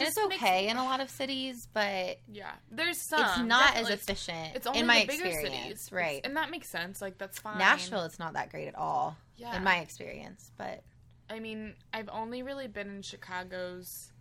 And 0.00 0.06
it's 0.06 0.14
just 0.16 0.28
makes- 0.28 0.42
okay 0.42 0.68
in 0.68 0.76
a 0.76 0.84
lot 0.84 1.00
of 1.00 1.10
cities, 1.10 1.66
but 1.72 2.18
Yeah, 2.28 2.52
there's 2.70 3.00
some. 3.08 3.20
it's 3.24 3.38
not 3.38 3.74
as 3.76 3.88
efficient 3.90 4.54
It's 4.54 4.66
only 4.66 4.80
in 4.80 4.86
my 4.86 5.00
the 5.00 5.06
bigger 5.06 5.32
cities, 5.32 5.90
Right. 5.90 6.18
It's- 6.18 6.22
and 6.24 6.36
that 6.36 6.50
makes 6.50 6.68
sense. 6.68 7.00
Like 7.02 7.18
that's 7.18 7.38
fine. 7.40 7.58
Nashville, 7.58 8.04
it's 8.04 8.18
not 8.18 8.34
that 8.34 8.50
great 8.50 8.68
at 8.68 8.74
all 8.76 9.16
yeah. 9.36 9.56
in 9.56 9.64
my 9.64 9.78
experience, 9.78 10.52
but 10.56 10.84
I 11.30 11.40
mean, 11.40 11.74
I've 11.92 12.08
only 12.10 12.42
really 12.42 12.68
been 12.68 12.88
in 12.88 13.02
Chicago's. 13.02 14.12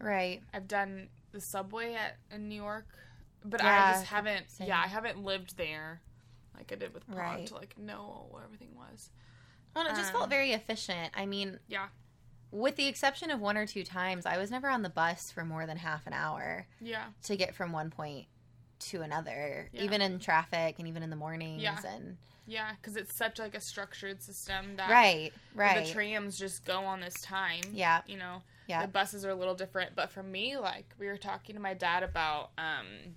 right. 0.00 0.42
I've 0.52 0.68
done 0.68 1.08
the 1.32 1.40
subway 1.40 1.94
at 1.94 2.16
in 2.30 2.48
New 2.48 2.54
York, 2.62 2.86
but 3.50 3.62
Yeah, 3.62 3.84
I 3.88 3.92
just 3.92 4.06
haven't. 4.06 4.50
same. 4.50 4.68
Yeah, 4.68 4.78
I 4.80 4.86
haven't 4.88 5.22
lived 5.22 5.56
there 5.56 6.00
like 6.56 6.72
I 6.72 6.74
did 6.76 6.94
with 6.94 7.06
Prague 7.06 7.18
Right. 7.18 7.46
to 7.48 7.54
like 7.54 7.76
know 7.78 8.26
what 8.30 8.42
everything 8.44 8.74
was. 8.74 9.10
Well, 9.74 9.86
it 9.86 9.90
just 9.90 10.12
Um, 10.12 10.20
felt 10.20 10.30
very 10.30 10.52
efficient. 10.52 11.12
I 11.14 11.26
mean, 11.26 11.60
Yeah, 11.68 11.88
with 12.50 12.76
the 12.76 12.86
exception 12.86 13.30
of 13.30 13.40
one 13.40 13.56
or 13.58 13.66
two 13.66 13.84
times, 13.84 14.24
I 14.24 14.38
was 14.38 14.50
never 14.50 14.68
on 14.68 14.82
the 14.82 14.88
bus 14.88 15.30
for 15.30 15.44
more 15.44 15.66
than 15.66 15.76
half 15.78 16.06
an 16.06 16.12
hour 16.14 16.66
yeah, 16.80 17.06
to 17.24 17.36
get 17.36 17.54
from 17.54 17.72
one 17.72 17.90
point 17.90 18.26
to 18.78 19.02
another, 19.02 19.68
Yeah. 19.72 19.82
even 19.82 20.00
in 20.00 20.18
traffic 20.18 20.78
and 20.78 20.88
even 20.88 21.02
in 21.02 21.10
the 21.10 21.16
mornings. 21.16 21.62
Yeah. 21.62 21.78
And 21.86 22.16
yeah. 22.46 22.72
Because 22.76 22.96
it's 22.96 23.14
such 23.14 23.38
like 23.38 23.54
a 23.54 23.60
structured 23.60 24.22
system 24.22 24.76
that 24.76 24.88
right, 24.88 25.32
right, 25.54 25.84
the 25.86 25.92
trams 25.92 26.38
just 26.38 26.64
go 26.64 26.84
on 26.84 27.00
this 27.00 27.20
time. 27.20 27.62
Yeah. 27.72 28.00
you 28.06 28.16
know. 28.16 28.42
yeah, 28.68 28.82
the 28.82 28.88
buses 28.88 29.24
are 29.24 29.30
a 29.30 29.34
little 29.34 29.54
different 29.54 29.94
but 29.94 30.10
for 30.10 30.22
me 30.24 30.56
like 30.56 30.92
we 30.98 31.06
were 31.06 31.16
talking 31.16 31.54
to 31.54 31.60
my 31.60 31.72
dad 31.74 32.02
about 32.02 32.50
um 32.58 33.14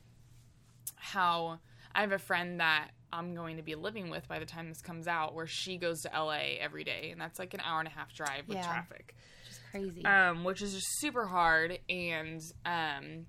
how 0.99 1.59
i 1.95 2.01
have 2.01 2.11
a 2.11 2.19
friend 2.19 2.59
that 2.59 2.89
i'm 3.11 3.33
going 3.33 3.57
to 3.57 3.63
be 3.63 3.73
living 3.75 4.09
with 4.09 4.27
by 4.27 4.37
the 4.39 4.45
time 4.45 4.69
this 4.69 4.81
comes 4.81 5.07
out 5.07 5.33
where 5.33 5.47
she 5.47 5.77
goes 5.77 6.01
to 6.01 6.09
la 6.13 6.33
every 6.59 6.83
day 6.83 7.09
and 7.11 7.19
that's 7.19 7.39
like 7.39 7.53
an 7.53 7.61
hour 7.63 7.79
and 7.79 7.87
a 7.87 7.91
half 7.91 8.13
drive 8.13 8.47
with 8.47 8.57
Yeah. 8.57 8.67
traffic. 8.67 9.15
Just 9.47 9.61
crazy. 9.71 10.05
um 10.05 10.43
which 10.43 10.61
is 10.61 10.73
just 10.73 10.87
super 10.99 11.25
hard 11.25 11.79
and 11.89 12.41
um 12.65 13.25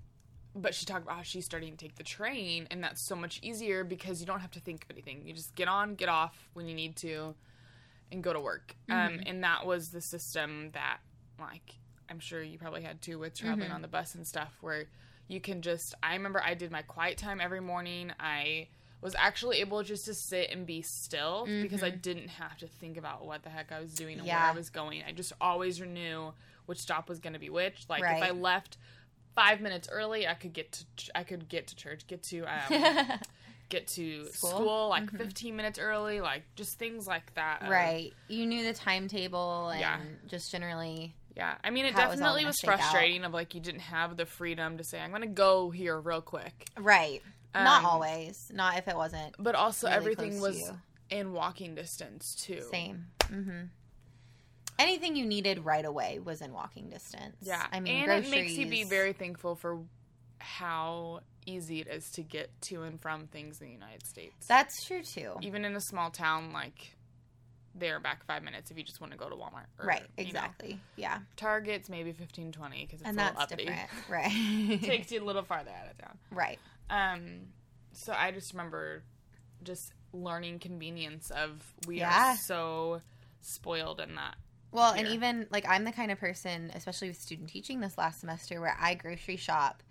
but 0.53 0.75
she 0.75 0.85
talked 0.85 1.03
about 1.03 1.15
how 1.15 1.21
she's 1.23 1.45
starting 1.45 1.71
to 1.71 1.77
take 1.77 1.95
the 1.95 2.03
train 2.03 2.67
and 2.69 2.83
that's 2.83 3.07
so 3.07 3.15
much 3.15 3.39
easier 3.41 3.83
because 3.85 4.19
you 4.19 4.25
don't 4.27 4.41
have 4.41 4.51
to 4.51 4.59
think 4.59 4.83
of 4.83 4.91
anything. 4.91 5.25
You 5.25 5.33
just 5.33 5.55
get 5.55 5.67
on 5.69 5.95
get 5.95 6.09
off 6.09 6.49
when 6.53 6.67
you 6.67 6.75
need 6.75 6.97
to 6.97 7.33
and 8.11 8.21
go 8.21 8.33
to 8.33 8.39
work. 8.41 8.75
Um 8.89 9.21
and 9.25 9.43
that 9.45 9.65
was 9.65 9.87
the 9.89 10.01
system 10.01 10.69
that 10.73 10.97
like 11.39 11.75
i'm 12.09 12.19
sure 12.19 12.43
you 12.43 12.59
probably 12.59 12.81
had 12.83 13.01
too 13.01 13.17
with 13.17 13.33
traveling 13.35 13.71
on 13.71 13.81
the 13.81 13.87
bus 13.87 14.13
and 14.15 14.27
stuff 14.27 14.53
where 14.61 14.85
you 15.31 15.39
can 15.39 15.61
just 15.61 15.95
i 16.03 16.13
remember 16.13 16.41
i 16.43 16.53
did 16.53 16.71
my 16.71 16.81
quiet 16.81 17.17
time 17.17 17.39
every 17.39 17.61
morning 17.61 18.11
i 18.19 18.67
was 19.01 19.15
actually 19.17 19.59
able 19.61 19.81
just 19.81 20.05
to 20.05 20.13
sit 20.13 20.51
and 20.51 20.65
be 20.65 20.81
still 20.81 21.47
because 21.61 21.81
i 21.81 21.89
mm-hmm. 21.89 21.99
didn't 21.99 22.27
have 22.27 22.57
to 22.57 22.67
think 22.67 22.97
about 22.97 23.25
what 23.25 23.41
the 23.43 23.49
heck 23.49 23.71
i 23.71 23.79
was 23.79 23.93
doing 23.93 24.19
and 24.19 24.27
where 24.27 24.37
i 24.37 24.51
was 24.51 24.69
going 24.69 25.01
i 25.07 25.11
just 25.11 25.33
always 25.39 25.79
knew 25.79 26.31
which 26.65 26.79
stop 26.79 27.09
was 27.09 27.19
going 27.19 27.33
to 27.33 27.39
be 27.39 27.49
which 27.49 27.85
like 27.89 28.01
if 28.01 28.21
i 28.21 28.31
left 28.31 28.77
five 29.33 29.61
minutes 29.61 29.87
early 29.91 30.27
i 30.27 30.33
could 30.33 30.53
get 30.53 30.71
to 30.71 30.85
ch- 30.97 31.09
i 31.15 31.23
could 31.23 31.47
get 31.47 31.67
to 31.67 31.75
church 31.75 32.05
get 32.07 32.21
to 32.21 32.43
um 32.43 33.19
get 33.71 33.87
to 33.87 34.25
School? 34.25 34.49
school, 34.49 34.89
like 34.89 35.05
mm-hmm. 35.05 35.17
15 35.17 35.55
minutes 35.55 35.79
early 35.79 36.19
like 36.21 36.43
just 36.55 36.77
things 36.77 37.07
like 37.07 37.33
that 37.35 37.63
of- 37.63 37.69
right. 37.69 38.13
You 38.27 38.45
knew 38.45 38.65
the 38.65 38.73
timetable 38.73 39.69
and 39.69 39.79
Yeah. 39.79 39.99
just 40.27 40.51
generally. 40.51 41.15
Yeah 41.41 41.55
i 41.63 41.69
mean 41.71 41.85
it 41.85 41.93
How 41.93 42.05
it 42.05 42.09
was 42.09 42.19
definitely 42.19 42.45
was 42.45 42.57
shake 42.59 42.69
out. 42.69 42.79
frustrating 42.79 43.23
of 43.23 43.33
like 43.33 43.55
you 43.55 43.61
didn't 43.61 43.81
have 43.81 44.15
the 44.17 44.25
freedom 44.25 44.77
to 44.77 44.83
say 44.83 44.99
i'm 45.01 45.11
gonna 45.11 45.25
go 45.27 45.69
here 45.71 45.99
real 45.99 46.21
quick 46.21 46.67
Right. 46.77 47.21
Not 47.53 47.79
Um, 47.81 47.85
always. 47.85 48.49
Not 48.53 48.77
if 48.77 48.87
it 48.87 48.95
wasn't 48.95 49.35
but 49.39 49.55
also 49.55 49.87
really 49.87 49.97
everything 49.97 50.39
was 50.39 50.71
in 51.09 51.33
walking 51.33 51.75
distance 51.75 52.35
too 52.35 52.61
Same. 52.71 53.07
Mm-hmm. 53.21 53.63
Anything 54.79 55.15
you 55.15 55.25
needed 55.25 55.65
right 55.65 55.85
away 55.85 56.19
was 56.19 56.41
in 56.41 56.53
walking 56.53 56.89
distance. 56.89 57.35
yeah 57.41 57.65
I 57.71 57.79
mean, 57.79 57.93
and 57.97 58.05
groceries. 58.05 58.27
it 58.27 58.31
makes 58.35 58.53
you 58.53 58.67
be 58.69 58.83
very 58.83 59.13
thankful 59.13 59.55
for 59.55 59.79
how 60.39 61.21
easy 61.45 61.81
it 61.81 61.87
is 61.87 62.09
to 62.11 62.21
get 62.23 62.49
to 62.61 62.83
and 62.83 62.99
from 63.01 63.27
things 63.27 63.61
in 63.61 63.67
the 63.67 63.73
united 63.73 64.05
states 64.05 64.45
That's 64.47 64.83
true 64.85 65.03
too. 65.03 65.33
even 65.41 65.65
in 65.65 65.75
a 65.75 65.81
small 65.81 66.09
town 66.11 66.51
like 66.53 66.95
they're 67.75 67.99
back 67.99 68.25
five 68.25 68.43
minutes 68.43 68.69
if 68.71 68.77
you 68.77 68.83
just 68.83 68.99
want 68.99 69.13
to 69.13 69.17
go 69.17 69.29
to 69.29 69.35
walmart 69.35 69.65
or, 69.79 69.85
right. 69.85 70.03
you 70.17 70.25
know. 70.25 70.29
Exactly. 70.29 70.79
Yeah. 70.97 71.19
target's 71.37 71.89
maybe 71.89 72.11
15 72.11 72.51
20 72.51 72.81
because 72.85 72.99
it's 73.01 73.09
And 73.09 73.17
a 73.17 73.23
little 73.23 73.37
that's 73.39 73.51
uppity 73.53 73.65
different. 73.65 73.89
Right. 74.09 74.81
takes 74.83 75.11
you 75.11 75.23
a 75.23 75.25
little 75.25 75.43
farther 75.43 75.71
out 75.71 75.89
of 75.91 75.97
town 75.97 76.17
right. 76.31 76.59
Um, 76.89 77.47
so 77.93 78.13
I 78.13 78.31
just 78.31 78.51
remember 78.53 79.03
just 79.63 79.93
learning 80.13 80.59
convenience 80.59 81.31
of 81.31 81.61
we 81.87 81.99
Yeah. 81.99 82.33
are 82.33 82.35
so 82.37 83.01
spoiled 83.41 83.99
in 84.01 84.15
that. 84.15 84.35
Well, 84.73 84.93
and 84.93 85.07
even 85.07 85.47
like 85.51 85.65
I'm 85.67 85.83
the 85.83 85.91
kind 85.91 86.11
of 86.11 86.19
person, 86.19 86.71
especially 86.75 87.09
with 87.09 87.19
student 87.19 87.49
teaching 87.49 87.79
this 87.81 87.97
last 87.97 88.19
semester, 88.21 88.59
where 88.61 88.75
I 88.79 88.93
grocery 88.95 89.35
shop 89.37 89.83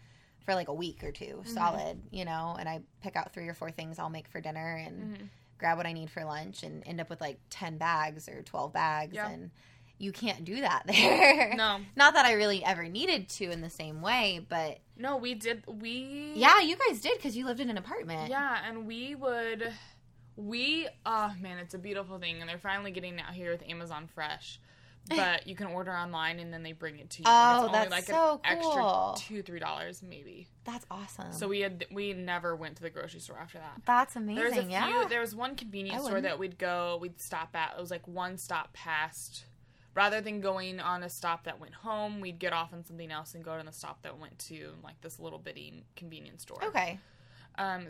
for 0.47 0.55
like 0.55 0.69
a 0.69 0.75
week 0.75 1.05
or 1.05 1.12
2 1.12 1.25
Mm-hmm. 1.25 1.49
solid, 1.49 2.01
you 2.11 2.25
know, 2.25 2.57
and 2.59 2.69
I 2.69 2.81
pick 3.03 3.14
out 3.16 3.33
three 3.33 3.47
or 3.49 3.55
four 3.55 3.71
things 3.71 3.99
I'll 3.99 4.09
make 4.11 4.29
for 4.29 4.40
dinner 4.40 4.77
and 4.87 5.14
Mm-hmm. 5.14 5.25
Grab 5.61 5.77
what 5.77 5.87
I 5.87 5.92
need 5.92 6.11
for 6.11 6.25
lunch 6.25 6.64
and 6.64 6.83
end 6.87 7.01
up 7.01 7.09
with 7.09 7.20
like 7.20 7.38
10 7.51 7.79
bags 7.79 8.29
or 8.29 8.42
12 8.42 8.73
bags. 8.73 9.14
Yeah. 9.14 9.29
And 9.31 9.51
you 9.99 10.11
can't 10.12 10.44
do 10.44 10.62
that 10.62 10.85
there. 10.87 11.55
No, 11.55 11.79
Not 11.94 12.14
that 12.14 12.25
I 12.27 12.33
really 12.33 12.64
ever 12.64 12.88
needed 12.88 13.29
to 13.29 13.51
in 13.51 13.61
the 13.61 13.70
same 13.70 14.01
way, 14.01 14.44
but 14.49 14.79
no, 14.96 15.16
we 15.18 15.35
did. 15.35 15.62
We 15.66 16.33
yeah, 16.35 16.61
you 16.61 16.77
guys 16.88 17.01
did 17.01 17.16
because 17.18 17.37
you 17.37 17.44
lived 17.44 17.61
in 17.61 17.70
an 17.70 17.77
apartment. 17.79 18.31
yeah, 18.31 18.59
and 18.66 18.87
we 18.87 19.14
would. 19.14 19.70
We 20.37 20.88
oh 21.05 21.33
man, 21.40 21.59
it's 21.59 21.75
a 21.75 21.79
beautiful 21.79 22.18
thing, 22.18 22.40
and 22.40 22.49
they're 22.49 22.59
finally 22.59 22.90
getting 22.92 23.20
out 23.20 23.35
here 23.35 23.51
with 23.51 23.62
Amazon 23.68 24.09
Fresh. 24.14 24.59
But 25.16 25.46
you 25.46 25.55
can 25.57 25.66
order 25.68 25.92
online 25.92 26.38
and 26.38 26.53
then 26.53 26.62
they 26.62 26.73
bring 26.73 26.99
it 26.99 27.11
to 27.11 27.23
you. 27.23 27.29
and 27.29 27.61
Oh, 27.62 27.64
it's 27.66 27.75
only 27.75 27.79
that's 27.79 27.90
like 27.90 28.05
so 28.05 28.40
an 28.44 28.59
cool. 28.61 29.14
extra 29.16 29.29
two, 29.29 29.42
three 29.42 29.59
dollars 29.59 30.03
maybe. 30.03 30.49
That's 30.64 30.87
awesome. 30.90 31.33
So 31.33 31.49
we 31.49 31.61
had 31.61 31.85
we 31.90 32.12
never 32.12 32.55
went 32.55 32.77
to 32.77 32.83
the 32.83 32.90
grocery 32.90 33.20
store 33.20 33.38
after 33.40 33.59
that. 33.59 33.83
that's 33.85 34.14
There 34.14 34.23
amazing. 34.23 34.44
was 34.44 34.57
a 34.59 34.62
few. 34.62 34.70
yeah. 34.70 35.05
There 35.09 35.20
was 35.20 35.35
one 35.35 35.57
convenience 35.57 36.05
store 36.05 36.20
that 36.20 36.38
we'd 36.38 36.59
go. 36.59 36.99
We'd 37.01 37.20
stop 37.20 37.51
at. 37.55 37.75
It 37.77 37.81
was 37.81 37.90
like 37.90 38.07
one 38.07 38.38
stop 38.38 38.73
past. 38.73 39.44
Rather 39.92 40.20
than 40.20 40.40
going 40.40 40.79
on 40.79 41.03
a 41.03 41.09
stop 41.09 41.42
that 41.44 41.59
went 41.59 41.75
home, 41.75 42.20
we'd 42.20 42.38
get 42.38 42.53
off 42.53 42.73
on 42.73 42.85
something 42.85 43.11
else 43.11 43.35
and 43.35 43.42
go 43.44 43.59
to 43.59 43.64
the 43.64 43.73
stop 43.73 44.03
that 44.03 44.16
went 44.18 44.38
to 44.38 44.70
like 44.85 45.01
this 45.01 45.18
little 45.18 45.40
bitty 45.40 45.83
convenience 45.96 46.42
store. 46.42 46.64
okay. 46.64 47.01
Um, 47.59 47.88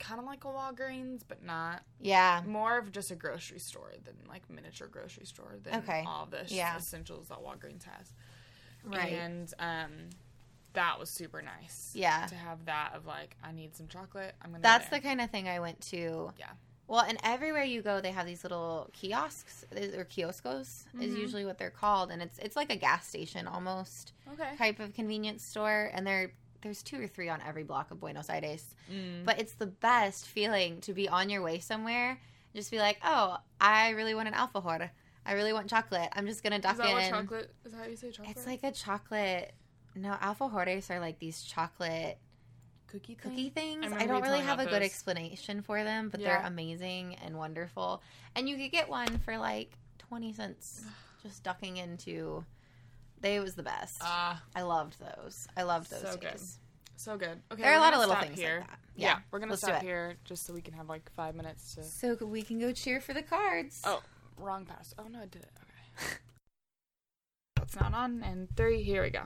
kind 0.00 0.18
of 0.18 0.26
like 0.26 0.44
a 0.44 0.48
Walgreens, 0.48 1.20
but 1.28 1.44
not. 1.44 1.82
Yeah. 2.00 2.42
More 2.46 2.78
of 2.78 2.90
just 2.90 3.12
a 3.12 3.14
grocery 3.14 3.60
store 3.60 3.92
than 4.04 4.14
like 4.28 4.48
miniature 4.50 4.88
grocery 4.88 5.26
store 5.26 5.58
than 5.62 5.76
Okay. 5.76 6.02
all 6.06 6.26
the 6.26 6.44
Yeah. 6.48 6.76
essentials 6.76 7.28
that 7.28 7.38
Walgreens 7.38 7.84
has. 7.84 8.12
Right. 8.84 9.12
And 9.12 9.52
um, 9.60 9.90
that 10.72 10.98
was 10.98 11.10
super 11.10 11.42
nice. 11.42 11.92
Yeah. 11.94 12.26
To 12.26 12.34
have 12.34 12.64
that 12.64 12.94
of 12.94 13.06
like, 13.06 13.36
I 13.44 13.52
need 13.52 13.76
some 13.76 13.86
chocolate. 13.88 14.34
I'm 14.42 14.50
gonna. 14.50 14.62
That's 14.62 14.88
go 14.88 14.96
the 14.96 15.02
kind 15.02 15.20
of 15.20 15.30
thing 15.30 15.48
I 15.48 15.60
went 15.60 15.80
to. 15.92 16.32
Yeah. 16.38 16.50
Well, 16.88 17.02
and 17.06 17.18
everywhere 17.22 17.62
you 17.62 17.82
go, 17.82 18.00
they 18.00 18.10
have 18.10 18.26
these 18.26 18.42
little 18.42 18.90
kiosks 18.92 19.64
or 19.72 20.04
kioscos 20.06 20.86
is 21.00 21.14
Mhm. 21.14 21.18
usually 21.18 21.44
what 21.44 21.56
they're 21.56 21.70
called, 21.70 22.10
and 22.10 22.20
it's 22.20 22.38
it's 22.40 22.56
like 22.56 22.72
a 22.72 22.76
gas 22.76 23.06
station 23.06 23.46
almost 23.46 24.12
okay. 24.32 24.56
type 24.56 24.80
of 24.80 24.92
convenience 24.92 25.44
store, 25.44 25.90
and 25.94 26.04
there 26.04 26.32
there's 26.62 26.82
two 26.82 27.02
or 27.02 27.06
three 27.06 27.28
on 27.28 27.40
every 27.46 27.62
block 27.62 27.90
of 27.90 28.00
Buenos 28.00 28.28
Aires. 28.28 28.64
Mm. 28.92 29.24
But 29.24 29.40
it's 29.40 29.52
the 29.52 29.66
best 29.66 30.26
feeling 30.26 30.80
to 30.82 30.92
be 30.92 31.08
on 31.08 31.30
your 31.30 31.42
way 31.42 31.58
somewhere, 31.58 32.18
just 32.54 32.70
be 32.70 32.78
like, 32.78 32.98
oh, 33.04 33.38
I 33.60 33.90
really 33.90 34.14
want 34.14 34.28
an 34.28 34.34
alfajor. 34.34 34.90
I 35.24 35.32
really 35.34 35.52
want 35.52 35.68
chocolate. 35.68 36.08
I'm 36.12 36.26
just 36.26 36.42
gonna 36.42 36.58
duck 36.58 36.72
Is 36.72 36.78
that 36.78 36.88
in. 36.88 36.94
what 36.94 37.10
chocolate? 37.10 37.54
Is 37.64 37.72
that 37.72 37.78
how 37.78 37.86
you 37.86 37.96
say 37.96 38.10
chocolate? 38.10 38.36
It's 38.36 38.46
like 38.46 38.64
a 38.64 38.72
chocolate. 38.72 39.52
No, 39.94 40.12
alfajores 40.20 40.90
are 40.90 41.00
like 41.00 41.18
these 41.18 41.42
chocolate 41.42 42.18
cookie 42.86 43.14
thing? 43.14 43.30
cookie 43.30 43.50
things. 43.50 43.84
I, 43.84 43.88
remember 43.88 44.14
don't 44.14 44.22
really 44.22 44.40
have 44.40 44.58
a 44.58 44.62
about 44.62 44.72
good 44.72 44.82
explanation 44.82 45.62
for 45.62 45.82
them, 45.84 46.08
but 46.08 46.20
they're 46.20 46.42
amazing 46.44 47.16
and 47.24 47.36
wonderful. 47.36 48.02
And 48.34 48.48
you 48.48 48.56
could 48.56 48.70
get 48.70 48.88
one 48.88 49.18
for 49.18 49.36
like 49.36 49.72
20 49.98 50.32
cents 50.32 50.84
just 51.22 51.42
ducking 51.42 51.76
into 51.76 52.44
they 53.20 53.40
was 53.40 53.54
the 53.54 53.62
best. 53.62 53.98
Ah, 54.00 54.42
I 54.54 54.62
loved 54.62 54.96
those. 55.00 55.46
I 55.56 55.62
loved 55.62 55.90
those 55.90 56.00
So 56.02 56.16
good. 56.16 56.40
so 56.96 57.16
good. 57.16 57.40
Okay, 57.52 57.62
There 57.62 57.72
are 57.72 57.76
a 57.76 57.80
lot 57.80 57.92
of 57.94 58.00
little 58.00 58.14
things 58.16 58.38
here. 58.38 58.60
like 58.60 58.68
that. 58.70 58.78
Yeah, 58.96 59.08
Yeah. 59.08 59.18
we're 59.30 59.38
gonna 59.38 59.52
let's 59.52 59.62
stop 59.62 59.82
here 59.82 60.16
just 60.24 60.44
so 60.46 60.52
we 60.52 60.60
can 60.62 60.74
have 60.74 60.88
like 60.88 61.10
five 61.16 61.34
minutes 61.34 61.74
to. 61.74 61.84
So 61.84 62.14
we 62.24 62.42
can 62.42 62.58
go 62.58 62.72
cheer 62.72 63.00
for 63.00 63.12
the 63.14 63.22
cards. 63.22 63.80
Oh, 63.84 64.02
wrong 64.36 64.64
pass. 64.64 64.94
Oh 64.98 65.04
no, 65.08 65.18
I 65.20 65.26
did 65.26 65.42
it. 65.42 65.50
Okay. 66.02 66.14
It's 67.62 67.76
not 67.78 67.94
on. 67.94 68.22
And 68.24 68.48
three. 68.56 68.82
Here 68.82 69.02
we 69.02 69.10
go. 69.10 69.22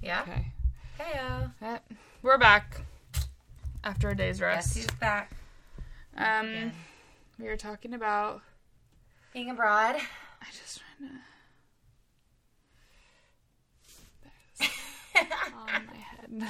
yeah. 0.00 0.22
Okay. 0.22 0.46
Heyo. 0.98 1.80
We're 2.22 2.38
back 2.38 2.80
after 3.82 4.08
a 4.08 4.16
day's 4.16 4.40
Yes, 4.40 4.40
rest. 4.40 4.74
he's 4.76 4.86
back. 4.92 5.32
Um, 6.16 6.46
again. 6.46 6.72
we 7.38 7.44
were 7.46 7.56
talking 7.58 7.92
about 7.92 8.40
Being 9.34 9.50
abroad. 9.50 9.96
I 9.96 10.46
just 10.50 10.80
trying 10.98 11.10
to. 11.10 11.16
On 15.16 15.86
my 15.86 15.96
head. 15.96 16.48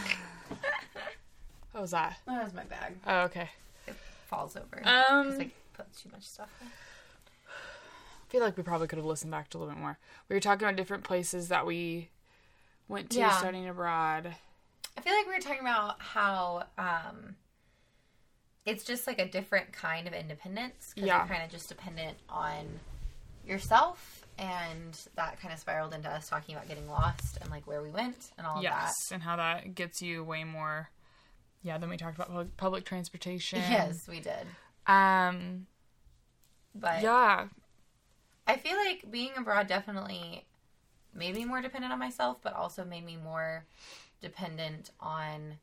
What 1.73 1.81
was 1.83 1.91
that? 1.91 2.19
That 2.27 2.45
was 2.45 2.55
my 2.55 2.65
bag. 2.65 2.95
Oh, 3.07 3.21
okay. 3.23 3.51
It 3.87 3.95
falls 4.27 4.57
over. 4.57 4.79
Um, 4.85 5.37
I 5.41 5.51
put 5.75 5.93
too 5.97 6.09
much 6.13 6.25
stuff 6.25 6.49
in. 6.61 6.69
I 6.69 8.31
feel 8.31 8.41
like 8.43 8.57
we 8.57 8.63
probably 8.63 8.87
could 8.87 8.97
have 8.99 9.07
listened 9.07 9.31
back 9.31 9.51
to 9.51 9.59
a 9.59 9.61
little 9.61 9.75
bit 9.75 9.81
more. 9.81 9.99
We 10.29 10.35
were 10.37 10.41
talking 10.41 10.65
about 10.67 10.77
different 10.77 11.05
places 11.05 11.49
that 11.49 11.67
we 11.67 12.11
went 12.89 13.11
to 13.11 13.19
Yeah. 13.19 13.37
studying 13.39 13.69
abroad. 13.69 14.35
I 14.97 15.01
feel 15.01 15.15
like 15.15 15.27
we 15.27 15.35
were 15.35 15.41
talking 15.41 15.61
about 15.61 16.01
how 16.01 16.65
um, 16.79 17.37
it's 18.65 18.85
just 18.85 19.07
like 19.07 19.19
a 19.21 19.29
different 19.29 19.73
kind 19.73 20.07
of 20.07 20.13
independence 20.15 20.93
because 20.95 21.07
Yeah. 21.09 21.19
you're 21.19 21.29
kind 21.29 21.43
of 21.45 21.51
just 21.51 21.69
dependent 21.69 22.17
on 22.29 22.81
yourself, 23.47 24.24
and 24.39 24.99
that 25.17 25.41
kind 25.41 25.53
of 25.55 25.61
spiraled 25.61 25.95
into 25.95 26.09
us 26.09 26.29
talking 26.29 26.55
about 26.55 26.69
getting 26.69 26.89
lost 26.89 27.39
and 27.41 27.51
like 27.51 27.67
where 27.67 27.83
we 27.83 27.91
went 27.91 28.31
and 28.39 28.47
all 28.47 28.63
Yes, 28.63 28.93
and 29.13 29.23
how 29.23 29.37
that 29.37 29.75
gets 29.75 30.03
you 30.03 30.25
way 30.25 30.45
more. 30.45 30.91
Yeah, 31.63 31.79
then 31.79 31.89
we 31.89 31.97
talked 31.97 32.17
about 32.17 32.29
public, 32.29 32.57
public 32.57 32.85
transportation. 32.85 33.59
Yes, 33.61 34.07
we 34.09 34.21
did. 34.21 34.47
Um. 34.87 35.67
But 36.75 37.03
Yeah. 37.03 37.49
I 38.47 38.57
feel 38.57 38.77
like 38.77 39.11
being 39.11 39.31
abroad 39.37 39.69
definitely 39.69 40.45
made 41.15 41.35
me 41.35 41.45
more 41.45 41.63
dependent 41.63 41.93
on 41.93 41.99
myself, 41.99 42.39
but 42.43 42.53
also 42.53 42.85
made 42.85 43.05
me 43.05 43.17
more 43.17 43.65
dependent 44.21 44.91
on 45.01 45.59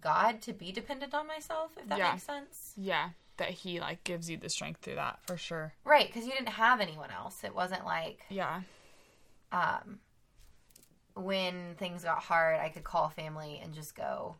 God 0.00 0.42
to 0.42 0.52
be 0.52 0.70
dependent 0.70 1.14
on 1.14 1.26
myself, 1.26 1.70
if 1.78 1.88
that 1.88 1.98
Yeah. 1.98 2.12
makes 2.12 2.24
sense. 2.24 2.72
Yeah. 2.76 3.10
That 3.36 3.50
he 3.50 3.80
like 3.80 4.04
gives 4.04 4.30
you 4.30 4.36
the 4.36 4.48
strength 4.48 4.82
through 4.82 4.94
that 4.94 5.18
for 5.26 5.36
sure. 5.36 5.74
Right, 5.84 6.06
because 6.06 6.24
you 6.24 6.32
didn't 6.32 6.50
have 6.50 6.80
anyone 6.80 7.10
else. 7.10 7.42
It 7.42 7.54
wasn't 7.54 7.84
like 7.84 8.20
Yeah. 8.28 8.62
um, 9.50 9.98
when 11.14 11.74
things 11.76 12.04
got 12.04 12.18
hard, 12.22 12.58
I 12.60 12.68
could 12.68 12.84
call 12.84 13.08
family 13.08 13.60
and 13.62 13.72
just 13.74 13.94
go 13.94 14.36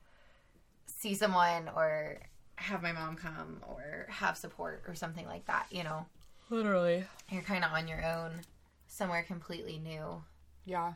see 0.87 1.15
someone 1.15 1.69
or 1.75 2.19
have 2.57 2.83
my 2.83 2.93
mom 2.93 3.17
come 3.17 3.61
or 3.69 4.07
have 4.09 4.37
support 4.37 4.83
or 4.87 4.95
something 4.95 5.27
like 5.27 5.47
that. 5.47 5.67
You 5.71 5.85
know, 5.85 6.07
Literally. 6.51 7.05
you're 7.31 7.43
kind 7.43 7.65
of 7.65 7.73
on 7.73 7.89
your 7.89 8.05
own 8.05 8.41
somewhere 8.87 9.23
completely 9.25 9.79
new 9.79 10.23
Yeah. 10.65 10.93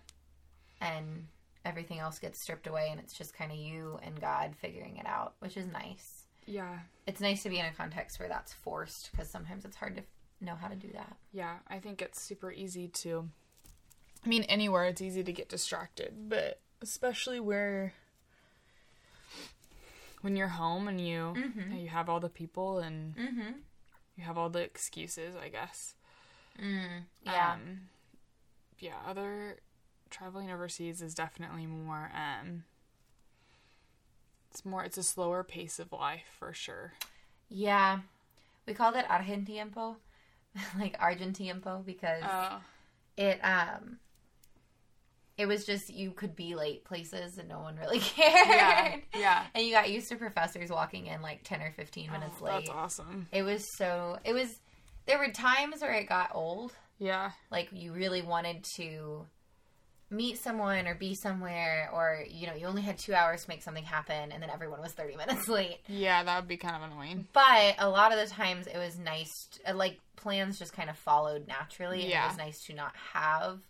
and 0.81 1.27
everything 1.65 1.99
else 1.99 2.19
gets 2.19 2.41
stripped 2.41 2.67
away 2.69 2.89
and 2.91 3.01
it's 3.01 3.13
just 3.13 3.35
kind 3.35 3.51
of 3.51 3.59
you 3.59 3.99
and 4.03 4.21
God 4.21 4.55
figuring 4.57 4.97
it 4.99 5.07
out, 5.07 5.35
which 5.41 5.57
is 5.57 5.67
nice. 5.67 6.18
Yeah. 6.49 6.79
It's 7.07 7.21
nice 7.21 7.43
to 7.43 7.49
be 7.51 7.59
in 7.59 7.67
a 7.67 7.73
context 7.73 8.19
where 8.19 8.29
that's 8.29 8.53
forced 8.53 9.11
because 9.11 9.29
sometimes 9.29 9.65
it's 9.65 9.77
hard 9.77 9.97
to 9.97 10.03
know 10.45 10.55
how 10.55 10.69
to 10.69 10.75
do 10.77 10.89
that. 10.95 11.17
Yeah. 11.33 11.57
I 11.69 11.79
think 11.79 12.01
it's 12.03 12.21
super 12.21 12.51
easy 12.51 12.89
to. 12.89 13.29
I 14.25 14.29
mean, 14.29 14.43
anywhere 14.45 14.85
it's 14.87 15.01
easy 15.03 15.23
to 15.23 15.33
get 15.33 15.49
distracted, 15.49 16.29
but 16.29 16.61
especially 16.83 17.39
where 17.41 17.93
when 20.23 20.35
you're 20.37 20.49
home 20.49 20.89
and 20.89 21.01
you 21.01 21.35
you 21.73 21.89
have 21.89 22.09
all 22.09 22.21
the 22.21 22.29
people 22.29 22.79
and 22.79 23.15
Mm-hmm. 23.17 23.53
you 24.17 24.25
have 24.25 24.37
all 24.37 24.51
the 24.51 24.61
excuses, 24.61 25.35
I 25.41 25.49
guess. 25.49 25.95
Mm, 26.61 27.03
yeah. 27.23 27.53
Um, 27.53 27.81
yeah, 28.81 28.95
other 29.07 29.57
traveling 30.11 30.51
overseas 30.51 31.03
is 31.03 31.15
definitely 31.15 31.67
more 31.67 32.11
um 32.15 32.65
it's 34.51 34.65
more 34.65 34.85
it's 34.85 34.99
a 34.99 35.03
slower 35.03 35.45
pace 35.45 35.79
of 35.79 35.93
life 35.93 36.25
for 36.39 36.53
sure. 36.53 36.93
Yeah. 37.49 38.01
We 38.67 38.75
called 38.75 38.97
it 38.97 39.07
Argentiempo, 39.07 39.97
like 40.79 40.99
Argentiempo, 41.01 41.85
because 41.85 42.23
Oh. 42.25 42.61
it 43.17 43.39
um 43.45 43.99
it 45.37 45.47
was 45.47 45.65
just 45.65 45.89
you 45.91 46.11
could 46.11 46.35
be 46.35 46.55
late 46.57 46.85
places 46.85 47.39
and 47.39 47.49
no 47.49 47.61
one 47.61 47.77
really 47.77 47.99
cared. 48.01 48.49
Yeah. 48.49 48.97
Yeah. 49.17 49.45
And 49.55 49.65
you 49.65 49.73
got 49.73 49.89
used 49.91 50.09
to 50.09 50.17
professors 50.17 50.71
walking 50.71 51.07
in 51.07 51.23
like 51.23 51.45
10 51.45 51.63
or 51.63 51.73
15 51.77 52.11
minutes 52.11 52.37
Oh, 52.41 52.45
late. 52.45 52.53
That's 52.67 52.71
awesome. 52.71 53.29
It 53.33 53.43
was 53.43 53.65
so 53.77 54.19
it 54.25 54.33
was 54.33 54.61
there 55.07 55.19
were 55.19 55.31
times 55.31 55.81
where 55.81 55.93
it 55.95 56.09
got 56.09 56.31
old, 56.35 56.73
Yeah. 56.99 57.31
like 57.51 57.69
you 57.73 57.93
really 57.93 58.21
wanted 58.23 58.65
to 58.77 59.27
meet 60.11 60.39
someone 60.39 60.87
or 60.87 60.95
be 60.95 61.15
somewhere 61.15 61.91
or 61.93 62.25
you 62.29 62.47
know, 62.47 62.55
you 62.55 62.67
only 62.67 62.81
had 62.83 62.97
2 62.99 63.13
hours 63.15 63.43
to 63.45 63.51
make 63.51 63.63
something 63.63 63.85
happen 63.85 64.33
and 64.33 64.43
then 64.43 64.49
everyone 64.51 64.81
was 64.81 64.93
30 64.93 65.17
minutes 65.23 65.49
late. 65.49 65.79
Yeah, 65.87 66.23
that 66.25 66.37
would 66.41 66.49
be 66.49 66.57
kind 66.57 66.77
of 66.83 66.91
annoying. 66.91 67.29
But 67.33 67.75
a 67.79 67.89
lot 67.89 68.13
of 68.13 68.19
the 68.19 68.35
times 68.35 68.67
it 68.67 68.79
was 68.79 68.99
nice, 68.99 69.49
to, 69.67 69.75
like 69.75 69.99
plans 70.17 70.59
just 70.59 70.73
kind 70.73 70.89
of 70.91 70.97
followed 70.97 71.47
naturally. 71.47 72.09
Yeah. 72.09 72.25
it 72.25 72.29
was 72.29 72.39
nice 72.39 72.65
to 72.67 72.73
not 72.75 72.93
have 73.13 73.61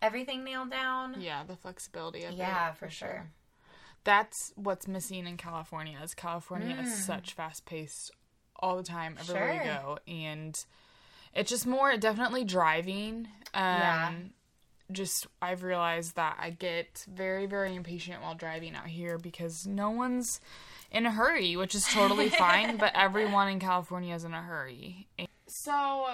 everything 0.00 0.44
nailed 0.44 0.70
down. 0.70 1.20
Yeah, 1.20 1.42
the 1.44 1.56
flexibility 1.56 2.22
of 2.24 2.32
it. 2.32 2.36
Yeah, 2.38 2.72
for 2.72 2.88
sure. 2.88 3.28
That's 4.04 4.52
what's 4.56 4.88
missing 4.88 5.26
in 5.26 5.36
California. 5.36 5.98
Is 6.02 6.14
California 6.14 6.74
Mm. 6.76 6.84
is 6.84 7.04
such 7.04 7.34
fast 7.34 7.66
paced 7.66 8.10
all 8.56 8.76
the 8.76 8.82
time 8.82 9.16
everywhere 9.20 9.52
you 9.54 9.64
go, 9.64 9.98
and 10.08 10.64
it's 11.34 11.50
just 11.50 11.66
more 11.66 11.94
definitely 11.98 12.44
driving. 12.44 13.28
Um, 13.52 13.62
Yeah. 13.62 14.12
Just 14.92 15.26
I've 15.40 15.62
realized 15.62 16.16
that 16.16 16.36
I 16.40 16.50
get 16.50 17.04
very 17.08 17.46
very 17.46 17.74
impatient 17.74 18.22
while 18.22 18.34
driving 18.34 18.74
out 18.74 18.86
here 18.86 19.18
because 19.18 19.66
no 19.66 19.90
one's 19.90 20.40
in 20.90 21.06
a 21.06 21.10
hurry, 21.10 21.56
which 21.56 21.74
is 21.74 21.86
totally 21.86 22.28
fine. 22.44 22.76
But 22.76 22.92
everyone 22.94 23.48
in 23.48 23.60
California 23.60 24.14
is 24.14 24.24
in 24.24 24.34
a 24.34 24.42
hurry. 24.42 25.08
So 25.46 26.06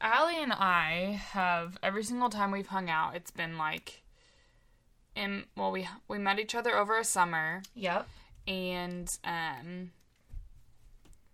Allie 0.00 0.42
and 0.42 0.52
I 0.52 1.20
have 1.32 1.76
every 1.82 2.04
single 2.04 2.30
time 2.30 2.50
we've 2.52 2.68
hung 2.68 2.88
out, 2.88 3.16
it's 3.16 3.30
been 3.32 3.58
like 3.58 4.02
in 5.16 5.44
well 5.56 5.72
we 5.72 5.88
we 6.06 6.18
met 6.18 6.38
each 6.38 6.54
other 6.54 6.76
over 6.76 6.96
a 6.98 7.04
summer 7.04 7.62
Yep. 7.74 8.06
and 8.46 9.08
um 9.24 9.90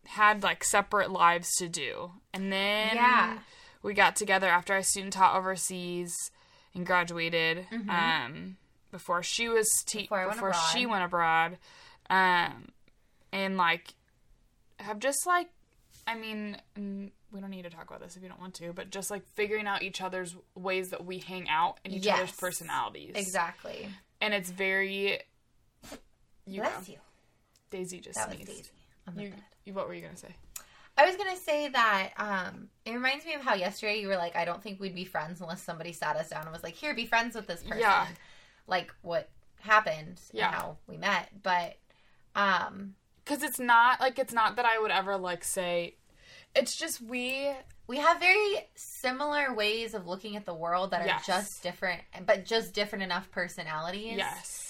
had 0.06 0.42
like 0.42 0.64
separate 0.64 1.10
lives 1.10 1.50
to 1.56 1.68
do. 1.68 2.12
And 2.32 2.52
then 2.52 2.94
Yeah. 2.96 3.38
We 3.84 3.94
got 3.94 4.16
together 4.16 4.48
after 4.48 4.74
I 4.74 4.80
student 4.80 5.12
taught 5.12 5.36
overseas 5.36 6.12
and 6.74 6.84
graduated 6.84 7.66
um 7.88 8.56
before 8.90 9.22
she 9.22 9.48
was 9.48 9.68
te- 9.86 10.08
Mm-hmm. 10.08 10.30
Before 10.30 10.48
went 10.48 10.54
abroad. 10.58 10.70
she 10.72 10.86
went 10.86 11.04
abroad 11.04 11.58
um 12.10 12.68
and 13.32 13.56
like 13.56 13.94
have 14.78 14.98
just 14.98 15.24
like 15.26 15.48
I 16.06 16.16
mean 16.16 16.56
mm, 16.76 17.10
we 17.32 17.40
don't 17.40 17.50
need 17.50 17.62
to 17.62 17.70
talk 17.70 17.86
about 17.88 18.00
this 18.00 18.16
if 18.16 18.22
you 18.22 18.28
don't 18.28 18.40
want 18.40 18.54
to, 18.54 18.72
but 18.72 18.90
just 18.90 19.10
like 19.10 19.24
figuring 19.34 19.66
out 19.66 19.82
each 19.82 20.00
other's 20.00 20.36
ways 20.54 20.90
that 20.90 21.04
we 21.04 21.18
hang 21.18 21.48
out 21.48 21.78
and 21.84 21.92
each 21.94 22.06
other's 22.06 22.30
personalities. 22.32 23.12
Exactly. 23.16 23.88
And 24.20 24.32
it's 24.34 24.50
very 24.50 25.18
you 26.46 26.62
know, 26.62 26.68
Bless 26.70 26.88
you. 26.88 26.98
Daisy 27.70 28.00
just 28.00 28.16
That 28.18 28.28
was 28.28 28.36
sneezed. 28.36 28.50
Daisy 28.50 28.70
on 29.08 29.14
the 29.16 29.22
You, 29.24 29.32
you, 29.64 29.72
what 29.74 29.88
were 29.88 29.94
you 29.94 30.02
gonna 30.02 30.16
say? 30.16 30.34
I 30.96 31.06
was 31.06 31.16
gonna 31.16 31.36
say 31.36 31.68
that 31.68 32.10
um, 32.16 32.68
it 32.84 32.92
reminds 32.92 33.24
me 33.26 33.34
of 33.34 33.42
how 33.42 33.54
yesterday 33.54 34.00
you 34.00 34.08
were 34.08 34.16
like, 34.16 34.36
I 34.36 34.44
don't 34.44 34.62
think 34.62 34.78
we'd 34.80 34.94
be 34.94 35.04
friends 35.04 35.40
unless 35.40 35.62
somebody 35.62 35.92
sat 35.92 36.16
us 36.16 36.28
down 36.30 36.42
and 36.42 36.52
was 36.52 36.62
like, 36.62 36.74
"Here, 36.74 36.94
be 36.94 37.06
friends 37.06 37.34
with 37.34 37.46
this 37.46 37.62
person." 37.62 37.80
Yeah. 37.80 38.06
Like 38.66 38.94
what 39.02 39.28
happened 39.60 40.20
Yeah. 40.32 40.46
and 40.46 40.54
how 40.54 40.76
we 40.86 40.96
met, 40.96 41.30
but 41.42 41.76
um, 42.36 42.94
Because 43.24 43.42
it's 43.42 43.58
not 43.58 44.00
like 44.00 44.18
it's 44.18 44.32
not 44.32 44.56
that 44.56 44.64
I 44.64 44.78
would 44.78 44.90
ever 44.90 45.16
like 45.16 45.42
say. 45.44 45.96
It's 46.54 46.76
just 46.76 47.00
we. 47.00 47.50
we 47.88 47.96
have 47.98 48.20
very 48.20 48.68
similar 48.76 49.52
ways 49.52 49.92
of 49.94 50.06
looking 50.06 50.36
at 50.36 50.46
the 50.46 50.54
world 50.54 50.92
that 50.92 51.02
are 51.02 51.06
Yes. 51.06 51.26
just 51.26 51.62
different, 51.62 52.02
but 52.24 52.44
just 52.44 52.72
different 52.72 53.02
enough 53.02 53.30
personalities. 53.32 54.16
Yes. 54.16 54.63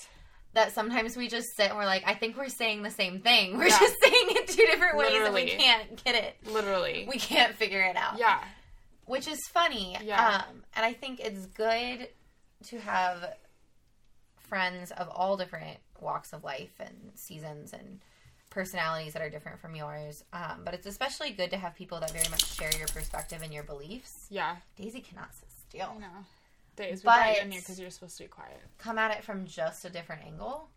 That 0.54 0.72
sometimes 0.72 1.16
we 1.16 1.28
just 1.28 1.48
sit 1.56 1.68
and 1.68 1.76
we're 1.76 1.84
like, 1.84 2.04
I 2.06 2.14
think 2.14 2.36
we're 2.36 2.48
saying 2.48 2.82
the 2.82 2.90
same 2.90 3.20
thing. 3.20 3.58
We're 3.58 3.66
Yeah. 3.68 3.78
just 3.78 3.94
saying 4.02 4.14
it 4.30 4.48
two 4.48 4.64
different 4.66 4.96
ways 4.96 5.20
and 5.24 5.34
we 5.34 5.46
can't 5.46 6.02
get 6.04 6.14
it. 6.14 6.36
Literally. 6.50 7.06
We 7.08 7.18
can't 7.18 7.54
figure 7.54 7.82
it 7.82 7.96
out. 7.96 8.18
yeah. 8.18 8.38
which 9.06 9.26
is 9.28 9.40
funny. 9.52 9.96
Yeah. 10.02 10.44
Um, 10.48 10.62
and 10.76 10.86
I 10.86 10.92
think 10.92 11.20
it's 11.20 11.44
good 11.46 12.08
to 12.68 12.78
have 12.78 13.34
friends 14.48 14.90
of 14.92 15.08
all 15.08 15.36
different 15.36 15.78
walks 16.00 16.32
of 16.32 16.44
life 16.44 16.72
and 16.80 16.94
seasons 17.14 17.72
and 17.72 18.00
personalities 18.50 19.14
that 19.14 19.22
are 19.22 19.30
different 19.30 19.58
from 19.60 19.74
yours. 19.74 20.22
Um, 20.32 20.60
but 20.64 20.74
it's 20.74 20.86
especially 20.86 21.32
good 21.32 21.50
to 21.50 21.56
have 21.56 21.74
people 21.74 21.98
that 22.00 22.12
very 22.12 22.28
much 22.30 22.46
share 22.54 22.70
your 22.78 22.86
perspective 22.88 23.40
and 23.42 23.52
your 23.52 23.64
beliefs. 23.64 24.26
Yeah. 24.30 24.56
Daisy 24.76 25.00
cannot 25.00 25.34
sit 25.34 25.48
I 25.48 25.68
still. 25.68 25.98
know. 26.00 26.24
Days 26.76 27.02
we 27.02 27.06
But- 27.06 27.38
in 27.38 27.50
here 27.52 27.60
because 27.60 27.78
you're 27.78 27.90
supposed 27.90 28.16
to 28.18 28.24
be 28.24 28.28
quiet. 28.28 28.60
Come 28.78 28.98
at 28.98 29.10
it 29.16 29.22
from 29.24 29.46
just 29.46 29.84
a 29.84 29.90
different 29.90 30.22
angle. 30.24 30.70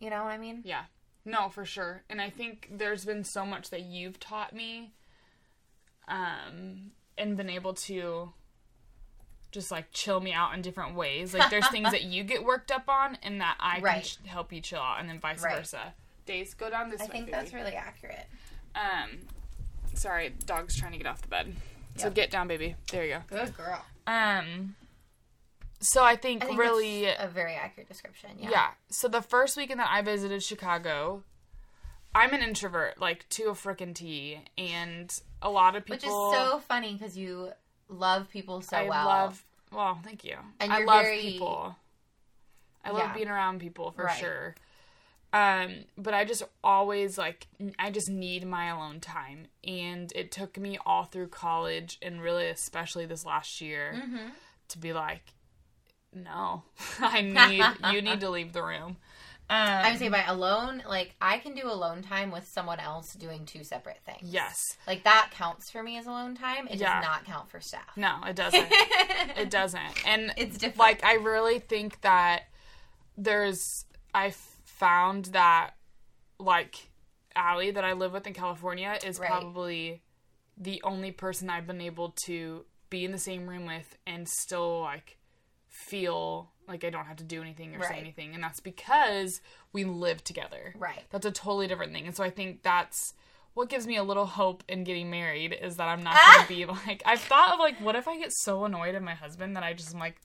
You 0.00 0.10
know 0.10 0.24
what 0.24 0.30
I 0.32 0.38
mean? 0.38 0.62
Yeah. 0.64 0.84
No, 1.24 1.48
for 1.48 1.64
sure. 1.64 2.02
And 2.08 2.20
I 2.20 2.30
think 2.30 2.68
there's 2.70 3.04
been 3.04 3.22
so 3.24 3.44
much 3.44 3.70
that 3.70 3.82
you've 3.82 4.18
taught 4.18 4.52
me, 4.54 4.92
um, 6.08 6.92
and 7.16 7.36
been 7.36 7.50
able 7.50 7.74
to 7.74 8.32
just 9.50 9.70
like 9.70 9.90
chill 9.92 10.20
me 10.20 10.32
out 10.32 10.54
in 10.54 10.62
different 10.62 10.94
ways. 10.94 11.34
Like 11.34 11.50
there's 11.50 11.68
things 11.68 11.90
that 11.90 12.02
you 12.04 12.22
get 12.24 12.44
worked 12.44 12.70
up 12.70 12.88
on, 12.88 13.16
and 13.22 13.40
that 13.40 13.56
I 13.60 13.80
Right. 13.80 13.94
can 13.94 14.02
ch- 14.02 14.28
help 14.28 14.52
you 14.52 14.60
chill 14.60 14.80
out, 14.80 15.00
and 15.00 15.08
then 15.08 15.18
vice 15.20 15.42
Right. 15.42 15.56
versa. 15.56 15.94
Days 16.26 16.54
go 16.54 16.68
down 16.70 16.90
this 16.90 17.00
I 17.00 17.04
way. 17.04 17.10
think 17.10 17.26
baby. 17.26 17.32
that's 17.38 17.52
really 17.52 17.74
accurate. 17.74 18.26
Um, 18.74 19.20
Sorry, 19.94 20.28
dog's 20.28 20.76
trying 20.76 20.92
to 20.92 20.98
get 20.98 21.06
off 21.06 21.22
the 21.22 21.28
bed. 21.28 21.56
So 21.96 22.04
Yep. 22.06 22.14
get 22.14 22.30
down, 22.30 22.46
baby. 22.46 22.76
There 22.92 23.04
you 23.04 23.14
go. 23.28 23.36
Good 23.44 23.56
girl. 23.56 23.84
Um. 24.06 24.76
So 25.80 26.02
I 26.02 26.16
think, 26.16 26.42
I 26.42 26.46
think 26.48 26.58
really, 26.58 27.04
that's 27.04 27.22
a 27.24 27.28
very 27.28 27.54
accurate 27.54 27.88
description. 27.88 28.30
Yeah. 28.38 28.50
yeah. 28.50 28.68
So 28.90 29.06
the 29.08 29.22
first 29.22 29.56
weekend 29.56 29.78
that 29.80 29.88
I 29.90 30.02
visited 30.02 30.42
Chicago, 30.42 31.22
I'm 32.14 32.32
an 32.34 32.42
introvert, 32.42 33.00
like 33.00 33.28
to 33.30 33.44
a 33.44 33.52
frickin' 33.52 33.94
T, 33.94 34.40
and 34.56 35.12
a 35.40 35.50
lot 35.50 35.76
of 35.76 35.84
people. 35.84 35.96
Which 35.96 36.04
is 36.04 36.36
so 36.48 36.58
funny 36.66 36.94
because 36.94 37.16
you 37.16 37.50
love 37.88 38.28
people 38.28 38.60
so 38.60 38.76
I 38.76 38.88
well. 38.88 39.06
love. 39.06 39.44
Well, 39.70 39.98
thank 40.02 40.24
you. 40.24 40.36
And 40.58 40.72
I 40.72 40.82
love 40.84 41.02
very- 41.02 41.20
people. 41.20 41.76
I 42.84 42.90
love 42.90 43.08
Yeah. 43.08 43.14
being 43.14 43.28
around 43.28 43.60
people 43.60 43.90
for 43.92 44.04
Right. 44.04 44.18
sure. 44.18 44.54
Um, 45.32 45.84
but 45.98 46.14
I 46.14 46.24
just 46.24 46.42
always 46.64 47.18
like 47.18 47.46
I 47.78 47.90
just 47.90 48.08
need 48.08 48.46
my 48.46 48.66
alone 48.68 48.98
time, 49.00 49.48
and 49.62 50.10
it 50.16 50.32
took 50.32 50.56
me 50.56 50.78
all 50.86 51.04
through 51.04 51.28
college, 51.28 51.98
and 52.00 52.22
really 52.22 52.46
especially 52.48 53.04
this 53.04 53.26
last 53.26 53.60
year, 53.60 53.92
Mm-hmm. 53.94 54.28
to 54.68 54.78
be 54.78 54.92
like, 54.94 55.34
no, 56.24 56.62
I 57.00 57.22
need 57.22 57.64
you 57.92 58.02
need 58.08 58.20
to 58.20 58.30
leave 58.30 58.52
the 58.52 58.62
room. 58.62 58.96
Um, 59.50 59.56
I 59.56 59.90
would 59.92 59.98
say 59.98 60.10
by 60.10 60.24
alone, 60.26 60.82
like 60.86 61.14
I 61.22 61.38
can 61.38 61.54
do 61.54 61.70
alone 61.70 62.02
time 62.02 62.30
with 62.30 62.46
someone 62.46 62.80
else 62.80 63.14
doing 63.14 63.46
two 63.46 63.64
separate 63.64 64.00
things. 64.04 64.18
yes, 64.22 64.76
Like 64.86 65.04
that 65.04 65.30
counts 65.32 65.70
for 65.70 65.82
me 65.82 65.96
as 65.96 66.06
alone 66.06 66.34
time. 66.34 66.68
It 66.68 66.76
Yeah. 66.78 67.00
does 67.00 67.08
not 67.08 67.24
count 67.24 67.48
for 67.50 67.58
staff. 67.60 67.96
no, 67.96 68.16
it 68.26 68.36
doesn't. 68.42 68.66
it 69.38 69.48
doesn't, 69.50 70.06
and 70.06 70.34
It's 70.36 70.58
different. 70.58 70.78
like 70.78 71.02
I 71.04 71.14
really 71.14 71.60
think 71.60 72.00
that 72.02 72.42
there's 73.16 73.84
I 74.14 74.32
found 74.64 75.26
that 75.26 75.70
like 76.38 76.88
Allie 77.34 77.70
that 77.70 77.84
I 77.84 77.92
live 77.94 78.12
with 78.12 78.26
in 78.26 78.34
California 78.34 78.98
is 79.04 79.18
Right. 79.18 79.30
probably 79.30 80.02
the 80.56 80.80
only 80.82 81.10
person 81.12 81.48
I've 81.50 81.66
been 81.66 81.80
able 81.80 82.14
to 82.26 82.64
be 82.90 83.04
in 83.04 83.12
the 83.12 83.18
same 83.18 83.48
room 83.48 83.66
with 83.66 83.96
and 84.06 84.28
still 84.28 84.80
like 84.80 85.17
feel 85.86 86.50
like 86.66 86.84
I 86.84 86.90
don't 86.90 87.06
have 87.06 87.16
to 87.16 87.24
do 87.24 87.40
anything 87.40 87.74
or 87.74 87.82
say 87.82 87.98
anything 87.98 88.34
and 88.34 88.42
that's 88.42 88.60
because 88.60 89.40
we 89.72 89.84
live 89.84 90.22
together. 90.24 90.74
Right. 90.76 91.02
That's 91.10 91.24
a 91.24 91.30
totally 91.30 91.66
different 91.66 91.92
thing. 91.92 92.06
And 92.06 92.14
so 92.16 92.22
I 92.24 92.30
think 92.30 92.62
that's 92.62 93.14
what 93.54 93.68
gives 93.70 93.86
me 93.86 93.96
a 93.96 94.02
little 94.02 94.26
hope 94.26 94.62
in 94.68 94.84
getting 94.84 95.08
married 95.10 95.56
is 95.60 95.76
that 95.76 95.88
I'm 95.88 96.02
not 96.02 96.14
Ah! 96.16 96.44
going 96.48 96.60
to 96.60 96.66
be 96.66 96.88
like 96.90 97.02
I've 97.06 97.20
thought 97.20 97.54
of 97.54 97.58
like 97.60 97.80
what 97.80 97.94
if 97.96 98.06
I 98.08 98.18
get 98.18 98.32
so 98.32 98.64
annoyed 98.64 98.94
at 98.96 99.02
my 99.02 99.14
husband 99.14 99.56
that 99.56 99.62
I 99.62 99.72
just 99.72 99.94
am 99.94 100.00
like 100.00 100.16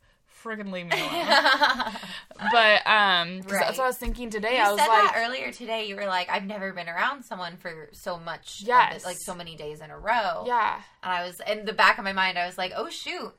friggin' 0.44 0.74
leave 0.74 0.88
me 0.88 1.00
alone. 1.00 1.26
but 2.52 2.86
um 2.86 3.42
Right. 3.42 3.62
that's 3.62 3.78
what 3.78 3.86
I 3.86 3.88
was 3.88 3.98
thinking 3.98 4.30
today. 4.30 4.58
You 4.58 4.64
I 4.64 4.72
was 4.72 4.80
like 4.80 4.90
that 4.90 5.14
earlier 5.16 5.52
today. 5.54 5.86
You 5.88 5.96
were 5.96 6.06
like, 6.08 6.30
"I've 6.30 6.44
never 6.46 6.74
been 6.74 6.90
around 6.90 7.24
someone 7.24 7.56
for 7.56 7.90
so 7.94 8.18
much, 8.20 8.62
Yes. 8.66 9.04
it, 9.04 9.06
like 9.06 9.18
so 9.18 9.34
many 9.36 9.56
days 9.56 9.80
in 9.80 9.90
a 9.92 9.98
row." 9.98 10.44
yeah. 10.46 10.82
And 11.04 11.14
I 11.14 11.26
was 11.26 11.40
in 11.48 11.64
the 11.64 11.72
back 11.74 11.98
of 12.00 12.04
my 12.04 12.12
mind. 12.12 12.38
I 12.38 12.46
was 12.46 12.58
like, 12.58 12.74
"Oh 12.76 12.90
shoot, 12.90 13.34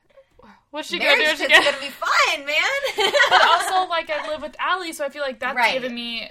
What's 0.70 0.88
she 0.88 0.99
gonna 0.99 1.12
do? 1.16 1.22
marriage 1.22 1.38
She 1.38 1.49
gonna... 1.49 1.78
be 1.80 1.88
fun, 1.88 2.47
man." 2.47 3.12
but 3.30 3.42
also 3.47 3.88
like 3.88 4.11
I 4.11 4.28
live 4.28 4.42
with 4.42 4.57
Allie, 4.59 4.92
so 4.92 5.05
I 5.05 5.09
feel 5.09 5.22
like 5.22 5.38
that's 5.40 5.57
Right. 5.57 5.72
given 5.74 5.95
me. 5.95 6.28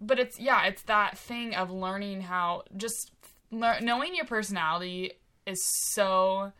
But 0.00 0.18
it's 0.18 0.38
yeah, 0.40 0.64
it's 0.66 0.82
that 0.82 1.16
thing 1.18 1.54
of 1.54 1.70
learning 1.70 2.22
how 2.22 2.64
just 2.76 3.12
lear- 3.50 3.80
knowing 3.80 4.14
your 4.14 4.24
personality 4.26 5.12
is 5.46 5.60
so 5.92 6.52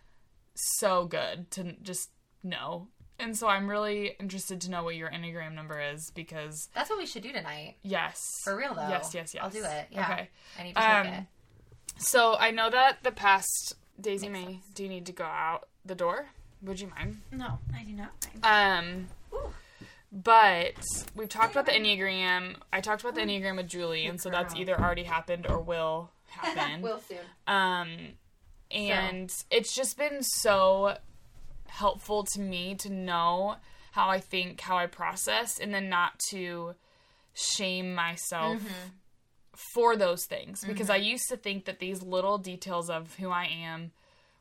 so 0.55 1.07
good 1.07 1.51
to 1.53 1.73
just 1.83 2.11
know. 2.43 2.89
And 3.19 3.37
so 3.37 3.47
I'm 3.47 3.69
really 3.69 4.17
interested 4.19 4.61
to 4.63 4.71
know 4.71 4.83
what 4.83 4.97
your 4.97 5.09
enneagram 5.09 5.55
number 5.55 5.81
is 5.81 6.11
because 6.15 6.69
That's 6.75 6.91
what 6.91 6.99
we 6.99 7.07
should 7.07 7.23
do 7.23 7.33
tonight. 7.33 7.77
yes, 7.83 8.21
For 8.43 8.57
real 8.57 8.75
though. 8.75 8.89
Yes, 8.89 9.15
yes, 9.15 9.33
yes. 9.35 9.43
I'll 9.43 9.51
do 9.51 9.65
it. 9.65 9.87
Yeah. 9.91 10.11
Okay. 10.13 10.29
I 10.59 10.63
need 10.65 10.75
to 10.75 10.81
take 10.81 10.91
Um, 10.91 11.07
it. 11.07 11.25
So 11.99 12.35
I 12.35 12.51
know 12.51 12.71
that 12.71 13.05
the 13.05 13.13
past 13.13 13.77
Daisy 14.01 14.29
May, 14.29 14.61
do 14.75 14.83
you 14.83 14.89
need 14.89 15.07
to 15.07 15.13
go 15.13 15.25
out 15.25 15.69
the 15.85 15.95
door? 15.95 16.27
Would 16.65 16.81
you 16.81 16.89
mind? 16.97 17.21
No, 17.31 17.59
I 17.75 17.85
do 17.85 17.93
not 17.93 18.11
mind. 18.43 19.09
Um, 19.33 19.39
Ooh. 19.39 19.51
but 20.13 20.75
we've 21.15 21.29
talked 21.29 21.53
about 21.53 21.67
the 21.67 21.73
Enneagram. 21.73 22.57
I 22.73 22.81
talked 22.81 23.03
about 23.03 23.15
the 23.15 23.21
Enneagram 23.21 23.57
with 23.57 23.69
Julie, 23.69 24.07
and 24.07 24.21
so 24.21 24.31
that's 24.31 24.55
either 24.55 24.79
already 24.81 25.05
happened 25.05 25.47
or 25.49 25.61
will 25.61 26.11
happen. 26.29 26.83
Will 26.83 27.01
soon. 27.09 27.19
Um, 27.47 27.89
and 28.71 29.31
it's 29.51 29.75
just 29.75 29.97
been 29.99 30.23
so 30.23 30.97
helpful 31.69 32.25
to 32.35 32.41
me 32.41 32.75
to 32.77 32.91
know 32.91 33.57
how 33.93 34.09
I 34.09 34.19
think, 34.21 34.61
how 34.61 34.77
I 34.79 34.87
process, 34.87 35.59
and 35.61 35.73
then 35.73 35.89
not 35.89 36.19
to 36.31 36.75
shame 37.35 37.95
myself 37.95 38.59
Mm-hmm. 38.59 38.89
for 39.75 39.97
those 39.97 40.25
things 40.27 40.65
because 40.67 40.91
I 40.91 40.97
used 40.97 41.29
to 41.29 41.37
think 41.37 41.65
that 41.67 41.79
these 41.79 42.03
little 42.03 42.39
details 42.39 42.91
of 42.91 43.15
who 43.17 43.31
I 43.31 43.45
am 43.47 43.93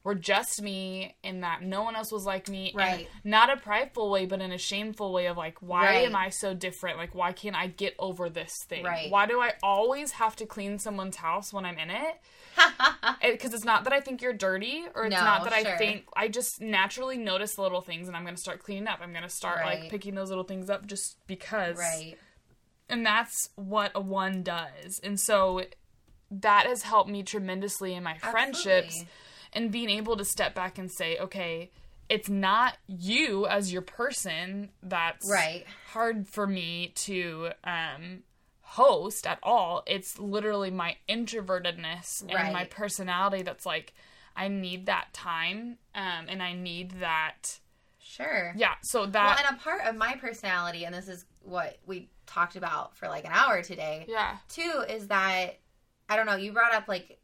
were 0.04 0.16
just 0.16 0.62
me 0.62 1.16
and 1.24 1.43
that 1.43 1.62
no 1.62 1.82
one 1.84 1.95
else 1.95 2.12
was 2.12 2.26
like 2.26 2.49
me 2.49 2.68
and 2.72 2.76
Right. 2.78 3.10
not 3.24 3.49
a 3.49 3.56
prideful 3.58 4.10
way 4.12 4.26
but 4.26 4.41
in 4.41 4.51
a 4.51 4.58
shameful 4.58 5.14
way 5.14 5.28
of 5.28 5.38
like 5.38 5.58
why 5.62 5.86
Right. 5.86 6.06
am 6.06 6.16
I 6.16 6.30
so 6.30 6.54
different 6.54 6.97
like 6.97 7.16
why 7.16 7.32
can't 7.32 7.56
I 7.56 7.68
get 7.68 7.95
over 7.97 8.30
this 8.30 8.54
thing 8.68 8.84
Right. 8.84 9.10
why 9.10 9.26
do 9.26 9.39
I 9.39 9.54
always 9.64 10.12
have 10.14 10.36
to 10.38 10.45
clean 10.45 10.78
someone's 10.80 11.16
house 11.18 11.54
when 11.54 11.66
I'm 11.66 11.78
in 11.80 11.89
it 11.89 12.20
because 13.22 13.54
it's 13.54 13.64
not 13.64 13.86
that 13.86 13.93
I 13.93 14.01
think 14.01 14.22
you're 14.22 14.34
dirty 14.34 14.84
or 14.93 15.06
it's 15.06 15.12
No, 15.12 15.24
not 15.24 15.43
that 15.45 15.54
I 15.54 15.64
think 15.78 16.06
I 16.16 16.28
just 16.28 16.60
naturally 16.62 17.18
notice 17.18 17.56
the 17.56 17.62
little 17.62 17.82
things 17.82 18.08
and 18.08 18.18
I'm 18.18 18.24
going 18.24 18.36
to 18.36 18.41
start 18.41 18.62
cleaning 18.62 18.88
up 18.88 18.99
I'm 19.01 19.12
going 19.12 19.24
to 19.24 19.30
start 19.30 19.60
Right. 19.60 19.80
like 19.82 19.89
picking 19.89 20.16
those 20.16 20.30
little 20.30 20.43
things 20.43 20.70
up 20.70 20.86
just 20.86 21.18
because 21.28 21.78
Right. 21.78 22.18
and 22.89 23.06
that's 23.06 23.49
what 23.56 23.91
a 23.95 24.01
one 24.01 24.43
does 24.43 24.99
and 25.01 25.18
so 25.20 25.62
that 26.30 26.66
has 26.66 26.84
helped 26.84 27.10
me 27.10 27.24
tremendously 27.24 27.93
in 27.93 28.04
my 28.04 28.18
friendships 28.18 28.66
Absolutely. 28.66 29.08
And 29.54 29.72
being 29.72 29.89
able 29.89 30.18
to 30.18 30.26
step 30.26 30.54
back 30.56 30.78
and 30.78 30.91
say 30.91 31.18
okay 31.18 31.72
it's 32.10 32.30
not 32.30 32.78
you 32.88 33.45
as 33.47 33.72
your 33.72 33.82
person 33.82 34.70
that's 34.84 35.30
Right. 35.30 35.66
hard 35.88 36.28
for 36.28 36.45
me 36.45 36.91
to 36.95 37.51
um 37.64 38.24
host 38.62 39.26
at 39.28 39.39
all 39.43 39.84
it's 39.88 40.20
literally 40.20 40.72
my 40.72 40.95
introvertedness 41.08 42.22
and 42.30 42.54
my 42.54 42.66
personality 42.66 43.43
that's 43.43 43.66
like 43.66 43.93
i 44.36 44.47
need 44.47 44.88
that 44.88 45.14
time 45.14 45.78
um 45.93 46.26
and 46.28 46.41
i 46.41 46.54
need 46.54 46.91
that 46.99 47.60
Sure. 47.99 48.54
yeah 48.56 48.74
so 48.84 49.01
Well, 49.01 49.12
that 49.12 49.45
and 49.47 49.58
a 49.58 49.60
part 49.62 49.82
of 49.86 49.95
my 49.95 50.16
personality, 50.16 50.84
and 50.86 50.93
this 50.93 51.08
is 51.08 51.26
what 51.41 51.78
we 51.86 52.10
talked 52.28 52.56
about 52.56 52.95
for 52.97 53.08
like 53.08 53.26
an 53.26 53.32
hour 53.34 53.62
today, 53.64 54.06
yeah 54.08 54.38
too, 54.49 54.84
is 54.89 55.08
that 55.08 55.58
I 56.10 56.18
don't 56.18 56.26
know. 56.26 56.36
You 56.36 56.51
brought 56.51 56.74
up 56.74 56.88
like 56.88 57.18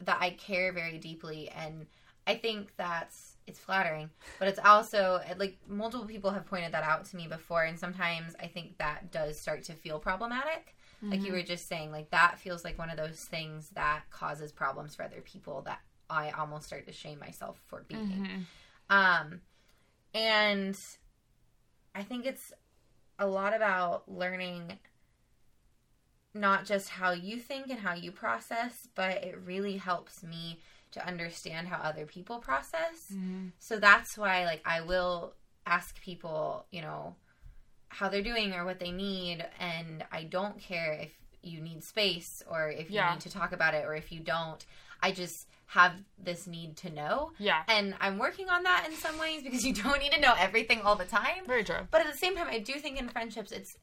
that 0.00 0.18
I 0.20 0.30
care 0.30 0.72
very 0.72 0.98
deeply, 0.98 1.48
and 1.50 1.86
I 2.26 2.34
think 2.36 2.72
that's 2.76 3.36
it's 3.46 3.58
flattering, 3.58 4.08
but 4.38 4.48
it's 4.48 4.58
also 4.58 5.20
like 5.38 5.58
multiple 5.68 6.06
people 6.06 6.30
have 6.30 6.46
pointed 6.46 6.72
that 6.72 6.82
out 6.84 7.04
to 7.06 7.16
me 7.16 7.26
before, 7.26 7.64
and 7.64 7.78
sometimes 7.78 8.34
I 8.40 8.46
think 8.46 8.78
that 8.78 9.12
does 9.12 9.38
start 9.38 9.62
to 9.64 9.72
feel 9.74 9.98
problematic. 9.98 10.74
Like 11.10 11.20
you 11.26 11.32
were 11.32 11.42
just 11.42 11.68
saying, 11.68 11.92
like 11.92 12.10
that 12.10 12.38
feels 12.38 12.64
like 12.64 12.78
one 12.78 12.88
of 12.88 12.96
those 12.96 13.20
things 13.20 13.68
that 13.74 14.04
causes 14.10 14.52
problems 14.52 14.94
for 14.94 15.02
other 15.02 15.20
people 15.20 15.60
that 15.66 15.80
I 16.08 16.30
almost 16.30 16.66
start 16.66 16.86
to 16.86 16.92
shame 16.92 17.18
myself 17.18 17.60
for 17.66 17.84
being. 17.86 18.00
Um, 18.88 19.40
and 20.14 20.78
I 21.94 22.02
think 22.04 22.24
it's 22.24 22.52
a 23.18 23.26
lot 23.26 23.54
about 23.54 24.10
learning 24.10 24.78
not 26.34 26.64
just 26.64 26.88
how 26.90 27.12
you 27.12 27.38
think 27.38 27.70
and 27.70 27.78
how 27.80 27.94
you 27.94 28.10
process, 28.10 28.88
but 28.94 29.22
it 29.22 29.38
really 29.44 29.76
helps 29.76 30.22
me 30.22 30.58
to 30.92 31.06
understand 31.06 31.68
how 31.68 31.76
other 31.78 32.06
people 32.06 32.38
process. 32.38 33.06
Mm-hmm. 33.12 33.48
So 33.58 33.78
that's 33.78 34.18
why 34.18 34.44
like 34.44 34.60
I 34.64 34.80
will 34.80 35.34
ask 35.66 36.00
people, 36.00 36.66
you 36.70 36.82
know, 36.82 37.14
how 37.88 38.08
they're 38.08 38.22
doing 38.22 38.52
or 38.52 38.64
what 38.64 38.80
they 38.80 38.90
need 38.90 39.44
and 39.60 40.04
I 40.10 40.24
don't 40.24 40.58
care 40.58 40.92
if 40.94 41.12
you 41.42 41.60
need 41.60 41.84
space 41.84 42.42
or 42.50 42.70
if 42.70 42.90
you 42.90 42.96
Yeah. 42.96 43.12
need 43.12 43.20
to 43.20 43.30
talk 43.30 43.52
about 43.52 43.74
it 43.74 43.84
or 43.84 43.94
if 43.94 44.10
you 44.10 44.20
don't. 44.20 44.64
I 45.02 45.12
just 45.12 45.46
have 45.66 45.92
this 46.18 46.46
need 46.46 46.76
to 46.78 46.90
know. 46.90 47.32
yeah 47.38 47.62
And 47.68 47.94
I'm 48.00 48.18
working 48.18 48.48
on 48.48 48.62
that 48.64 48.86
in 48.88 48.94
some 48.96 49.18
ways 49.18 49.42
because 49.42 49.64
you 49.64 49.74
don't 49.74 50.00
need 50.00 50.12
to 50.12 50.20
know 50.20 50.34
everything 50.38 50.80
all 50.82 50.96
the 50.96 51.04
time. 51.04 51.44
very 51.46 51.64
true 51.64 51.86
But 51.90 52.00
at 52.02 52.10
the 52.12 52.18
same 52.18 52.34
time, 52.36 52.46
I 52.50 52.58
do 52.58 52.74
think 52.74 52.98
in 52.98 53.08
friendships, 53.08 53.52
it's 53.52 53.76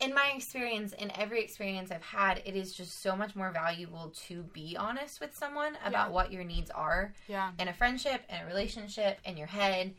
in 0.00 0.14
my 0.14 0.32
experience, 0.34 0.92
in 0.94 1.10
every 1.18 1.42
experience 1.42 1.90
I've 1.90 2.02
had, 2.02 2.42
it 2.46 2.56
is 2.56 2.72
just 2.74 3.02
so 3.02 3.14
much 3.14 3.36
more 3.36 3.50
valuable 3.52 4.12
to 4.28 4.42
be 4.44 4.76
honest 4.78 5.20
with 5.20 5.36
someone 5.36 5.76
about 5.84 6.08
Yeah. 6.08 6.14
what 6.14 6.32
your 6.32 6.44
needs 6.44 6.70
are 6.70 7.12
yeah 7.28 7.52
in 7.58 7.68
a 7.68 7.72
friendship, 7.74 8.22
in 8.28 8.36
a 8.40 8.46
relationship, 8.46 9.18
in 9.24 9.36
your 9.36 9.46
head, 9.48 9.94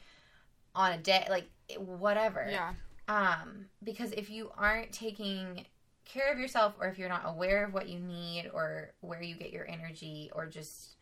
on 0.74 0.94
a 0.94 0.98
day, 0.98 1.26
like 1.30 1.50
whatever. 1.78 2.48
yeah 2.50 2.74
Um, 3.08 3.66
because 3.84 4.12
if 4.14 4.30
you 4.30 4.52
aren't 4.58 4.92
taking 4.92 5.66
care 6.06 6.32
of 6.34 6.40
yourself, 6.40 6.76
or 6.80 6.88
if 6.88 6.98
you're 6.98 7.10
not 7.10 7.24
aware 7.26 7.64
of 7.66 7.74
what 7.74 7.88
you 7.88 8.00
need, 8.00 8.50
or 8.54 8.94
where 9.02 9.22
you 9.22 9.36
get 9.36 9.52
your 9.52 9.68
energy, 9.70 10.30
or 10.34 10.46
just, 10.48 10.96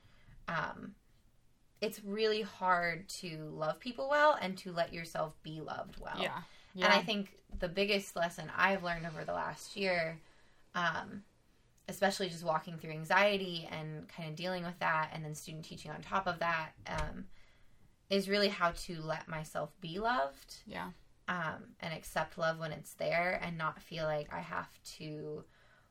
um, 0.48 0.96
it's 1.82 2.04
really 2.04 2.42
hard 2.42 3.08
to 3.08 3.50
love 3.54 3.80
people 3.80 4.10
well 4.10 4.38
and 4.42 4.58
to 4.58 4.72
let 4.72 4.92
yourself 4.94 5.34
be 5.44 5.62
loved 5.62 5.98
well. 6.00 6.20
yeah 6.22 6.42
yeah 6.74 6.86
And 6.86 6.94
I 6.94 7.02
think 7.02 7.32
the 7.60 7.68
biggest 7.70 8.16
lesson 8.16 8.52
I've 8.56 8.84
learned 8.84 9.06
over 9.06 9.24
the 9.26 9.34
last 9.34 9.76
year 9.76 10.20
um, 10.76 11.24
especially 11.88 12.30
just 12.30 12.44
walking 12.44 12.78
through 12.78 12.92
anxiety 12.92 13.68
and 13.72 14.08
kind 14.08 14.30
of 14.30 14.36
dealing 14.36 14.64
with 14.64 14.78
that, 14.80 15.10
and 15.12 15.26
then 15.26 15.34
student 15.34 15.66
teaching 15.66 15.90
on 15.90 16.00
top 16.02 16.28
of 16.28 16.38
that, 16.40 16.70
um, 16.88 17.26
is 18.12 18.30
really 18.30 18.48
how 18.50 18.70
to 18.72 19.02
let 19.02 19.28
myself 19.28 19.72
be 19.82 19.98
loved 20.00 20.58
Yeah. 20.68 20.90
um, 21.28 21.64
and 21.80 21.92
accept 21.94 22.38
love 22.38 22.60
when 22.60 22.72
it's 22.72 22.94
there 22.94 23.40
and 23.44 23.58
not 23.58 23.82
feel 23.82 24.06
like 24.06 24.32
I 24.32 24.40
have 24.40 24.70
to 25.00 25.44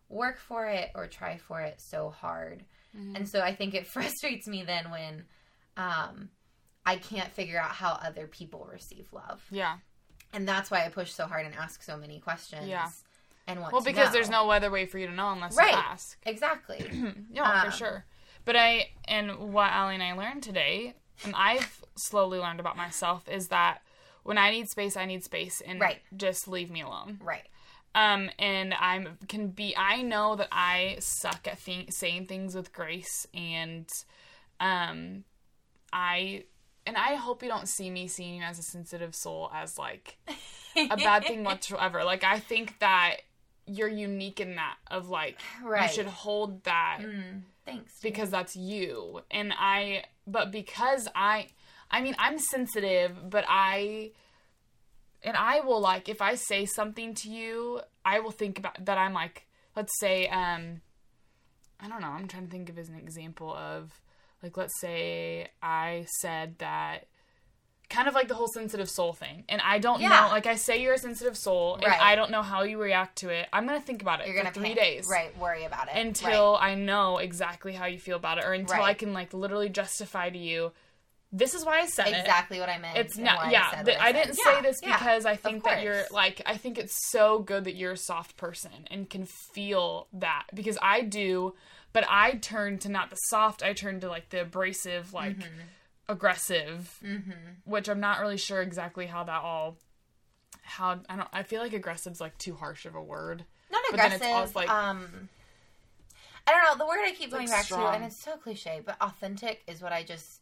work 0.09 0.39
for 0.39 0.67
it 0.67 0.91
or 0.95 1.09
try 1.09 1.37
for 1.39 1.61
it 1.63 1.81
so 1.81 2.11
hard. 2.11 2.65
And 3.15 3.29
so 3.29 3.41
I 3.41 3.55
think 3.55 3.75
it 3.75 3.87
frustrates 3.95 4.47
me 4.49 4.63
then 4.65 4.91
when 4.91 5.25
um, 5.77 6.31
I 6.87 6.97
can't 6.97 7.31
figure 7.33 7.59
out 7.61 7.71
how 7.73 7.99
other 8.03 8.27
people 8.27 8.69
receive 8.73 9.13
love. 9.13 9.43
Yeah. 9.51 9.79
And 10.33 10.47
that's 10.47 10.71
why 10.71 10.85
I 10.85 10.89
push 10.89 11.11
so 11.13 11.27
hard 11.27 11.47
and 11.47 11.55
ask 11.55 11.83
so 11.83 11.97
many 11.97 12.21
questions. 12.21 12.67
Yeah. 12.67 12.89
And 13.47 13.61
want 13.61 13.73
Well, 13.73 13.81
to 13.83 13.87
because 13.87 14.09
know. 14.09 14.13
there's 14.13 14.29
no 14.31 14.51
other 14.51 14.71
way 14.71 14.85
for 14.87 14.99
you 14.99 15.07
to 15.07 15.13
know 15.13 15.31
unless 15.33 15.57
Right. 15.57 15.73
you 15.73 15.77
ask. 15.79 16.19
Exactly. 16.27 17.15
Yeah, 17.33 17.51
Um, 17.51 17.71
for 17.71 17.77
sure. 17.77 18.05
But 18.45 18.57
I 18.57 18.91
and 19.07 19.53
what 19.53 19.71
Allie 19.73 19.95
and 19.95 20.03
I 20.03 20.13
learned 20.13 20.43
today, 20.43 20.95
and 21.25 21.35
I've 21.37 21.83
slowly 21.97 22.39
learned 22.39 22.61
about 22.61 22.77
myself, 22.77 23.29
is 23.29 23.49
that 23.49 23.83
when 24.23 24.37
I 24.39 24.51
need 24.51 24.69
space, 24.69 24.97
I 24.97 25.05
need 25.07 25.25
space, 25.25 25.61
and 25.67 25.81
Right. 25.81 26.01
just 26.17 26.47
leave 26.49 26.71
me 26.71 26.83
alone. 26.83 27.21
right. 27.23 27.47
Um, 27.95 28.31
and 28.39 28.75
I'm 28.75 29.17
can 29.29 29.49
be. 29.49 29.75
I 29.77 30.03
know 30.03 30.37
that 30.37 30.49
I 30.53 30.99
suck 31.01 31.49
at 31.49 31.59
th- 31.65 31.91
saying 31.91 32.27
things 32.27 32.55
with 32.55 32.73
grace, 32.73 33.27
and 33.35 33.89
um, 34.61 35.25
I 35.93 36.45
and 36.89 36.97
I 36.97 37.15
hope 37.15 37.43
you 37.43 37.49
don't 37.49 37.69
see 37.69 37.91
me 37.91 38.09
seeing 38.09 38.37
you 38.37 38.43
as 38.43 38.59
a 38.59 38.63
sensitive 38.63 39.15
soul 39.15 39.51
as 39.55 39.79
like 39.79 40.19
a 40.77 40.97
bad 40.97 41.27
thing 41.27 41.45
whatsoever. 41.51 42.03
Like 42.03 42.25
I 42.25 42.39
think 42.41 42.79
that 42.81 43.17
you're 43.67 43.89
unique 43.89 44.41
in 44.41 44.57
that 44.57 44.77
of 44.91 45.09
like 45.11 45.39
Right. 45.63 45.89
you 45.91 45.95
should 45.95 46.07
hold 46.07 46.65
that 46.65 47.01
Mm, 47.03 47.43
thanks. 47.67 47.93
because 48.01 48.31
that's 48.31 48.57
you 48.57 49.21
and 49.31 49.53
i 49.59 50.05
but 50.27 50.51
because 50.51 51.07
i 51.15 51.49
i 51.91 52.01
mean 52.01 52.17
i'm 52.19 52.39
sensitive 52.39 53.13
but 53.29 53.45
i 53.47 54.11
and 55.23 55.37
i 55.37 55.61
will 55.61 55.81
like 55.81 56.09
if 56.09 56.23
i 56.23 56.35
say 56.35 56.65
something 56.65 57.13
to 57.13 57.29
you 57.31 57.81
i 58.07 58.21
will 58.21 58.31
think 58.31 58.59
about 58.59 58.83
that 58.87 58.97
i'm 58.97 59.13
like 59.13 59.47
let's 59.77 59.93
say 60.01 60.27
um 60.29 60.81
i 61.81 61.89
don't 61.89 62.01
know 62.01 62.09
i'm 62.09 62.27
trying 62.27 62.47
to 62.47 62.51
think 62.51 62.71
of 62.71 62.79
as 62.79 62.89
an 62.89 62.95
example 62.97 63.53
of 63.55 64.01
like 64.43 64.57
let's 64.57 64.79
say 64.81 65.49
i 65.63 66.05
said 66.21 66.57
that 66.59 67.07
kind 67.91 68.07
of 68.07 68.13
like 68.15 68.29
the 68.29 68.35
whole 68.35 68.49
sensitive 68.49 68.89
soul 68.91 69.13
thing 69.15 69.45
and 69.49 69.63
i 69.63 69.79
don't 69.79 70.01
Yeah. 70.01 70.09
know 70.11 70.29
like 70.31 70.47
i 70.47 70.57
say 70.57 70.83
you're 70.83 70.95
a 70.95 70.99
sensitive 70.99 71.37
soul 71.37 71.77
and 71.77 71.85
Right. 71.85 72.01
i 72.01 72.15
don't 72.17 72.31
know 72.31 72.43
how 72.43 72.63
you 72.63 72.81
react 72.81 73.17
to 73.19 73.31
it 73.31 73.49
i'm 73.53 73.67
gonna 73.67 73.81
think 73.81 74.03
about 74.03 74.21
it 74.21 74.27
You're 74.27 74.37
for 74.37 74.43
gonna 74.43 74.53
three 74.55 74.75
panic. 74.75 74.79
days 74.79 75.07
Right. 75.11 75.37
Worry 75.39 75.65
about 75.65 75.89
it. 75.89 75.95
until 75.97 76.53
Right. 76.55 76.73
I 76.73 76.75
know 76.75 77.17
exactly 77.19 77.73
how 77.73 77.87
you 77.87 77.99
feel 77.99 78.17
about 78.17 78.39
it, 78.39 78.45
or 78.45 78.53
until 78.53 78.83
I 78.83 78.93
can 78.95 79.15
like 79.15 79.33
literally 79.33 79.71
justify 79.71 80.29
to 80.29 80.39
you, 80.39 80.73
this 81.33 81.53
is 81.55 81.65
why 81.65 81.81
I 81.81 81.87
said 81.87 82.09
it. 82.09 82.15
exactly 82.21 82.59
what 82.61 82.69
I 82.71 82.79
meant. 82.79 82.97
It's 82.99 83.17
not. 83.19 83.51
Yeah, 83.51 83.71
said 83.71 83.85
th- 83.87 83.99
I 83.99 84.13
said. 84.13 84.23
didn't 84.25 84.39
Yeah, 84.45 84.45
say 84.55 84.61
this 84.63 84.77
yeah, 84.83 84.99
because 84.99 85.27
I 85.27 85.37
think 85.37 85.65
that 85.65 85.83
you're 85.83 86.05
like 86.11 86.43
I 86.47 86.57
think 86.59 86.79
it's 86.79 87.11
so 87.11 87.39
good 87.41 87.65
that 87.65 87.75
you're 87.75 87.93
a 87.93 87.97
soft 87.99 88.37
person 88.37 88.87
and 88.91 89.09
can 89.09 89.25
feel 89.27 90.09
that 90.15 90.45
because 90.55 90.77
I 90.83 91.03
do, 91.03 91.55
but 91.93 92.05
I 92.09 92.33
turn 92.33 92.79
to 92.81 92.89
not 92.89 93.11
the 93.11 93.17
soft. 93.17 93.63
I 93.63 93.73
turn 93.73 94.01
to 94.01 94.09
like 94.09 94.29
the 94.31 94.43
abrasive, 94.43 95.13
like 95.13 95.39
Mm-hmm. 95.39 95.61
aggressive, 96.09 96.99
which 97.65 97.89
I'm 97.89 98.01
not 98.01 98.21
really 98.21 98.37
sure 98.39 98.63
exactly 98.63 99.07
how 99.07 99.25
that 99.25 99.43
all. 99.43 99.77
How 100.63 101.01
I 101.09 101.17
don't. 101.17 101.29
I 101.33 101.43
feel 101.43 101.61
like 101.63 101.73
aggressive's 101.73 102.21
like 102.21 102.37
too 102.39 102.55
harsh 102.55 102.85
of 102.87 102.95
a 102.95 103.03
word. 103.03 103.45
not 103.71 103.83
but 103.91 103.97
then 103.97 104.07
aggressive. 104.13 104.27
it's 104.27 104.35
always 104.35 104.55
like- 104.55 104.71
um, 104.71 105.29
I 106.47 106.53
don't 106.53 106.65
know. 106.65 106.77
The 106.85 106.89
word 106.89 107.01
I 107.05 107.13
keep 107.13 107.31
going 107.31 107.47
like 107.49 107.57
back 107.57 107.67
to, 107.67 107.77
and 107.89 108.05
it's 108.05 108.23
so 108.23 108.37
cliche, 108.39 108.81
but 108.85 108.97
authentic 109.03 109.63
is 109.67 109.83
what 109.83 109.93
I 109.93 110.03
just 110.03 110.41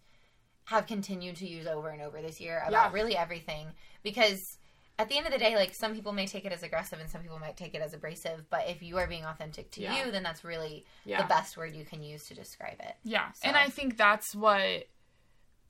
have 0.67 0.87
continued 0.87 1.37
to 1.37 1.49
use 1.49 1.67
over 1.67 1.89
and 1.89 2.01
over 2.03 2.23
this 2.23 2.41
year 2.41 2.59
about 2.67 2.91
Yeah. 2.91 2.93
really 2.93 3.17
everything. 3.17 3.67
Because 4.05 4.59
at 4.99 5.09
the 5.11 5.17
end 5.19 5.27
of 5.27 5.33
the 5.33 5.39
day, 5.39 5.55
like 5.57 5.75
some 5.75 5.95
people 5.95 6.13
may 6.13 6.27
take 6.27 6.45
it 6.47 6.53
as 6.53 6.63
aggressive 6.63 6.99
and 7.01 7.11
some 7.11 7.21
people 7.21 7.39
might 7.39 7.57
take 7.57 7.75
it 7.75 7.83
as 7.83 7.93
abrasive. 7.93 8.49
But 8.49 8.69
if 8.69 8.83
you 8.83 8.97
are 8.99 9.07
being 9.07 9.25
authentic 9.27 9.71
to 9.73 9.83
Yeah. 9.83 10.05
you, 10.07 10.11
then 10.11 10.23
that's 10.23 10.43
really 10.45 10.87
Yeah. 11.05 11.21
the 11.21 11.29
best 11.29 11.57
word 11.57 11.75
you 11.75 11.85
can 11.85 12.03
use 12.03 12.27
to 12.29 12.35
describe 12.35 12.81
it. 12.81 12.97
Yeah, 13.05 13.31
So- 13.33 13.49
and 13.49 13.57
I 13.57 13.69
think 13.69 13.97
that's 13.97 14.35
what 14.35 14.87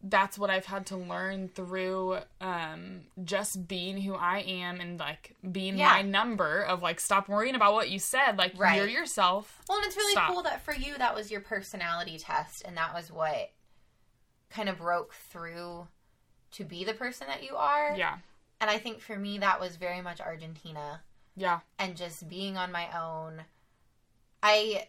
that's 0.02 0.38
what 0.38 0.50
I've 0.50 0.66
had 0.66 0.86
to 0.88 0.96
learn 0.96 1.48
through 1.48 2.20
um 2.40 3.06
just 3.24 3.66
being 3.66 4.00
who 4.02 4.14
I 4.14 4.40
am 4.40 4.78
and 4.78 5.00
like 5.00 5.34
being 5.50 5.78
Yeah. 5.78 5.88
my 5.88 6.02
number 6.02 6.62
of 6.62 6.82
like 6.82 7.00
stop 7.00 7.28
worrying 7.28 7.54
about 7.56 7.72
what 7.72 7.88
you 7.88 7.98
said 7.98 8.36
like 8.36 8.52
Right. 8.56 8.76
you're 8.76 8.86
yourself. 8.88 9.62
Well, 9.68 9.78
and 9.78 9.86
it's 9.86 9.96
really 9.96 10.12
Stop. 10.12 10.30
cool 10.30 10.42
that 10.42 10.60
for 10.60 10.74
you 10.74 10.96
that 10.98 11.14
was 11.14 11.30
your 11.30 11.40
personality 11.40 12.18
test, 12.18 12.62
and 12.64 12.76
that 12.76 12.92
was 12.94 13.10
what 13.10 13.50
kind 14.50 14.68
of 14.68 14.78
broke 14.78 15.14
through 15.14 15.88
to 16.52 16.64
be 16.64 16.84
the 16.84 16.94
person 16.94 17.26
that 17.26 17.42
you 17.42 17.56
are. 17.56 17.96
Yeah. 17.96 18.18
And 18.60 18.70
I 18.70 18.78
think 18.78 19.00
for 19.00 19.16
me 19.18 19.38
that 19.38 19.60
was 19.60 19.76
very 19.76 20.00
much 20.00 20.20
Argentina 20.20 21.02
Yeah. 21.34 21.60
and 21.78 21.96
just 21.96 22.28
being 22.28 22.56
on 22.56 22.72
my 22.72 22.88
own. 22.98 23.44
I 24.42 24.88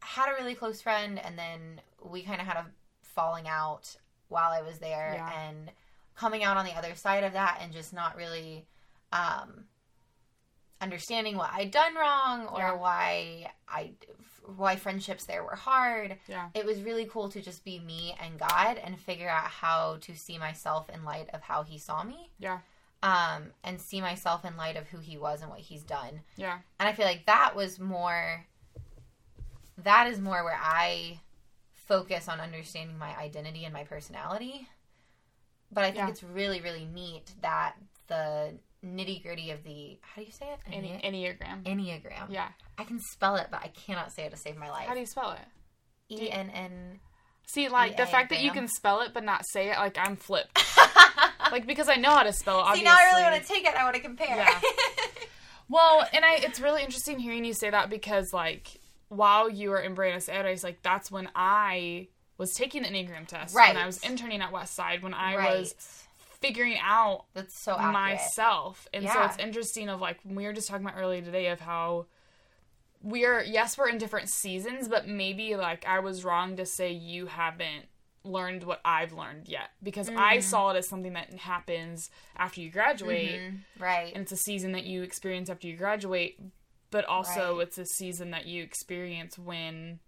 had 0.00 0.28
a 0.30 0.34
really 0.34 0.54
close 0.54 0.80
friend, 0.82 1.18
and 1.18 1.38
then 1.38 1.80
we 2.02 2.22
kind 2.22 2.40
of 2.40 2.46
had 2.46 2.56
a 2.56 2.66
falling 3.02 3.48
out 3.48 3.96
while 4.28 4.50
I 4.52 4.62
was 4.62 4.78
there, 4.78 5.14
Yeah. 5.14 5.32
and 5.48 5.70
coming 6.16 6.42
out 6.44 6.56
on 6.56 6.64
the 6.64 6.72
other 6.74 6.94
side 6.94 7.24
of 7.24 7.32
that, 7.34 7.58
and 7.60 7.72
just 7.72 7.92
not 7.92 8.16
really 8.16 8.66
um, 9.12 9.66
understanding 10.80 11.36
what 11.36 11.50
I'd 11.52 11.70
done 11.70 11.94
wrong 11.94 12.46
or 12.48 12.58
Yeah. 12.58 12.72
why 12.72 13.52
I 13.68 13.94
why 14.56 14.76
friendships 14.76 15.24
there 15.26 15.42
were 15.42 15.56
hard. 15.56 16.18
Yeah. 16.28 16.50
It 16.54 16.64
was 16.64 16.80
really 16.82 17.06
cool 17.06 17.28
to 17.30 17.40
just 17.42 17.64
be 17.64 17.80
me 17.80 18.14
and 18.20 18.38
God 18.38 18.78
and 18.78 18.98
figure 19.00 19.28
out 19.28 19.46
how 19.50 19.96
to 20.02 20.14
see 20.16 20.38
myself 20.38 20.88
in 20.88 21.04
light 21.04 21.28
of 21.34 21.42
how 21.42 21.62
He 21.64 21.78
saw 21.78 22.04
me 22.04 22.30
Yeah. 22.38 22.60
Um, 23.06 23.44
and 23.62 23.80
see 23.80 24.00
myself 24.00 24.44
in 24.44 24.56
light 24.56 24.76
of 24.76 24.88
who 24.88 24.98
he 24.98 25.16
was 25.16 25.40
and 25.42 25.50
what 25.50 25.60
he's 25.60 25.82
done. 25.84 26.20
Yeah. 26.36 26.58
And 26.80 26.88
I 26.88 26.92
feel 26.92 27.06
like 27.06 27.26
that 27.26 27.54
was 27.54 27.78
more, 27.78 28.44
that 29.84 30.08
is 30.08 30.20
more 30.20 30.42
where 30.42 30.58
I 30.60 31.20
focus 31.72 32.28
on 32.28 32.40
understanding 32.40 32.98
my 32.98 33.16
identity 33.16 33.64
and 33.64 33.72
my 33.72 33.84
personality. 33.84 34.68
But 35.70 35.84
I 35.84 35.88
think 35.92 35.98
Yeah. 36.04 36.08
it's 36.08 36.22
really, 36.22 36.60
really 36.60 36.84
neat 36.84 37.32
that 37.42 37.74
the 38.08 38.54
nitty 38.84 39.22
gritty 39.22 39.50
of 39.50 39.62
the, 39.62 39.98
how 40.00 40.20
do 40.20 40.26
you 40.26 40.32
say 40.32 40.46
it? 40.46 40.60
Enne- 40.72 41.02
Enneagram. 41.04 41.62
Enneagram. 41.64 42.28
Yeah. 42.30 42.48
I 42.78 42.84
can 42.84 43.00
spell 43.00 43.36
it, 43.36 43.48
but 43.50 43.60
I 43.62 43.68
cannot 43.68 44.12
say 44.12 44.24
it 44.24 44.30
to 44.30 44.36
save 44.36 44.56
my 44.56 44.68
life. 44.70 44.86
How 44.88 44.94
do 44.94 45.00
you 45.00 45.06
spell 45.06 45.32
it? 45.32 45.40
E 46.08 46.30
N 46.30 46.50
N. 46.50 47.00
See, 47.48 47.68
like 47.68 47.96
the 47.96 48.06
fact 48.06 48.30
that 48.30 48.40
you 48.42 48.50
can 48.52 48.66
spell 48.68 49.00
it 49.02 49.12
but 49.14 49.22
not 49.24 49.44
say 49.46 49.70
it, 49.70 49.76
like 49.78 49.96
I'm 49.98 50.16
flipped. 50.16 50.56
like 51.50 51.66
because 51.66 51.88
I 51.88 51.96
know 51.96 52.10
how 52.10 52.22
to 52.22 52.32
spell 52.32 52.60
it. 52.60 52.62
See, 52.62 52.68
Obviously. 52.68 52.84
now 52.84 52.96
I 52.98 53.04
really 53.04 53.22
want 53.22 53.42
to 53.42 53.48
take 53.48 53.64
it. 53.64 53.74
I 53.74 53.84
want 53.84 53.96
to 53.96 54.02
compare. 54.02 54.36
Yeah. 54.36 54.60
Well, 55.68 56.06
and 56.12 56.24
I 56.24 56.36
it's 56.36 56.60
really 56.60 56.82
interesting 56.82 57.18
hearing 57.18 57.44
you 57.44 57.52
say 57.52 57.70
that 57.70 57.90
because 57.90 58.32
like 58.32 58.80
while 59.08 59.48
you 59.50 59.70
were 59.70 59.80
in 59.80 59.94
Buenos 59.94 60.28
Aires, 60.28 60.62
like 60.62 60.82
that's 60.82 61.10
when 61.10 61.28
I 61.34 62.08
was 62.38 62.54
taking 62.54 62.82
the 62.82 62.88
Enneagram 62.88 63.26
test. 63.26 63.54
Right. 63.54 63.74
When 63.74 63.82
I 63.82 63.86
was 63.86 63.98
interning 64.04 64.42
at 64.42 64.52
Westside, 64.52 65.02
when 65.02 65.14
I 65.14 65.36
right. 65.36 65.58
was 65.58 65.74
figuring 66.40 66.76
out 66.82 67.24
That's 67.34 67.58
so 67.58 67.72
accurate. 67.72 67.92
myself. 67.92 68.86
And 68.92 69.08
so 69.08 69.22
it's 69.24 69.38
interesting 69.38 69.88
of 69.88 70.00
like 70.00 70.18
we 70.24 70.44
were 70.44 70.52
just 70.52 70.68
talking 70.68 70.86
about 70.86 70.98
earlier 70.98 71.22
today 71.22 71.48
of 71.48 71.60
how 71.60 72.06
we're 73.02 73.42
yes, 73.42 73.78
we're 73.78 73.88
in 73.88 73.98
different 73.98 74.28
seasons, 74.28 74.88
but 74.88 75.08
maybe 75.08 75.56
like 75.56 75.86
I 75.86 76.00
was 76.00 76.24
wrong 76.24 76.56
to 76.56 76.66
say 76.66 76.92
you 76.92 77.26
haven't 77.26 77.86
learned 78.26 78.64
what 78.64 78.80
I've 78.84 79.12
learned 79.12 79.48
yet. 79.48 79.70
Because 79.82 80.08
Mm-hmm. 80.08 80.18
I 80.18 80.40
saw 80.40 80.70
it 80.70 80.76
as 80.76 80.88
something 80.88 81.12
that 81.14 81.32
happens 81.34 82.10
after 82.36 82.60
you 82.60 82.70
graduate 82.70 83.40
Mhm. 83.40 83.58
Right. 83.78 84.12
and 84.14 84.22
it's 84.22 84.32
a 84.32 84.36
season 84.36 84.72
that 84.72 84.84
you 84.84 85.02
experience 85.02 85.48
after 85.50 85.66
you 85.66 85.76
graduate 85.76 86.38
but 86.90 87.04
also 87.06 87.56
Right. 87.58 87.66
it's 87.66 87.78
a 87.78 87.84
season 87.86 88.30
that 88.30 88.46
you 88.46 88.62
experience 88.62 89.38
when 89.38 89.98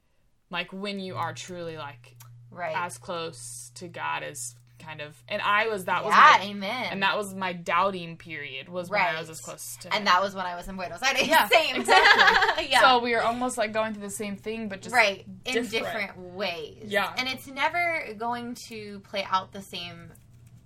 like 0.51 0.73
when 0.73 1.01
you 1.01 1.17
are 1.17 1.35
truly 1.35 1.77
like 1.77 2.17
right. 2.51 2.75
as 2.77 2.99
close 2.99 3.71
to 3.75 3.89
god 3.89 4.23
as 4.23 4.55
kind 4.79 5.01
of 5.01 5.23
and 5.29 5.43
i 5.43 5.67
was 5.67 5.85
that 5.87 6.05
was 6.05 6.13
yeah, 6.13 6.37
my, 6.39 6.45
amen. 6.51 6.87
and 6.91 7.03
that 7.03 7.17
was 7.17 7.35
my 7.35 7.53
doubting 7.53 8.17
period 8.17 8.69
was 8.69 8.91
right. 8.91 9.07
when 9.07 9.17
i 9.17 9.21
was 9.21 9.29
as 9.29 9.41
close 9.41 9.77
to 9.81 9.95
and 9.95 10.07
that 10.07 10.23
was 10.23 10.35
when 10.35 10.47
I 10.47 10.55
was 10.57 10.69
in 10.69 10.77
Buenos 10.77 11.03
Aires. 11.03 11.27
Yeah, 11.27 11.49
same. 11.53 11.77
exactly. 11.77 12.69
yeah. 12.71 12.81
so 12.81 13.01
we 13.01 13.13
were 13.15 13.23
almost 13.23 13.59
like 13.59 13.73
going 13.73 13.93
through 13.93 14.03
the 14.03 14.11
same 14.11 14.37
thing 14.37 14.69
but 14.69 14.81
just 14.81 14.95
right 14.95 15.25
in 15.45 15.55
different. 15.55 15.71
different 15.71 16.19
ways. 16.35 16.85
Yeah. 16.87 17.13
and 17.19 17.29
it's 17.29 17.47
never 17.47 18.15
going 18.17 18.57
to 18.69 19.01
play 19.01 19.27
out 19.29 19.53
the 19.53 19.63
same 19.63 20.11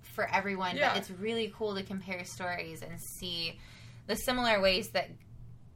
for 0.01 0.29
everyone. 0.29 0.77
Yeah. 0.77 0.89
But 0.93 0.99
it's 0.99 1.11
really 1.11 1.53
cool 1.57 1.75
to 1.75 1.83
compare 1.83 2.23
stories 2.25 2.81
and 2.81 2.99
see 2.99 3.59
the 4.07 4.15
similar 4.15 4.61
ways 4.61 4.89
that 4.89 5.09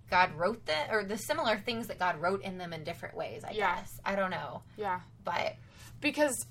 God 0.10 0.34
wrote 0.36 0.66
them, 0.66 0.88
or 0.90 1.04
the 1.04 1.18
similar 1.18 1.58
things 1.58 1.88
that 1.88 2.00
God 2.00 2.22
wrote 2.22 2.42
in 2.44 2.58
them 2.58 2.72
in 2.72 2.84
different 2.84 3.16
ways. 3.16 3.44
I 3.44 3.52
Yeah. 3.52 3.76
guess 3.76 4.00
I 4.06 4.16
don't 4.16 4.32
know, 4.32 4.62
yeah 4.78 5.00
but 5.24 5.56
because 6.00 6.46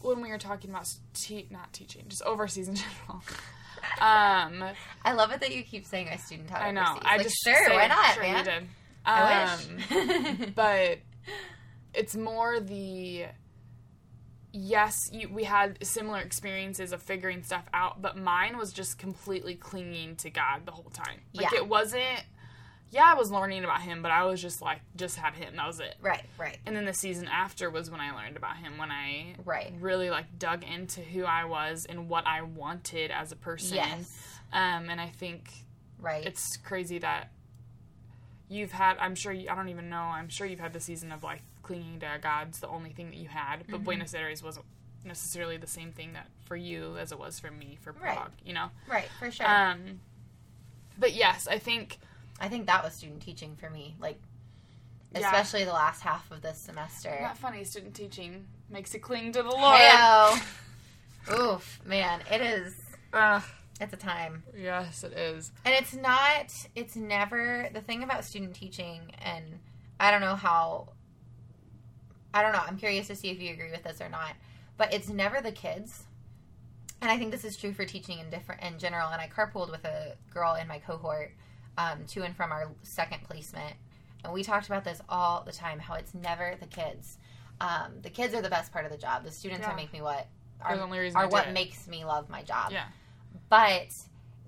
when 0.00 0.20
we 0.22 0.28
were 0.30 0.38
talking 0.38 0.70
about 0.70 0.86
te- 1.14 1.46
not 1.50 1.72
teaching 1.72 2.04
just 2.08 2.22
overseas 2.22 2.68
in 2.68 2.74
general 2.76 3.22
um 4.00 4.64
I 5.04 5.12
love 5.12 5.30
it 5.32 5.40
that 5.40 5.54
you 5.54 5.62
keep 5.62 5.86
saying 5.86 6.08
I 6.10 6.16
student 6.16 6.48
taught 6.48 6.62
I 6.62 6.70
know. 6.70 6.82
overseas. 6.82 7.02
I 7.04 7.16
Like, 7.16 7.22
just 7.24 7.36
sure, 7.44 7.70
why 7.70 7.86
not, 7.86 8.14
Sure, 8.14 8.22
man? 8.22 8.44
did. 8.44 8.66
I 9.04 9.44
Um, 9.44 10.38
wish. 10.38 10.48
but 10.54 10.98
it's 11.94 12.14
more 12.16 12.60
the 12.60 13.26
yes 14.52 14.96
you, 15.12 15.28
we 15.28 15.44
had 15.44 15.78
similar 15.84 16.18
experiences 16.18 16.92
of 16.92 17.00
figuring 17.02 17.42
stuff 17.42 17.64
out 17.72 18.02
but 18.02 18.16
mine 18.16 18.58
was 18.58 18.72
just 18.72 18.98
completely 18.98 19.54
clinging 19.54 20.16
to 20.16 20.28
god 20.28 20.66
the 20.66 20.72
whole 20.72 20.90
time 20.92 21.20
like 21.34 21.52
Yeah. 21.52 21.58
it 21.58 21.68
wasn't 21.68 22.24
yeah 22.90 23.04
i 23.06 23.14
was 23.14 23.30
learning 23.30 23.62
about 23.64 23.80
him 23.82 24.02
but 24.02 24.10
i 24.10 24.24
was 24.24 24.40
just 24.42 24.60
like 24.60 24.80
just 24.96 25.16
had 25.16 25.34
him 25.34 25.54
that 25.56 25.66
was 25.66 25.80
it 25.80 25.94
right, 26.02 26.24
right, 26.38 26.58
and 26.66 26.74
then 26.76 26.84
the 26.84 26.92
season 26.94 27.28
after 27.28 27.70
was 27.70 27.90
when 27.90 28.00
i 28.00 28.10
learned 28.14 28.36
about 28.36 28.56
him 28.56 28.76
when 28.78 28.90
i 28.90 29.34
right. 29.44 29.72
really 29.80 30.10
like 30.10 30.38
dug 30.38 30.64
into 30.64 31.00
who 31.00 31.24
i 31.24 31.44
was 31.44 31.86
and 31.88 32.08
what 32.08 32.26
i 32.26 32.42
wanted 32.42 33.10
as 33.10 33.30
a 33.32 33.36
person 33.36 33.76
Yes. 33.76 34.16
um 34.52 34.88
and 34.90 35.00
i 35.00 35.08
think 35.08 35.50
Right. 36.00 36.24
it's 36.26 36.56
crazy 36.56 36.98
that 36.98 37.30
you've 38.48 38.72
had 38.72 38.96
i'm 38.98 39.14
sure 39.14 39.32
you, 39.32 39.48
i 39.50 39.54
don't 39.54 39.68
even 39.68 39.88
know 39.90 40.00
i'm 40.02 40.28
sure 40.28 40.46
you've 40.46 40.60
had 40.60 40.72
the 40.72 40.80
season 40.80 41.12
of 41.12 41.22
like 41.22 41.42
clinging 41.62 42.00
to 42.00 42.08
god's 42.20 42.58
the 42.60 42.68
only 42.68 42.90
thing 42.90 43.10
that 43.10 43.16
you 43.18 43.28
had 43.28 43.60
Mm-hmm. 43.60 43.72
but 43.72 43.84
buenos 43.84 44.14
aires 44.14 44.42
wasn't 44.42 44.64
necessarily 45.04 45.56
the 45.56 45.66
same 45.66 45.92
thing 45.92 46.12
that 46.14 46.26
for 46.44 46.56
you 46.56 46.96
as 46.98 47.12
it 47.12 47.18
was 47.18 47.38
for 47.38 47.50
me 47.50 47.78
for 47.80 47.92
Right. 47.92 48.16
prague 48.16 48.32
you 48.44 48.52
know 48.52 48.70
right, 48.88 49.08
for 49.18 49.30
sure. 49.30 49.46
um 49.48 50.00
but 50.98 51.14
yes 51.14 51.46
i 51.48 51.58
think 51.58 51.98
I 52.40 52.48
think 52.48 52.66
that 52.66 52.82
was 52.82 52.94
student 52.94 53.20
teaching 53.22 53.54
for 53.56 53.68
me. 53.70 53.94
Like, 54.00 54.20
Yeah. 55.12 55.20
especially 55.20 55.64
the 55.64 55.72
last 55.72 56.00
half 56.02 56.30
of 56.30 56.40
this 56.42 56.58
semester. 56.58 57.16
not 57.20 57.36
funny 57.38 57.64
student 57.64 57.94
teaching 57.94 58.46
makes 58.68 58.94
you 58.94 59.00
cling 59.00 59.32
to 59.32 59.42
the 59.42 59.50
lord. 59.50 60.40
Oof, 61.32 61.80
man, 61.84 62.20
it 62.30 62.40
is. 62.40 62.74
Ugh, 63.12 63.42
It's 63.80 63.92
a 63.92 63.96
time. 63.96 64.42
yes 64.56 65.04
it 65.04 65.12
is 65.12 65.52
And 65.64 65.74
it's 65.74 65.94
not, 65.94 66.52
it's 66.74 66.96
never, 66.96 67.68
the 67.72 67.80
thing 67.80 68.02
about 68.02 68.24
student 68.24 68.54
teaching, 68.54 69.12
and 69.22 69.58
I 69.98 70.10
don't 70.10 70.20
know 70.20 70.36
how, 70.36 70.88
I 72.32 72.42
don't 72.42 72.52
know, 72.52 72.62
I'm 72.66 72.76
curious 72.78 73.08
to 73.08 73.16
see 73.16 73.28
if 73.30 73.40
you 73.40 73.52
agree 73.52 73.70
with 73.72 73.82
this 73.82 74.00
or 74.00 74.08
not, 74.08 74.32
but 74.76 74.94
it's 74.94 75.08
never 75.08 75.40
the 75.40 75.52
kids. 75.52 76.04
And 77.02 77.10
I 77.10 77.16
think 77.18 77.32
this 77.32 77.44
is 77.44 77.56
true 77.56 77.72
for 77.72 77.84
teaching 77.84 78.18
in 78.18 78.28
different, 78.30 78.62
in 78.62 78.78
general. 78.78 79.08
And 79.08 79.20
I 79.22 79.26
carpooled 79.28 79.70
with 79.70 79.84
a 79.86 80.16
girl 80.32 80.54
in 80.54 80.68
my 80.68 80.78
cohort 80.78 81.32
um, 81.80 82.04
to 82.08 82.22
and 82.22 82.34
from 82.36 82.52
our 82.52 82.70
second 82.82 83.22
placement. 83.24 83.74
And 84.24 84.32
we 84.32 84.42
talked 84.42 84.66
about 84.66 84.84
this 84.84 85.00
all 85.08 85.42
the 85.44 85.52
time, 85.52 85.78
how 85.78 85.94
it's 85.94 86.14
never 86.14 86.54
the 86.60 86.66
kids. 86.66 87.18
Um, 87.60 87.92
the 88.02 88.10
kids 88.10 88.34
are 88.34 88.42
the 88.42 88.50
best 88.50 88.72
part 88.72 88.84
of 88.84 88.90
the 88.90 88.98
job. 88.98 89.24
The 89.24 89.30
students 89.30 89.66
Yeah. 89.66 89.72
are 89.72 89.76
make 89.76 89.92
me 89.92 90.02
what, 90.02 90.26
are, 90.62 90.76
the 90.76 90.82
only 90.82 90.98
reason 90.98 91.18
are 91.18 91.28
what 91.28 91.52
makes 91.52 91.86
me 91.88 92.04
love 92.04 92.28
my 92.28 92.42
job 92.42 92.70
yeah 92.72 92.84
but 93.48 93.88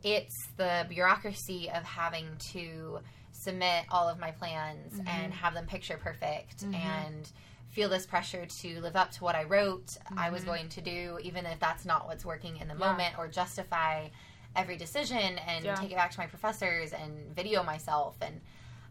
it's 0.03 0.49
the 0.57 0.85
bureaucracy 0.89 1.71
of 1.71 1.83
having 1.85 2.27
to 2.53 2.99
submit 3.31 3.85
all 3.91 4.09
of 4.09 4.19
my 4.19 4.31
plans 4.33 4.93
Mm-hmm. 4.95 5.09
and 5.09 5.33
have 5.33 5.55
them 5.55 5.67
picture 5.67 5.97
perfect 5.97 6.65
and 6.75 7.31
feel 7.71 7.89
this 7.89 8.05
pressure 8.05 8.45
to 8.45 8.81
live 8.81 8.97
up 8.97 9.11
to 9.13 9.25
what 9.25 9.35
I 9.35 9.45
wrote 9.45 9.97
I 10.19 10.29
was 10.31 10.45
going 10.45 10.69
to 10.71 10.81
do, 10.83 11.19
even 11.23 11.47
if 11.47 11.59
that's 11.61 11.85
not 11.87 12.07
what's 12.07 12.25
working 12.27 12.59
in 12.59 12.69
the 12.69 12.75
Mm-hmm. 12.75 12.83
Yeah. 12.83 12.91
moment, 12.91 13.19
or 13.19 13.29
justify 13.29 14.09
every 14.57 14.77
decision 14.77 15.39
and 15.47 15.65
Yeah. 15.65 15.75
take 15.77 15.91
it 15.93 15.97
back 15.97 16.11
to 16.13 16.19
my 16.21 16.27
professors 16.27 16.93
and 16.93 17.35
video 17.35 17.63
myself 17.63 18.17
and 18.21 18.41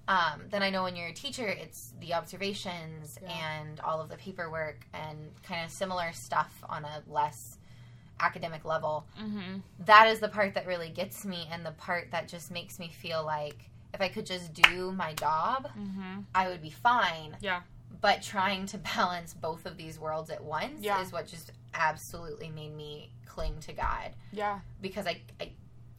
um, 0.07 0.41
then 0.49 0.64
I 0.64 0.72
know 0.72 0.84
when 0.84 0.95
you're 0.95 1.07
a 1.09 1.14
teacher, 1.14 1.47
it's 1.47 1.93
the 1.99 2.16
observations 2.16 3.20
Yeah. 3.22 3.62
and 3.68 3.80
all 3.82 4.01
of 4.01 4.09
the 4.09 4.18
paperwork 4.18 4.86
and 4.93 5.32
kind 5.43 5.64
of 5.64 5.70
similar 5.72 6.12
stuff 6.12 6.51
on 6.68 6.84
a 6.86 7.03
less 7.07 7.57
academic 8.20 8.66
level 8.66 9.05
mm-hmm 9.20 9.57
that 9.86 10.07
is 10.07 10.20
the 10.20 10.28
part 10.30 10.53
that 10.53 10.68
really 10.68 10.89
gets 10.89 11.26
me 11.26 11.47
and 11.51 11.66
the 11.66 11.72
part 11.72 12.12
that 12.12 12.28
just 12.28 12.51
makes 12.51 12.78
me 12.78 12.88
feel 12.89 13.24
like 13.26 13.70
if 13.93 13.99
I 14.01 14.07
could 14.09 14.26
just 14.26 14.53
do 14.53 14.91
my 14.91 15.14
job, 15.14 15.68
mm-hmm 15.78 16.22
I 16.34 16.47
would 16.47 16.62
be 16.62 16.70
fine. 16.70 17.36
yeah 17.41 17.62
But 17.99 18.22
trying 18.22 18.66
to 18.68 18.78
balance 18.95 19.34
both 19.34 19.66
of 19.66 19.76
these 19.78 19.99
worlds 19.99 20.30
at 20.30 20.43
once 20.43 20.82
Yeah. 20.82 21.01
is 21.01 21.12
what 21.12 21.28
just 21.28 21.51
absolutely 21.74 22.49
made 22.49 22.76
me 22.76 23.09
cling 23.26 23.55
to 23.61 23.74
God 23.74 24.11
yeah 24.32 24.59
because 24.82 25.07
I, 25.07 25.22
I 25.39 25.51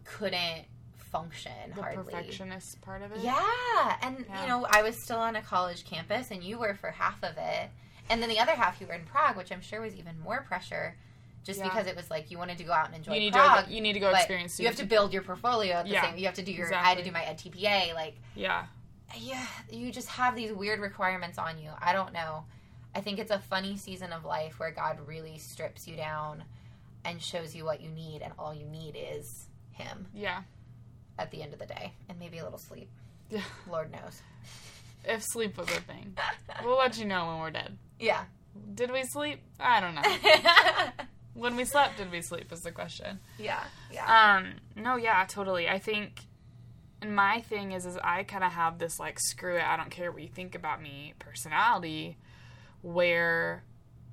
couldn't 0.05 0.65
function 1.11 1.53
the 1.75 1.83
hardly. 1.83 2.05
perfectionist 2.13 2.81
part 2.81 3.03
of 3.03 3.13
it 3.13 3.19
Yeah, 3.21 3.97
and 4.03 4.25
Yeah. 4.29 4.43
you 4.43 4.49
know, 4.49 4.67
I 4.71 4.83
was 4.83 4.97
still 5.03 5.19
on 5.19 5.37
a 5.37 5.43
college 5.43 5.85
campus, 5.85 6.31
and 6.31 6.43
you 6.43 6.59
were 6.59 6.75
for 6.75 6.91
half 6.91 7.23
of 7.23 7.37
it, 7.37 7.71
and 8.09 8.23
then 8.23 8.29
the 8.31 8.39
other 8.39 8.53
half 8.53 8.81
you 8.81 8.87
were 8.87 8.95
in 8.95 9.05
Prague, 9.05 9.37
which 9.37 9.53
I'm 9.53 9.61
sure 9.61 9.81
was 9.81 9.95
even 9.97 10.19
more 10.21 10.43
pressure, 10.43 10.97
just 11.45 11.59
Yeah. 11.61 11.65
because 11.69 11.87
it 11.87 11.97
was 11.97 12.11
like 12.11 12.31
you 12.31 12.39
wanted 12.39 12.57
to 12.59 12.65
go 12.65 12.73
out 12.73 12.87
and 12.87 12.97
enjoy 12.97 13.15
you 13.15 13.21
need 13.21 13.33
Prague. 13.35 13.67
to 13.67 13.73
you 13.73 13.81
need 13.81 13.93
to 13.95 14.01
go 14.01 14.11
experience 14.11 14.59
you 14.59 14.67
have 14.67 14.77
to 14.77 14.87
build 14.87 15.13
your 15.13 15.23
portfolio 15.23 15.75
at 15.77 15.85
the 15.87 15.93
Yeah, 15.93 16.03
same. 16.03 16.17
You 16.19 16.27
have 16.27 16.35
to 16.35 16.43
do 16.43 16.53
your. 16.53 16.73
I 16.75 16.79
had 16.83 16.99
to 16.99 17.05
do 17.05 17.13
my 17.13 17.21
EdTPA. 17.21 17.95
Like, 17.95 18.17
yeah 18.35 18.65
yeah, 19.19 19.47
you 19.71 19.93
just 19.93 20.09
have 20.09 20.35
these 20.35 20.53
weird 20.53 20.81
requirements 20.81 21.37
on 21.37 21.59
you. 21.59 21.69
I 21.79 21.93
don't 21.93 22.15
know. 22.15 22.45
I 22.95 23.01
think 23.01 23.19
it's 23.19 23.31
a 23.31 23.39
funny 23.39 23.77
season 23.77 24.13
of 24.13 24.25
life 24.25 24.59
where 24.59 24.71
God 24.71 24.99
really 25.07 25.39
strips 25.39 25.87
you 25.89 25.97
down 25.97 26.45
and 27.05 27.21
shows 27.21 27.55
you 27.55 27.65
what 27.65 27.81
you 27.81 27.89
need, 27.91 28.23
and 28.23 28.33
all 28.39 28.55
you 28.55 28.67
need 28.67 28.97
is 28.97 29.47
Him 29.73 30.07
yeah 30.15 30.43
at 31.19 31.31
the 31.31 31.43
end 31.43 31.53
of 31.53 31.59
the 31.59 31.67
day, 31.67 31.93
and 32.09 32.19
maybe 32.19 32.39
a 32.39 32.45
little 32.45 32.59
sleep. 32.59 32.89
yeah 33.31 33.43
Lord 33.71 33.91
knows. 33.93 34.23
if 35.05 35.23
sleep 35.23 35.57
was 35.59 35.69
a 35.69 35.81
thing 35.81 36.17
we'll 36.65 36.79
let 36.79 36.99
you 36.99 37.05
know 37.05 37.27
when 37.29 37.39
we're 37.41 37.51
dead 37.51 37.77
Yeah. 37.99 38.25
did 38.75 38.91
we 38.93 39.03
sleep 39.05 39.41
i 39.59 39.81
don't 39.81 39.95
know 39.97 40.03
when 41.35 41.57
we 41.57 41.65
slept 41.65 41.97
did 41.99 42.11
we 42.13 42.23
sleep 42.23 42.53
is 42.53 42.61
the 42.61 42.71
question 42.71 43.19
yeah. 43.39 43.65
Yeah. 43.91 44.37
um 44.37 44.53
no 44.77 44.97
yeah 44.97 45.25
totally 45.29 45.69
i 45.69 45.79
think 45.79 46.21
and 47.01 47.17
my 47.17 47.41
thing 47.41 47.73
is 47.73 47.85
is 47.87 47.99
i 48.05 48.23
kind 48.23 48.45
of 48.45 48.53
have 48.53 48.79
this 48.79 49.01
like 49.01 49.19
screw 49.19 49.57
it 49.57 49.65
i 49.65 49.77
don't 49.77 49.91
care 49.91 50.13
what 50.13 50.23
you 50.23 50.29
think 50.29 50.55
about 50.55 50.81
me 50.81 51.15
personality 51.19 52.17
where 52.83 53.65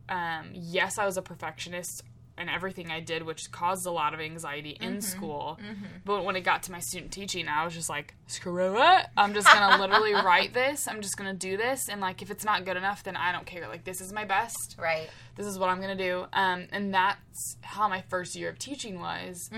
um 0.07 0.49
yes 0.53 0.97
i 0.97 1.05
was 1.05 1.17
a 1.17 1.21
perfectionist 1.21 2.03
and 2.37 2.49
everything 2.49 2.89
i 2.89 2.99
did 3.01 3.21
which 3.23 3.51
caused 3.51 3.85
a 3.85 3.91
lot 3.91 4.13
of 4.13 4.19
anxiety 4.21 4.77
in 4.79 5.01
school. 5.01 5.59
But 6.05 6.23
when 6.23 6.35
it 6.37 6.41
got 6.41 6.63
to 6.63 6.71
my 6.71 6.79
student 6.79 7.11
teaching 7.11 7.47
i 7.49 7.65
was 7.65 7.73
just 7.73 7.89
like 7.89 8.15
screw 8.27 8.77
it. 8.81 9.05
I'm 9.17 9.33
just 9.33 9.45
gonna 9.47 9.77
literally 9.81 10.13
write 10.13 10.53
this. 10.53 10.87
I'm 10.87 11.01
just 11.01 11.17
gonna 11.17 11.33
do 11.33 11.57
this. 11.57 11.89
And 11.89 11.99
like 11.99 12.21
if 12.21 12.31
it's 12.31 12.45
not 12.45 12.63
good 12.63 12.77
enough 12.77 13.03
then 13.03 13.17
i 13.17 13.31
don't 13.33 13.45
care. 13.45 13.67
Like 13.67 13.83
this 13.83 13.99
is 13.99 14.13
my 14.13 14.23
best. 14.23 14.77
Right. 14.79 15.09
this 15.35 15.45
is 15.47 15.59
what 15.59 15.69
I'm 15.69 15.81
gonna 15.81 15.95
do. 15.97 16.25
Um, 16.31 16.67
and 16.71 16.93
that's 16.93 17.57
how 17.61 17.89
my 17.89 18.01
first 18.09 18.35
year 18.37 18.49
of 18.49 18.57
teaching 18.57 18.99
was, 19.01 19.49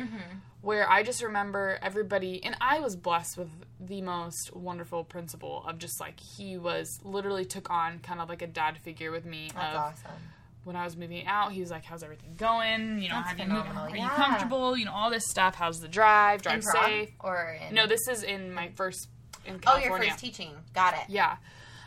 where 0.61 0.89
I 0.89 1.03
just 1.03 1.23
remember 1.23 1.79
everybody, 1.81 2.43
and 2.43 2.55
I 2.61 2.79
was 2.79 2.95
blessed 2.95 3.37
with 3.37 3.49
the 3.79 4.01
most 4.01 4.55
wonderful 4.55 5.03
principal 5.03 5.63
of 5.67 5.79
just 5.79 5.99
like 5.99 6.19
he 6.19 6.57
was 6.57 6.99
literally 7.03 7.45
took 7.45 7.69
on 7.69 7.99
kind 7.99 8.19
of 8.21 8.29
like 8.29 8.41
a 8.41 8.47
dad 8.47 8.77
figure 8.77 9.11
with 9.11 9.25
me. 9.25 9.49
That's 9.55 9.75
of 9.75 9.81
awesome. 9.81 10.21
when 10.63 10.75
I 10.75 10.83
was 10.85 10.95
moving 10.95 11.25
out, 11.25 11.51
he 11.51 11.61
was 11.61 11.71
like, 11.71 11.83
"How's 11.85 12.03
everything 12.03 12.35
going? 12.37 13.01
You 13.01 13.09
know, 13.09 13.15
That's 13.15 13.29
have 13.29 13.39
you 13.39 13.45
phenomenal, 13.45 13.85
are 13.85 13.95
yeah. 13.95 14.03
you 14.03 14.09
comfortable? 14.09 14.77
You 14.77 14.85
know, 14.85 14.93
all 14.93 15.09
this 15.09 15.25
stuff. 15.27 15.55
How's 15.55 15.79
the 15.79 15.87
drive? 15.87 16.43
Drive 16.43 16.55
In 16.57 16.61
safe." 16.61 17.09
or 17.19 17.57
in 17.67 17.73
No, 17.75 17.87
this 17.87 18.07
is 18.07 18.21
in 18.23 18.53
my 18.53 18.69
first 18.75 19.07
in 19.45 19.57
California. 19.59 19.97
oh 19.97 20.01
your 20.03 20.11
first 20.11 20.23
teaching. 20.23 20.51
Got 20.75 20.93
it. 20.93 20.99
Yeah. 21.09 21.37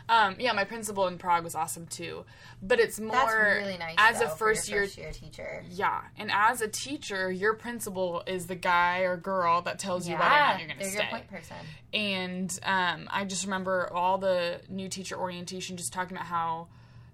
Um, 0.07 0.35
yeah, 0.39 0.53
my 0.53 0.65
principal 0.65 1.07
in 1.07 1.17
Prague 1.17 1.43
was 1.43 1.55
awesome 1.55 1.87
too. 1.87 2.25
But 2.61 2.79
it's 2.79 2.99
more 2.99 3.57
really 3.59 3.77
nice. 3.77 3.95
as 3.97 4.19
though, 4.19 4.25
a 4.25 4.29
first 4.29 4.69
year 4.69 4.83
first 4.83 4.97
year 4.97 5.11
teacher. 5.11 5.63
Yeah, 5.69 6.01
and 6.17 6.31
as 6.31 6.61
a 6.61 6.67
teacher, 6.67 7.31
your 7.31 7.53
principal 7.53 8.23
is 8.27 8.47
the 8.47 8.55
guy 8.55 8.99
or 8.99 9.17
girl 9.17 9.61
that 9.63 9.79
tells 9.79 10.07
you 10.07 10.15
whether 10.15 10.25
or 10.25 10.29
not 10.29 10.59
you're 10.59 10.67
going 10.67 10.79
to 10.79 10.85
stay. 10.85 10.97
your 11.01 11.07
point 11.09 11.27
person. 11.29 11.57
And 11.93 12.59
um, 12.63 13.07
I 13.11 13.25
just 13.25 13.45
remember 13.45 13.91
all 13.91 14.17
the 14.17 14.61
new 14.69 14.89
teacher 14.89 15.17
orientation 15.17 15.77
just 15.77 15.91
talking 15.91 16.15
about 16.15 16.27
how 16.27 16.67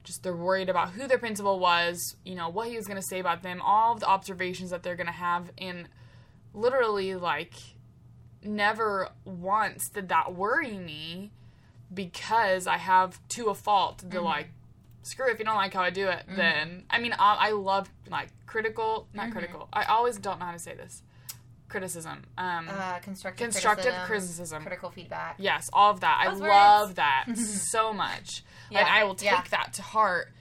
just 0.03 0.23
they're 0.23 0.35
worried 0.35 0.69
about 0.69 0.89
who 0.89 1.07
their 1.07 1.19
principal 1.19 1.59
was, 1.59 2.15
you 2.25 2.35
know, 2.35 2.49
what 2.49 2.67
he 2.67 2.75
was 2.75 2.87
going 2.87 2.99
to 2.99 3.07
say 3.07 3.19
about 3.19 3.43
them, 3.43 3.61
all 3.61 3.93
of 3.93 3.99
the 3.99 4.07
observations 4.07 4.71
that 4.71 4.83
they're 4.83 4.95
going 4.95 5.07
to 5.07 5.13
have, 5.13 5.51
and 5.57 5.87
literally 6.53 7.15
like 7.15 7.53
never 8.43 9.09
once 9.23 9.89
did 9.89 10.09
that 10.09 10.33
worry 10.33 10.77
me 10.77 11.31
because 11.93 12.67
I 12.67 12.77
have 12.77 13.19
to 13.29 13.47
a 13.47 13.55
fault 13.55 13.99
the 13.99 14.17
Mm-hmm. 14.17 14.25
like 14.25 14.49
screw 15.03 15.27
it, 15.29 15.33
if 15.33 15.39
you 15.39 15.45
don't 15.45 15.55
like 15.55 15.73
how 15.73 15.81
I 15.81 15.89
do 15.89 16.07
it 16.07 16.23
then 16.27 16.83
I 16.89 16.99
mean 16.99 17.13
I, 17.13 17.47
I 17.47 17.51
love 17.51 17.89
like 18.09 18.29
critical 18.45 19.07
not 19.13 19.23
Mm-hmm. 19.25 19.31
critical 19.33 19.69
I 19.73 19.83
always 19.85 20.17
don't 20.17 20.39
know 20.39 20.45
how 20.45 20.51
to 20.51 20.59
say 20.59 20.75
this 20.75 21.01
criticism 21.69 22.23
um 22.37 22.67
Uh, 22.69 22.99
constructive, 22.99 23.45
constructive 23.51 23.83
criticism, 23.85 24.05
criticism 24.05 24.61
critical 24.63 24.89
feedback. 24.91 25.35
yes 25.39 25.69
all 25.73 25.91
of 25.91 26.01
that 26.01 26.19
I 26.21 26.29
Those 26.29 26.39
love 26.41 26.95
that 26.95 27.25
so 27.35 27.93
much 27.93 28.43
Yeah, 28.69 28.79
and 28.79 28.89
I 28.89 29.03
will 29.05 29.15
take 29.15 29.31
yeah. 29.31 29.43
that 29.51 29.73
to 29.73 29.81
heart 29.81 30.31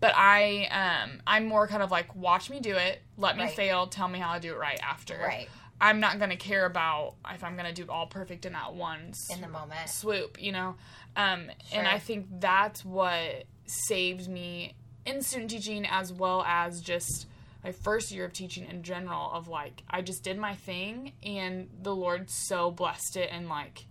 but 0.00 0.12
I 0.16 0.66
um 0.66 1.20
I'm 1.26 1.46
more 1.46 1.66
kind 1.68 1.82
of 1.82 1.90
like 1.90 2.14
watch 2.14 2.50
me 2.50 2.60
do 2.60 2.74
it 2.76 3.00
let 3.16 3.36
me 3.36 3.44
Right. 3.44 3.54
fail 3.56 3.86
tell 3.86 4.08
me 4.08 4.18
how 4.18 4.34
to 4.34 4.40
do 4.40 4.52
it 4.52 4.58
right 4.58 4.80
after 4.82 5.18
Right. 5.18 5.48
I'm 5.80 6.00
not 6.00 6.18
gonna 6.18 6.36
care 6.36 6.66
about 6.66 7.14
if 7.32 7.42
I'm 7.42 7.56
gonna 7.56 7.72
do 7.72 7.82
it 7.84 7.88
all 7.88 8.06
perfect 8.06 8.44
in 8.46 8.52
that 8.52 8.74
one 8.74 9.12
In 9.30 9.40
the 9.40 9.48
moment. 9.48 9.88
swoop, 9.88 10.40
you 10.40 10.52
know. 10.52 10.76
Um, 11.16 11.50
And 11.72 11.88
I 11.88 11.98
think 11.98 12.26
that's 12.40 12.84
what 12.84 13.44
saved 13.66 14.28
me 14.28 14.74
in 15.06 15.22
student 15.22 15.50
teaching 15.50 15.86
as 15.86 16.12
well 16.12 16.42
as 16.46 16.80
just 16.80 17.26
my 17.64 17.72
first 17.72 18.10
year 18.10 18.24
of 18.24 18.32
teaching 18.32 18.66
in 18.66 18.82
general. 18.82 19.30
Of 19.32 19.48
like, 19.48 19.82
I 19.88 20.02
just 20.02 20.22
did 20.22 20.38
my 20.38 20.54
thing, 20.54 21.12
and 21.22 21.68
the 21.82 21.94
Lord 21.94 22.30
so 22.30 22.70
blessed 22.70 23.16
it, 23.16 23.30
and 23.32 23.48
like, 23.48 23.86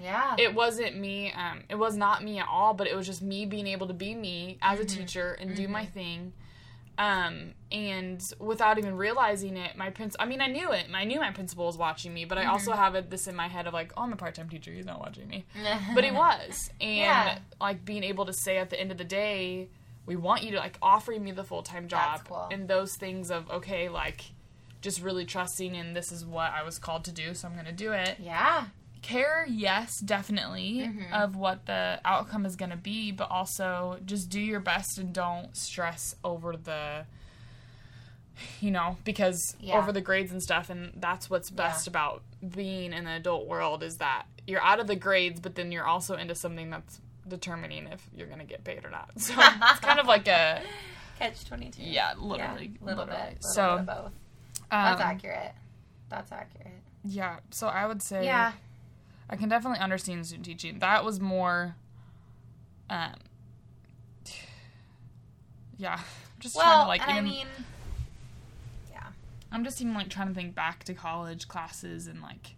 Yeah. 0.00 0.36
it 0.38 0.54
wasn't 0.54 0.96
me 0.98 1.32
um 1.32 1.62
it 1.70 1.74
was 1.76 1.96
not 1.96 2.22
me 2.22 2.38
at 2.38 2.46
all 2.48 2.74
but 2.74 2.86
it 2.86 2.94
was 2.94 3.06
just 3.06 3.22
me 3.22 3.46
being 3.46 3.66
able 3.66 3.86
to 3.86 3.94
be 3.94 4.14
me 4.14 4.58
as 4.60 4.78
a 4.78 4.84
teacher 4.84 5.32
and 5.32 5.56
do 5.56 5.68
my 5.68 5.86
thing 5.86 6.34
um 6.98 7.52
and 7.70 8.22
without 8.38 8.78
even 8.78 8.96
realizing 8.96 9.56
it 9.56 9.76
my 9.76 9.90
prince 9.90 10.16
i 10.18 10.24
mean 10.24 10.40
i 10.40 10.46
knew 10.46 10.72
it 10.72 10.86
i 10.94 11.04
knew 11.04 11.20
my 11.20 11.30
principal 11.30 11.66
was 11.66 11.76
watching 11.76 12.14
me 12.14 12.24
but 12.24 12.38
i 12.38 12.44
also 12.46 12.72
have 12.72 12.94
it, 12.94 13.10
this 13.10 13.26
in 13.26 13.34
my 13.36 13.48
head 13.48 13.66
of 13.66 13.74
like 13.74 13.92
oh 13.96 14.02
i'm 14.02 14.12
a 14.12 14.16
part-time 14.16 14.48
teacher 14.48 14.70
he's 14.72 14.86
not 14.86 14.98
watching 15.00 15.26
me 15.28 15.44
but 15.94 16.04
he 16.04 16.10
was 16.10 16.70
and 16.80 16.96
Yeah. 16.96 17.38
like 17.60 17.84
being 17.84 18.02
able 18.04 18.24
to 18.26 18.32
say 18.32 18.56
at 18.58 18.70
the 18.70 18.80
end 18.80 18.90
of 18.92 18.98
the 18.98 19.04
day 19.04 19.68
we 20.06 20.16
want 20.16 20.42
you 20.44 20.52
to 20.52 20.56
like 20.58 20.78
offering 20.80 21.22
me 21.24 21.32
the 21.32 21.44
full-time 21.44 21.88
job 21.88 22.18
That's 22.18 22.28
cool. 22.28 22.48
and 22.50 22.66
those 22.68 22.94
things 22.96 23.30
of 23.30 23.50
okay 23.50 23.88
like 23.88 24.22
just 24.80 25.02
really 25.02 25.24
trusting 25.24 25.74
in 25.74 25.92
this 25.94 26.12
is 26.12 26.24
what 26.24 26.52
i 26.52 26.62
was 26.62 26.78
called 26.78 27.04
to 27.06 27.12
do 27.12 27.34
so 27.34 27.48
i'm 27.48 27.56
gonna 27.56 27.72
do 27.72 27.92
it 27.92 28.16
yeah. 28.20 28.66
Care 29.06 29.46
yes 29.48 29.98
definitely 30.00 30.80
Mm-hmm. 30.88 31.12
of 31.14 31.36
what 31.36 31.66
the 31.66 32.00
outcome 32.04 32.44
is 32.46 32.56
going 32.56 32.70
to 32.70 32.76
be 32.76 33.12
but 33.12 33.30
also 33.30 33.98
just 34.04 34.28
do 34.28 34.40
your 34.40 34.60
best 34.60 34.98
and 34.98 35.12
don't 35.12 35.56
stress 35.56 36.14
over 36.24 36.56
the 36.56 37.04
you 38.60 38.70
know 38.70 38.96
because 39.04 39.56
Yeah. 39.60 39.78
over 39.78 39.92
the 39.92 40.00
grades 40.00 40.30
and 40.32 40.42
stuff 40.42 40.68
and 40.70 40.92
that's 40.96 41.30
what's 41.30 41.50
best 41.50 41.86
Yeah. 41.86 41.90
about 41.92 42.22
being 42.54 42.92
in 42.92 43.04
the 43.04 43.12
adult 43.12 43.46
world 43.46 43.82
is 43.82 43.96
that 43.96 44.26
you're 44.46 44.60
out 44.62 44.78
of 44.80 44.86
the 44.86 44.96
grades 44.96 45.40
but 45.40 45.54
then 45.54 45.72
you're 45.72 45.86
also 45.86 46.16
into 46.16 46.34
something 46.34 46.70
that's 46.70 47.00
determining 47.26 47.86
if 47.86 48.06
you're 48.14 48.26
going 48.28 48.38
to 48.38 48.44
get 48.44 48.62
paid 48.64 48.84
or 48.84 48.90
not 48.90 49.10
so 49.16 49.32
it's 49.36 49.80
kind 49.80 49.98
of 49.98 50.06
like 50.06 50.28
a 50.28 50.62
Catch 51.18 51.46
22. 51.46 51.82
yeah 51.82 52.12
literally 52.18 52.72
a 52.80 52.84
little 52.84 53.04
literally. 53.06 53.30
bit. 53.30 53.38
Little 53.42 53.50
so 53.54 53.76
bit 53.78 53.80
of 53.80 53.86
both. 53.86 54.12
That's 54.70 55.00
um, 55.00 55.06
accurate. 55.06 55.52
That's 56.10 56.30
accurate. 56.32 56.82
yeah 57.04 57.36
so 57.50 57.68
i 57.68 57.86
would 57.86 58.02
say 58.02 58.24
Yeah. 58.24 58.52
I 59.28 59.36
can 59.36 59.48
definitely 59.48 59.80
understand 59.80 60.24
student 60.26 60.46
teaching. 60.46 60.78
That 60.78 61.04
was 61.04 61.20
more, 61.20 61.76
um, 62.88 63.14
yeah. 65.78 66.00
Just 66.38 66.56
trying 66.56 66.84
to 66.84 66.88
like 66.88 67.02
even. 67.02 67.14
I 67.16 67.20
mean, 67.20 67.46
yeah. 68.90 69.06
I'm 69.50 69.64
just 69.64 69.80
even 69.80 69.94
like 69.94 70.08
trying 70.08 70.28
to 70.28 70.34
think 70.34 70.54
back 70.54 70.84
to 70.84 70.94
college 70.94 71.48
classes 71.48 72.06
and 72.06 72.22
like, 72.22 72.54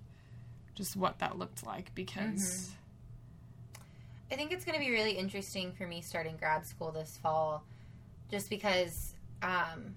just 0.74 0.96
what 0.96 1.20
that 1.20 1.38
looked 1.38 1.64
like 1.66 1.94
because. 1.94 2.70
I 4.30 4.36
think 4.36 4.52
it's 4.52 4.66
going 4.66 4.78
to 4.78 4.84
be 4.84 4.90
really 4.90 5.12
interesting 5.12 5.72
for 5.72 5.86
me 5.86 6.02
starting 6.02 6.36
grad 6.36 6.66
school 6.66 6.92
this 6.92 7.18
fall, 7.22 7.64
just 8.30 8.50
because, 8.50 9.14
um, 9.42 9.94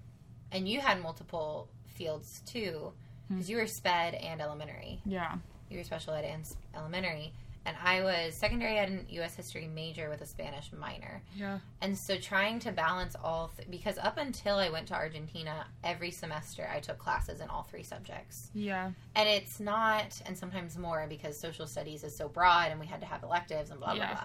and 0.50 0.66
you 0.66 0.80
had 0.80 1.02
multiple 1.02 1.68
fields 1.84 2.40
too, 2.46 2.92
because 3.28 3.50
you 3.50 3.58
were 3.58 3.66
sped 3.66 4.14
and 4.14 4.40
elementary. 4.40 5.00
Yeah. 5.04 5.36
You 5.72 5.78
were 5.78 5.84
special 5.84 6.12
ed 6.14 6.24
and 6.24 6.44
elementary, 6.76 7.32
and 7.64 7.76
I 7.82 8.02
was 8.02 8.34
secondary 8.34 8.76
ed 8.78 8.88
and 8.90 9.06
U.S. 9.10 9.34
history 9.34 9.66
major 9.66 10.08
with 10.10 10.20
a 10.20 10.26
Spanish 10.26 10.70
minor. 10.72 11.22
Yeah. 11.36 11.60
And 11.80 11.96
so 11.96 12.16
trying 12.18 12.58
to 12.60 12.72
balance 12.72 13.14
all, 13.22 13.50
th- 13.56 13.70
because 13.70 13.96
up 13.98 14.18
until 14.18 14.56
I 14.56 14.68
went 14.68 14.88
to 14.88 14.94
Argentina, 14.94 15.66
every 15.84 16.10
semester 16.10 16.68
I 16.72 16.80
took 16.80 16.98
classes 16.98 17.40
in 17.40 17.48
all 17.48 17.62
three 17.62 17.84
subjects. 17.84 18.50
Yeah. 18.54 18.90
And 19.14 19.28
it's 19.28 19.60
not, 19.60 20.20
and 20.26 20.36
sometimes 20.36 20.76
more 20.76 21.06
because 21.08 21.38
social 21.38 21.66
studies 21.66 22.02
is 22.04 22.14
so 22.16 22.28
broad 22.28 22.70
and 22.70 22.80
we 22.80 22.86
had 22.86 23.00
to 23.00 23.06
have 23.06 23.22
electives 23.22 23.70
and 23.70 23.78
blah, 23.80 23.94
blah, 23.94 24.02
Yeah. 24.04 24.12
blah. 24.14 24.24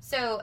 So 0.00 0.42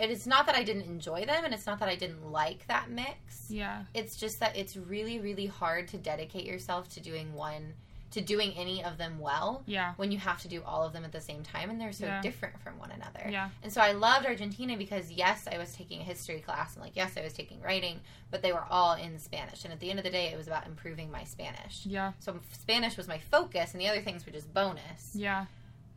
it 0.00 0.10
is 0.10 0.26
not 0.26 0.46
that 0.46 0.56
I 0.56 0.64
didn't 0.64 0.86
enjoy 0.86 1.24
them 1.24 1.44
and 1.44 1.54
it's 1.54 1.66
not 1.66 1.78
that 1.78 1.88
I 1.88 1.94
didn't 1.94 2.28
like 2.32 2.66
that 2.66 2.90
mix. 2.90 3.46
Yeah. 3.48 3.84
It's 3.94 4.16
just 4.16 4.40
that 4.40 4.56
it's 4.56 4.76
really, 4.76 5.20
really 5.20 5.46
hard 5.46 5.86
to 5.88 5.96
dedicate 5.96 6.44
yourself 6.44 6.88
to 6.94 7.00
doing 7.00 7.32
one, 7.34 7.74
to 8.12 8.20
doing 8.20 8.52
any 8.52 8.84
of 8.84 8.96
them 8.96 9.18
well 9.18 9.64
Yeah. 9.66 9.94
when 9.96 10.12
you 10.12 10.18
have 10.18 10.40
to 10.42 10.48
do 10.48 10.62
all 10.64 10.84
of 10.84 10.92
them 10.92 11.04
at 11.04 11.10
the 11.10 11.20
same 11.20 11.42
time 11.42 11.68
and 11.68 11.80
they're 11.80 11.92
so 11.92 12.06
Yeah. 12.06 12.20
different 12.22 12.60
from 12.60 12.78
one 12.78 12.92
another. 12.92 13.28
Yeah. 13.28 13.50
And 13.62 13.72
so 13.72 13.80
I 13.80 13.90
loved 13.92 14.24
Argentina 14.24 14.76
because 14.76 15.10
yes, 15.10 15.48
I 15.50 15.58
was 15.58 15.72
taking 15.74 16.00
a 16.00 16.04
history 16.04 16.38
class 16.40 16.74
and 16.74 16.84
like 16.84 16.94
yes, 16.94 17.16
I 17.16 17.22
was 17.22 17.32
taking 17.32 17.60
writing, 17.60 18.00
but 18.30 18.40
they 18.42 18.52
were 18.52 18.64
all 18.70 18.92
in 18.94 19.18
Spanish. 19.18 19.64
And 19.64 19.72
at 19.72 19.80
the 19.80 19.90
end 19.90 19.98
of 19.98 20.04
the 20.04 20.10
day, 20.12 20.26
it 20.26 20.36
was 20.36 20.46
about 20.46 20.66
improving 20.66 21.10
my 21.10 21.24
Spanish. 21.24 21.84
Yeah. 21.86 22.12
So 22.20 22.38
Spanish 22.52 22.96
was 22.96 23.08
my 23.08 23.18
focus 23.18 23.72
and 23.72 23.80
the 23.80 23.88
other 23.88 24.00
things 24.00 24.24
were 24.24 24.32
just 24.32 24.52
bonus. 24.54 25.10
Yeah. 25.14 25.46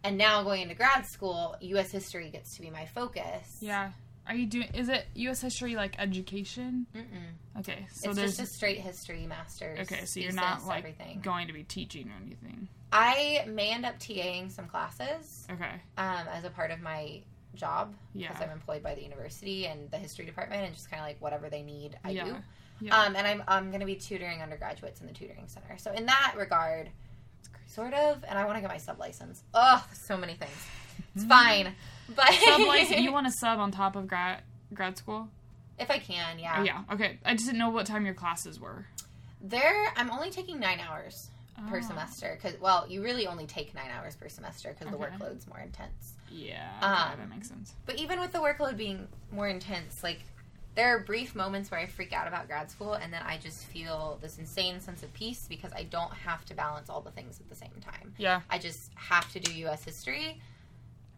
And 0.03 0.17
now 0.17 0.41
going 0.43 0.61
into 0.63 0.75
grad 0.75 1.05
school, 1.05 1.55
US 1.59 1.91
history 1.91 2.29
gets 2.29 2.55
to 2.55 2.61
be 2.61 2.69
my 2.71 2.85
focus. 2.85 3.57
Yeah. 3.61 3.91
Are 4.27 4.35
you 4.35 4.45
doing? 4.45 4.69
Is 4.73 4.89
it 4.89 5.05
U.S. 5.15 5.41
history 5.41 5.75
like 5.75 5.95
education? 5.99 6.85
Mm-mm. 6.95 7.59
Okay. 7.59 7.87
So 7.93 8.09
it's 8.09 8.17
there's. 8.19 8.37
just 8.37 8.51
a 8.51 8.53
straight 8.53 8.79
history 8.79 9.25
master's. 9.25 9.79
okay, 9.91 10.05
so 10.05 10.19
you're 10.19 10.33
not 10.33 10.65
like 10.65 10.79
everything. 10.79 11.21
going 11.23 11.47
to 11.47 11.53
be 11.53 11.63
teaching 11.63 12.09
or 12.09 12.15
anything. 12.25 12.67
I 12.91 13.45
may 13.47 13.71
end 13.71 13.85
up 13.85 13.99
TAing 13.99 14.51
some 14.51 14.67
classes 14.67 15.45
Okay. 15.51 15.71
um, 15.97 16.27
as 16.31 16.43
a 16.45 16.49
part 16.49 16.71
of 16.71 16.79
my 16.81 17.21
job 17.55 17.93
Yeah. 18.13 18.27
because 18.29 18.43
I'm 18.43 18.51
employed 18.51 18.81
by 18.83 18.95
the 18.95 19.01
university 19.03 19.65
and 19.67 19.89
the 19.91 19.97
history 19.97 20.25
department 20.25 20.63
and 20.63 20.73
just 20.73 20.89
kind 20.89 21.01
of 21.01 21.07
like 21.07 21.19
whatever 21.21 21.49
they 21.49 21.63
need, 21.63 21.97
I 22.03 22.11
Yeah. 22.11 22.23
do. 22.25 22.35
Yeah. 22.79 22.95
Um, 23.01 23.15
and 23.15 23.25
I'm 23.25 23.43
I'm 23.47 23.69
going 23.71 23.79
to 23.79 23.85
be 23.87 23.95
tutoring 23.95 24.41
undergraduates 24.41 25.01
in 25.01 25.07
the 25.07 25.13
tutoring 25.13 25.47
center. 25.47 25.77
So 25.77 25.91
in 25.93 26.05
that 26.05 26.35
regard, 26.37 26.89
sort 27.65 27.93
of. 27.93 28.23
And 28.27 28.37
I 28.37 28.45
want 28.45 28.57
to 28.57 28.61
get 28.61 28.69
my 28.69 28.77
sub 28.77 28.99
license. 28.99 29.43
Oh, 29.53 29.85
so 29.93 30.15
many 30.15 30.35
things. 30.35 30.51
It's 31.15 31.25
fine, 31.25 31.73
but. 32.15 32.29
You 32.99 33.11
want 33.11 33.27
to 33.27 33.31
sub 33.39 33.59
on 33.59 33.71
top 33.71 33.95
of 33.95 34.07
grad 34.07 34.41
grad 34.73 34.97
school? 34.97 35.29
if 35.79 35.91
I 35.91 35.99
can, 35.99 36.39
yeah. 36.39 36.55
Oh, 36.57 36.63
yeah. 36.63 36.83
Okay. 36.91 37.19
I 37.23 37.33
just 37.33 37.45
didn't 37.45 37.59
know 37.59 37.69
what 37.69 37.85
time 37.85 38.03
your 38.05 38.15
classes 38.15 38.59
were. 38.59 38.85
There, 39.41 39.93
I'm 39.95 40.09
only 40.09 40.31
taking 40.31 40.59
nine 40.59 40.79
hours 40.79 41.29
per 41.69 41.77
Oh. 41.77 41.81
semester 41.81 42.37
because 42.41 42.59
well, 42.59 42.85
you 42.89 43.03
really 43.03 43.27
only 43.27 43.45
take 43.45 43.73
nine 43.75 43.89
hours 43.95 44.15
per 44.15 44.27
semester 44.29 44.75
because 44.77 44.91
the 44.91 44.97
workload's 44.97 45.47
more 45.47 45.59
intense. 45.59 46.13
Yeah. 46.31 46.67
Okay, 46.81 46.85
Um, 47.13 47.19
that 47.19 47.29
makes 47.29 47.47
sense. 47.47 47.73
But 47.85 47.95
even 47.97 48.19
with 48.19 48.31
the 48.31 48.39
workload 48.39 48.75
being 48.77 49.07
more 49.31 49.47
intense, 49.47 50.01
like 50.03 50.19
there 50.75 50.95
are 50.95 50.99
brief 50.99 51.35
moments 51.35 51.69
where 51.71 51.79
I 51.79 51.85
freak 51.87 52.11
out 52.13 52.27
about 52.27 52.47
grad 52.47 52.69
school 52.71 52.93
and 52.93 53.11
then 53.13 53.21
I 53.25 53.37
just 53.37 53.65
feel 53.65 54.17
this 54.21 54.37
insane 54.39 54.79
sense 54.81 55.01
of 55.03 55.13
peace 55.13 55.45
because 55.47 55.71
I 55.73 55.83
don't 55.83 56.13
have 56.13 56.43
to 56.45 56.53
balance 56.55 56.89
all 56.89 57.01
the 57.01 57.11
things 57.11 57.39
at 57.39 57.49
the 57.49 57.55
same 57.55 57.71
time. 57.81 58.13
Yeah. 58.17 58.41
I 58.49 58.57
just 58.59 58.91
have 58.95 59.31
to 59.33 59.39
do 59.39 59.51
US 59.67 59.83
history. 59.83 60.39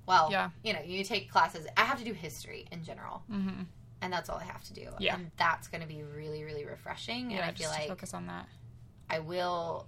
Well, 0.09 0.29
Yeah. 0.31 0.49
you 0.63 0.73
know, 0.73 0.81
you 0.81 1.03
take 1.03 1.31
classes. 1.31 1.67
I 1.77 1.83
have 1.85 1.99
to 1.99 2.03
do 2.03 2.13
history 2.13 2.65
in 2.71 2.83
general, 2.83 3.21
Mm-hmm. 3.31 3.61
and 4.01 4.11
that's 4.11 4.27
all 4.27 4.37
I 4.39 4.43
have 4.45 4.63
to 4.65 4.73
do. 4.73 4.89
Yeah. 4.97 5.13
And 5.15 5.29
that's 5.37 5.67
going 5.67 5.81
to 5.81 5.87
be 5.87 6.01
really, 6.01 6.43
really 6.43 6.65
refreshing. 6.65 7.29
Yeah. 7.29 7.37
and 7.41 7.51
I 7.51 7.53
feel 7.53 7.69
like 7.69 7.87
focus 7.87 8.13
on 8.15 8.25
that. 8.27 8.47
I 9.09 9.19
will 9.19 9.87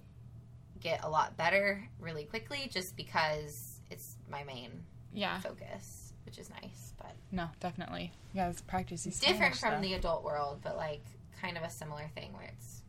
get 0.80 1.02
a 1.04 1.08
lot 1.10 1.36
better 1.36 1.88
really 1.98 2.24
quickly 2.24 2.68
just 2.72 2.96
because 2.96 3.80
it's 3.90 4.16
my 4.30 4.44
main 4.44 4.84
Yeah. 5.12 5.40
focus, 5.40 6.12
which 6.24 6.38
is 6.38 6.48
nice. 6.50 6.94
But 6.98 7.14
No, 7.32 7.48
definitely. 7.58 8.12
You 8.32 8.40
guys 8.42 8.60
practice 8.62 9.02
different 9.04 9.56
from 9.56 9.70
stuff. 9.70 9.82
the 9.82 9.94
adult 9.94 10.22
world, 10.22 10.60
but 10.62 10.76
like 10.76 11.04
kind 11.40 11.56
of 11.56 11.64
a 11.64 11.70
similar 11.70 12.06
thing 12.14 12.32
where 12.32 12.44
it's 12.44 12.81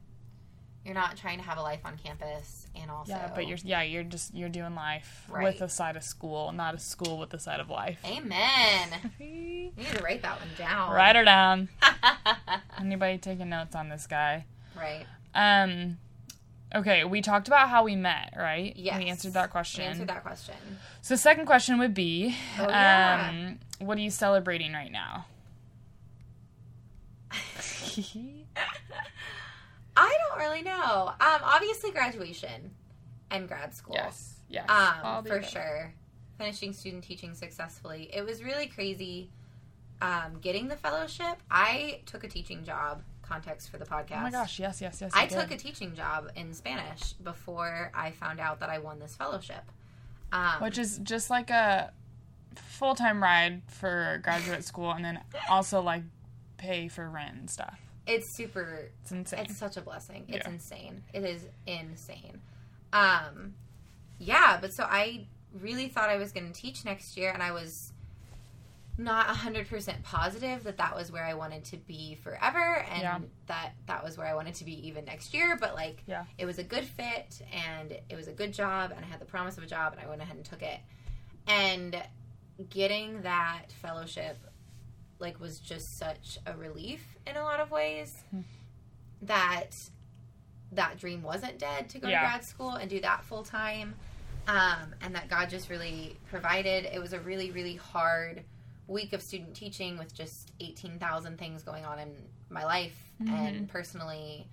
you're 0.86 0.94
not 0.96 1.16
trying 1.18 1.38
to 1.38 1.44
have 1.46 1.58
a 1.58 1.62
life 1.62 1.80
on 1.86 1.98
campus 1.98 2.68
and 2.76 2.92
also 2.92 3.12
Yeah, 3.14 3.32
but 3.34 3.48
you're 3.48 3.58
yeah 3.64 3.82
you're 3.84 4.04
just 4.04 4.34
you're 4.36 4.50
doing 4.50 4.76
life 4.76 5.26
Right. 5.30 5.44
with 5.44 5.62
a 5.62 5.70
side 5.70 5.96
of 5.96 6.04
school, 6.04 6.52
not 6.52 6.76
a 6.76 6.80
school 6.80 7.18
with 7.20 7.34
a 7.34 7.40
side 7.40 7.60
of 7.60 7.70
life. 7.70 8.00
Amen. 8.06 8.90
You 9.20 9.72
need 9.78 9.88
to 9.98 10.04
write 10.04 10.22
that 10.22 10.40
one 10.40 10.50
down. 10.58 10.92
Write 10.94 11.16
her 11.16 11.24
down. 11.24 11.70
Anybody 12.80 13.18
taking 13.18 13.50
notes 13.50 13.76
on 13.76 13.90
this 13.90 14.06
guy? 14.08 14.46
right. 14.78 15.06
Um. 15.34 15.98
Okay, 16.76 17.04
we 17.04 17.22
talked 17.22 17.48
about 17.48 17.70
how 17.70 17.84
we 17.84 17.96
met, 17.96 18.34
right? 18.36 18.76
yeah 18.76 18.98
We 18.98 19.06
answered 19.06 19.34
that 19.34 19.52
question. 19.52 19.84
We 19.84 19.90
answered 19.90 20.08
that 20.10 20.24
question. 20.24 20.56
So, 21.04 21.16
second 21.16 21.46
question 21.46 21.78
would 21.78 21.94
be, 21.94 22.36
Oh, 22.60 22.68
yeah. 22.68 23.30
um, 23.30 23.60
what 23.80 23.96
are 23.98 24.02
you 24.02 24.10
celebrating 24.10 24.74
right 24.74 24.92
now? 24.92 25.26
I 29.96 30.16
don't 30.30 30.40
really 30.40 30.62
know. 30.62 31.10
Um, 31.20 31.42
obviously 31.44 31.92
graduation 31.92 32.72
and 33.32 33.48
grad 33.48 33.74
school. 33.74 33.96
yes, 33.96 34.36
yes, 34.50 34.70
Um, 34.70 35.24
for 35.26 35.38
above. 35.38 35.50
sure. 35.50 35.94
Finishing 36.38 36.74
student 36.74 37.04
teaching 37.04 37.34
successfully. 37.36 38.10
It 38.14 38.26
was 38.26 38.44
really 38.44 38.68
crazy 38.68 39.30
um, 40.02 40.40
getting 40.42 40.68
the 40.68 40.76
fellowship. 40.76 41.38
I 41.50 42.02
took 42.06 42.24
a 42.24 42.28
teaching 42.28 42.64
job, 42.64 43.02
context 43.22 43.70
for 43.70 43.78
the 43.78 43.86
podcast. 43.86 44.18
Oh 44.18 44.22
my 44.22 44.32
gosh, 44.32 44.60
yes, 44.60 44.82
yes, 44.82 45.00
yes. 45.00 45.12
I 45.16 45.24
you 45.24 45.30
took 45.30 45.52
a 45.52 45.58
teaching 45.58 45.96
job 45.96 46.30
in 46.36 46.54
Spanish 46.54 47.14
before 47.14 47.92
I 47.94 48.12
found 48.12 48.40
out 48.40 48.60
that 48.60 48.70
I 48.70 48.80
won 48.80 49.00
this 49.00 49.16
fellowship. 49.16 49.64
Um, 50.32 50.62
which 50.62 50.78
is 50.80 50.98
just 51.04 51.30
like 51.30 51.52
a 51.52 51.92
full 52.56 52.96
time 52.96 53.22
ride 53.22 53.62
for 53.68 54.20
graduate 54.24 54.64
school, 54.66 54.92
and 54.92 55.06
then 55.06 55.20
also 55.50 55.82
like 55.82 56.04
pay 56.58 56.88
for 56.88 57.08
rent 57.10 57.36
and 57.38 57.50
stuff. 57.50 57.80
It's 58.08 58.30
super 58.36 58.90
It's 59.02 59.12
insane. 59.12 59.40
It's 59.46 59.58
such 59.58 59.78
a 59.78 59.82
blessing. 59.82 60.26
It's 60.28 60.46
Yeah. 60.46 60.52
insane. 60.54 61.04
It 61.14 61.24
is 61.24 61.46
insane. 61.66 62.42
Um, 62.92 63.56
yeah, 64.20 64.58
but 64.62 64.74
so 64.74 64.84
I 64.84 65.28
really 65.54 65.88
thought 65.88 66.10
I 66.10 66.18
was 66.18 66.32
going 66.32 66.52
to 66.52 66.54
teach 66.54 66.84
next 66.86 67.16
year, 67.18 67.32
and 67.32 67.42
I 67.42 67.52
was 67.52 67.92
not 68.96 69.28
100% 69.28 70.04
positive 70.04 70.64
that 70.66 70.78
that 70.78 70.96
was 70.96 71.12
where 71.12 71.24
I 71.26 71.34
wanted 71.34 71.64
to 71.66 71.78
be 71.78 72.14
forever 72.16 72.86
and 72.92 73.02
Yeah. 73.02 73.20
that 73.48 73.74
that 73.88 74.04
was 74.04 74.20
where 74.20 74.28
I 74.28 74.36
wanted 74.36 74.54
to 74.56 74.66
be 74.66 74.88
even 74.88 75.06
next 75.06 75.34
year. 75.34 75.56
But 75.60 75.74
like, 75.74 76.04
Yeah. 76.06 76.26
it 76.38 76.46
was 76.46 76.60
a 76.60 76.64
good 76.64 76.86
fit 76.86 77.42
and 77.52 77.92
it 77.92 78.16
was 78.16 78.28
a 78.28 78.34
good 78.34 78.54
job, 78.54 78.92
and 78.96 79.04
I 79.04 79.08
had 79.08 79.20
the 79.20 79.26
promise 79.26 79.58
of 79.58 79.64
a 79.64 79.68
job, 79.68 79.94
and 79.94 80.02
I 80.02 80.08
went 80.08 80.22
ahead 80.22 80.36
and 80.36 80.46
took 80.46 80.62
it. 80.62 80.80
and 81.46 82.02
getting 82.70 83.24
that 83.24 83.66
fellowship 83.82 84.38
like 85.24 85.40
was 85.40 85.58
just 85.60 85.98
such 85.98 86.38
a 86.46 86.56
relief 86.56 87.18
in 87.26 87.36
a 87.36 87.42
lot 87.42 87.60
of 87.60 87.72
ways 87.72 88.16
that 89.24 89.70
that 90.74 91.00
dream 91.00 91.24
wasn't 91.24 91.58
dead 91.58 91.90
to 91.90 92.00
go 92.00 92.08
Yeah. 92.08 92.20
to 92.22 92.26
grad 92.28 92.44
school 92.44 92.72
and 92.72 92.90
do 92.90 93.00
that 93.02 93.24
full 93.24 93.44
time 93.44 93.96
um, 94.48 94.94
and 95.02 95.16
that 95.16 95.30
god 95.30 95.50
just 95.50 95.70
really 95.70 96.18
provided 96.30 96.86
it 96.94 97.00
was 97.00 97.14
a 97.14 97.20
really 97.20 97.50
really 97.52 97.76
hard 97.76 98.44
week 98.88 99.14
of 99.14 99.22
student 99.22 99.56
teaching 99.56 99.98
with 99.98 100.14
just 100.14 100.52
18000 100.60 101.40
things 101.40 101.64
going 101.64 101.86
on 101.86 101.98
in 102.00 102.12
my 102.50 102.66
life 102.66 102.96
and 103.26 103.70
personally 103.70 104.46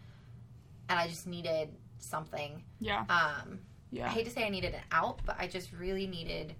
and 0.88 0.98
i 0.98 1.08
just 1.08 1.26
needed 1.26 1.68
something 1.98 2.62
Yeah. 2.78 3.04
um, 3.10 3.58
Yeah. 3.90 4.06
I 4.06 4.10
hate 4.10 4.24
to 4.26 4.30
say 4.30 4.44
I 4.46 4.48
needed 4.50 4.74
an 4.74 4.80
out, 4.92 5.18
but 5.26 5.34
I 5.40 5.48
just 5.48 5.72
really 5.72 6.06
needed 6.06 6.54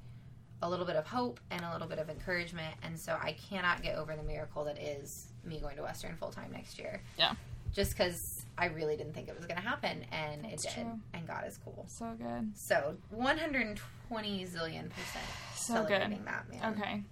a 0.63 0.69
little 0.69 0.85
bit 0.87 0.97
of 0.97 1.07
hope 1.07 1.41
and 1.51 1.63
a 1.65 1.73
little 1.73 1.89
bit 1.89 1.99
of 1.99 2.11
encouragement. 2.11 2.75
And 2.83 2.99
so 2.99 3.17
I 3.21 3.33
cannot 3.51 3.83
get 3.83 3.97
over 3.97 4.15
the 4.15 4.23
miracle 4.23 4.65
that 4.65 4.79
is 4.79 5.29
me 5.45 5.59
going 5.61 5.77
to 5.77 5.83
Western 5.83 6.17
full 6.17 6.31
time 6.31 6.51
next 6.53 6.79
year. 6.79 7.01
Yeah. 7.19 7.33
Just 7.73 7.93
because 7.93 8.21
I 8.59 8.67
really 8.67 8.97
didn't 8.97 9.15
think 9.15 9.29
it 9.29 9.37
was 9.37 9.47
going 9.47 9.57
to 9.61 9.67
happen, 9.67 10.05
and 10.11 10.45
That's 10.45 10.65
it 10.65 10.75
did. 10.75 10.83
true. 10.83 10.99
And 11.15 11.27
God 11.27 11.45
is 11.47 11.57
cool. 11.65 11.87
So 11.89 12.15
good. 12.19 12.51
So 12.57 12.97
120 13.11 14.45
zillion 14.47 14.91
percent 14.91 15.25
So 15.55 15.75
celebrating 15.75 16.19
good. 16.19 16.27
that, 16.27 16.51
man. 16.51 16.75
Okay. 16.75 17.03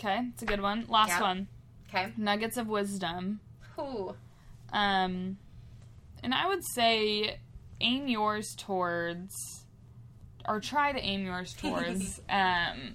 Okay, 0.00 0.28
it's 0.32 0.42
a 0.42 0.46
good 0.46 0.60
one. 0.62 0.86
Last 0.88 1.10
Yep. 1.10 1.20
one. 1.20 1.48
Okay. 1.88 2.12
Nuggets 2.16 2.56
of 2.56 2.68
wisdom. 2.68 3.40
Ooh. 3.78 4.14
Um, 4.72 5.38
and 6.22 6.32
I 6.34 6.46
would 6.46 6.62
say 6.74 7.38
aim 7.80 8.08
yours 8.08 8.54
towards, 8.56 9.34
or 10.48 10.60
try 10.60 10.92
to 10.92 10.98
aim 10.98 11.24
yours 11.26 11.52
towards, 11.60 12.20
um, 12.28 12.94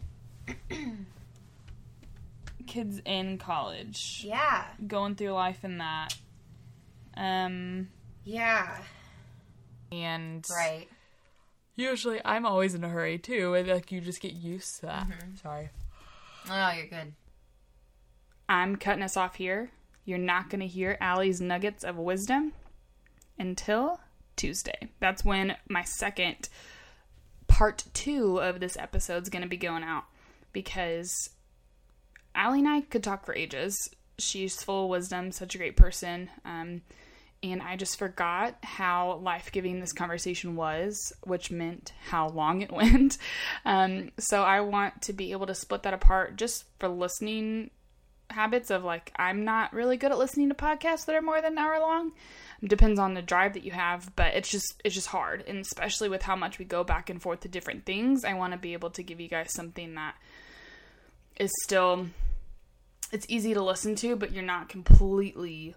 kids 2.68 3.02
in 3.06 3.38
college, 3.38 4.24
Yeah. 4.26 4.66
going 4.88 5.16
through 5.16 5.32
life 5.32 5.64
in 5.64 5.78
that. 5.80 6.16
Um, 7.16 7.90
Yeah. 8.26 8.82
And 9.92 10.46
Right. 10.50 10.88
usually 11.76 12.20
I'm 12.26 12.46
always 12.46 12.74
in 12.74 12.84
a 12.84 12.90
hurry 12.90 13.20
too, 13.20 13.54
and 13.54 13.68
like 13.68 13.92
you 13.92 14.02
just 14.02 14.22
get 14.22 14.34
used 14.34 14.80
to 14.80 14.88
that. 14.88 15.08
Sorry. 15.42 15.70
Oh, 16.50 16.72
you're 16.72 16.88
good. 16.88 17.14
I'm 18.50 18.76
cutting 18.78 19.04
us 19.04 19.16
off 19.18 19.36
here. 19.36 19.72
You're 20.06 20.18
not 20.18 20.50
going 20.50 20.60
to 20.62 20.68
hear 20.68 20.98
Allie's 21.00 21.40
nuggets 21.40 21.84
of 21.84 21.98
wisdom 21.98 22.54
until 23.38 24.00
Tuesday. 24.36 24.90
That's 25.00 25.24
when 25.24 25.56
my 25.70 25.84
second 25.84 26.50
part 27.54 27.84
two 27.94 28.40
of 28.40 28.60
this 28.60 28.76
episode 28.78 29.22
is 29.22 29.30
going 29.30 29.44
to 29.44 29.48
be 29.48 29.58
going 29.58 29.84
out 29.84 30.06
because 30.54 31.30
Allie 32.34 32.60
and 32.60 32.68
I 32.68 32.82
could 32.82 33.04
talk 33.04 33.28
for 33.28 33.36
ages. 33.36 33.78
She's 34.18 34.64
full 34.64 34.86
of 34.86 34.90
wisdom, 34.90 35.32
such 35.32 35.54
a 35.54 35.60
great 35.60 35.78
person. 35.78 36.32
Um, 36.46 36.82
and 37.44 37.62
I 37.62 37.76
just 37.76 38.00
forgot 38.00 38.56
how 38.64 39.18
life 39.18 39.52
giving 39.52 39.80
this 39.80 39.94
conversation 39.94 40.56
was, 40.56 41.14
which 41.26 41.52
meant 41.52 41.94
how 42.08 42.30
long 42.30 42.64
it 42.64 42.72
went. 42.74 43.20
Um, 43.66 44.10
so 44.18 44.42
I 44.42 44.62
want 44.62 45.04
to 45.04 45.14
be 45.14 45.32
able 45.32 45.46
to 45.46 45.54
split 45.54 45.84
that 45.84 45.94
apart 45.94 46.38
just 46.38 46.66
for 46.80 46.88
listening 46.88 47.70
habits 48.32 48.72
of 48.72 48.84
like 48.84 49.12
I'm 49.18 49.46
not 49.46 49.74
really 49.74 49.96
good 49.98 50.12
at 50.12 50.18
listening 50.18 50.50
to 50.50 50.56
podcasts 50.56 51.06
that 51.06 51.16
are 51.16 51.22
more 51.22 51.40
than 51.40 51.52
an 51.52 51.60
hour 51.60 51.80
long. 51.80 52.14
Depends 52.66 52.98
on 52.98 53.14
the 53.14 53.22
drive 53.22 53.54
that 53.54 53.64
you 53.64 53.72
have, 53.72 54.16
but 54.16 54.36
it's 54.36 54.50
just 54.50 54.82
it's 54.86 54.96
just 54.96 55.08
hard, 55.08 55.44
and 55.48 55.60
especially 55.60 56.08
with 56.08 56.22
how 56.22 56.36
much 56.36 56.60
we 56.60 56.66
go 56.66 56.84
back 56.84 57.10
and 57.10 57.22
forth 57.22 57.42
to 57.42 57.50
different 57.50 57.86
things. 57.86 58.24
I 58.24 58.34
want 58.34 58.54
to 58.54 58.60
be 58.60 58.74
able 58.74 58.92
to 58.92 59.04
give 59.04 59.20
you 59.20 59.28
guys 59.28 59.54
something 59.54 59.96
that 59.96 60.16
is 61.38 61.52
still 61.64 62.08
it's 63.12 63.26
easy 63.30 63.54
to 63.54 63.62
listen 63.62 63.96
to, 63.96 64.16
but 64.16 64.32
you're 64.32 64.44
not 64.44 64.70
completely 64.70 65.76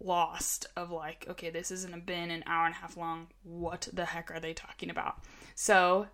lost 0.00 0.66
of 0.76 0.90
like, 0.90 1.26
okay, 1.28 1.50
this 1.50 1.70
isn't 1.70 2.06
been 2.06 2.30
an 2.30 2.44
hour 2.46 2.66
and 2.66 2.74
a 2.74 2.78
half 2.78 2.96
long. 2.96 3.26
What 3.42 3.88
the 3.92 4.04
heck 4.04 4.30
are 4.30 4.40
they 4.40 4.54
talking 4.54 4.90
about? 4.90 5.16
So 5.56 6.06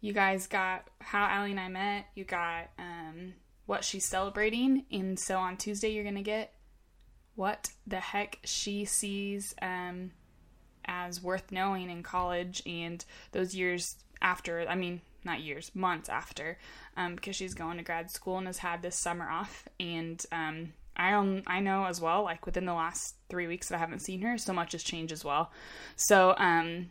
you 0.00 0.12
guys 0.12 0.46
got 0.46 0.86
how 1.00 1.26
Allie 1.26 1.52
and 1.52 1.60
I 1.60 1.68
met. 1.68 2.06
You 2.14 2.24
got 2.24 2.70
um, 2.78 3.34
what 3.66 3.84
she's 3.84 4.06
celebrating, 4.06 4.84
and 4.92 5.18
so 5.18 5.38
on 5.38 5.56
Tuesday 5.56 5.88
you're 5.88 6.04
gonna 6.04 6.22
get 6.22 6.52
what 7.40 7.70
the 7.86 8.00
heck 8.00 8.38
she 8.44 8.84
sees 8.84 9.54
um, 9.62 10.10
as 10.84 11.22
worth 11.22 11.50
knowing 11.50 11.88
in 11.88 12.02
college 12.02 12.62
and 12.66 13.02
those 13.32 13.54
years 13.54 13.96
after. 14.20 14.66
I 14.68 14.74
mean, 14.74 15.00
not 15.24 15.40
years, 15.40 15.70
months 15.74 16.10
after, 16.10 16.58
um, 16.98 17.14
because 17.14 17.34
she's 17.34 17.54
going 17.54 17.78
to 17.78 17.82
grad 17.82 18.10
school 18.10 18.36
and 18.36 18.46
has 18.46 18.58
had 18.58 18.82
this 18.82 18.94
summer 18.94 19.26
off. 19.26 19.66
And 19.80 20.22
um, 20.30 20.74
I 20.94 21.14
own, 21.14 21.42
I 21.46 21.60
know 21.60 21.86
as 21.86 21.98
well, 21.98 22.24
like 22.24 22.44
within 22.44 22.66
the 22.66 22.74
last 22.74 23.14
three 23.30 23.46
weeks 23.46 23.68
that 23.68 23.76
I 23.76 23.78
haven't 23.78 24.02
seen 24.02 24.20
her, 24.20 24.36
so 24.36 24.52
much 24.52 24.72
has 24.72 24.82
changed 24.82 25.10
as 25.10 25.24
well. 25.24 25.50
So 25.96 26.34
um, 26.36 26.90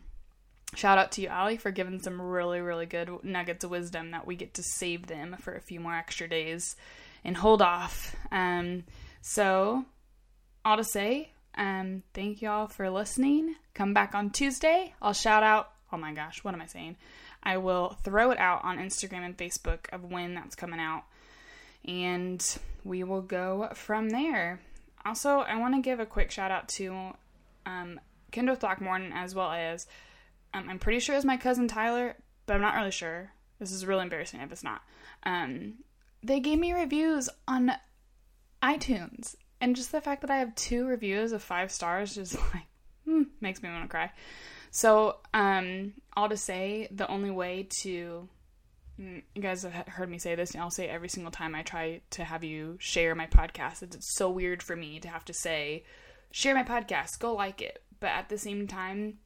shout 0.74 0.98
out 0.98 1.12
to 1.12 1.20
you, 1.20 1.28
Allie, 1.28 1.58
for 1.58 1.70
giving 1.70 2.00
some 2.00 2.20
really, 2.20 2.60
really 2.60 2.86
good 2.86 3.22
nuggets 3.22 3.62
of 3.62 3.70
wisdom 3.70 4.10
that 4.10 4.26
we 4.26 4.34
get 4.34 4.54
to 4.54 4.64
save 4.64 5.06
them 5.06 5.36
for 5.38 5.54
a 5.54 5.60
few 5.60 5.78
more 5.78 5.94
extra 5.94 6.28
days 6.28 6.74
and 7.22 7.36
hold 7.36 7.62
off. 7.62 8.16
Um, 8.32 8.82
so, 9.22 9.84
all 10.64 10.76
to 10.76 10.84
say, 10.84 11.32
um, 11.56 12.02
thank 12.14 12.42
y'all 12.42 12.66
for 12.66 12.88
listening. 12.90 13.56
Come 13.74 13.94
back 13.94 14.14
on 14.14 14.30
Tuesday. 14.30 14.94
I'll 15.00 15.12
shout 15.12 15.42
out. 15.42 15.72
Oh 15.92 15.96
my 15.96 16.12
gosh, 16.12 16.44
what 16.44 16.54
am 16.54 16.60
I 16.60 16.66
saying? 16.66 16.96
I 17.42 17.56
will 17.56 17.96
throw 18.04 18.30
it 18.30 18.38
out 18.38 18.64
on 18.64 18.78
Instagram 18.78 19.24
and 19.24 19.36
Facebook 19.36 19.90
of 19.92 20.04
when 20.04 20.34
that's 20.34 20.54
coming 20.54 20.80
out, 20.80 21.04
and 21.86 22.44
we 22.84 23.02
will 23.02 23.22
go 23.22 23.70
from 23.74 24.10
there. 24.10 24.60
Also, 25.04 25.38
I 25.38 25.58
want 25.58 25.74
to 25.74 25.80
give 25.80 26.00
a 26.00 26.06
quick 26.06 26.30
shout 26.30 26.50
out 26.50 26.68
to 26.70 27.14
um, 27.64 27.98
Kendall 28.30 28.56
Throckmorton 28.56 29.12
as 29.12 29.34
well 29.34 29.50
as 29.50 29.86
um, 30.52 30.68
I'm 30.68 30.78
pretty 30.78 31.00
sure 31.00 31.16
it's 31.16 31.24
my 31.24 31.36
cousin 31.36 31.68
Tyler, 31.68 32.16
but 32.46 32.54
I'm 32.54 32.60
not 32.60 32.74
really 32.74 32.90
sure. 32.90 33.32
This 33.58 33.72
is 33.72 33.86
really 33.86 34.02
embarrassing 34.02 34.40
if 34.40 34.52
it's 34.52 34.64
not. 34.64 34.82
Um, 35.22 35.74
they 36.22 36.40
gave 36.40 36.58
me 36.58 36.72
reviews 36.72 37.28
on 37.48 37.72
iTunes, 38.62 39.36
and 39.60 39.76
just 39.76 39.92
the 39.92 40.00
fact 40.00 40.22
that 40.22 40.30
I 40.30 40.38
have 40.38 40.54
two 40.54 40.86
reviews 40.86 41.32
of 41.32 41.42
five 41.42 41.70
stars 41.70 42.14
just 42.14 42.34
like 42.54 42.66
hmm, 43.04 43.22
makes 43.40 43.62
me 43.62 43.68
want 43.68 43.84
to 43.84 43.88
cry. 43.88 44.10
So, 44.70 45.16
um, 45.34 45.94
all 46.16 46.28
to 46.28 46.36
say, 46.36 46.88
the 46.92 47.08
only 47.08 47.30
way 47.30 47.66
to 47.82 48.28
mm, 49.00 49.22
you 49.34 49.42
guys 49.42 49.64
have 49.64 49.88
heard 49.88 50.08
me 50.08 50.18
say 50.18 50.34
this, 50.34 50.52
and 50.52 50.62
I'll 50.62 50.70
say 50.70 50.88
every 50.88 51.08
single 51.08 51.32
time 51.32 51.54
I 51.54 51.62
try 51.62 52.02
to 52.10 52.24
have 52.24 52.44
you 52.44 52.76
share 52.78 53.14
my 53.14 53.26
podcast. 53.26 53.82
It's 53.82 54.14
so 54.14 54.30
weird 54.30 54.62
for 54.62 54.76
me 54.76 55.00
to 55.00 55.08
have 55.08 55.24
to 55.26 55.32
say, 55.32 55.84
share 56.30 56.54
my 56.54 56.62
podcast, 56.62 57.18
go 57.18 57.34
like 57.34 57.60
it. 57.60 57.82
But 57.98 58.10
at 58.10 58.28
the 58.28 58.38
same 58.38 58.66
time, 58.68 59.18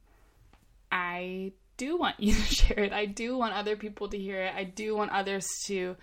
I 0.91 1.53
do 1.77 1.97
want 1.97 2.15
you 2.19 2.33
to 2.33 2.41
share 2.41 2.79
it. 2.79 2.93
I 2.93 3.05
do 3.05 3.37
want 3.37 3.53
other 3.53 3.75
people 3.75 4.09
to 4.09 4.17
hear 4.17 4.41
it. 4.41 4.53
I 4.55 4.63
do 4.63 4.95
want 4.95 5.11
others 5.11 5.47
to 5.67 5.95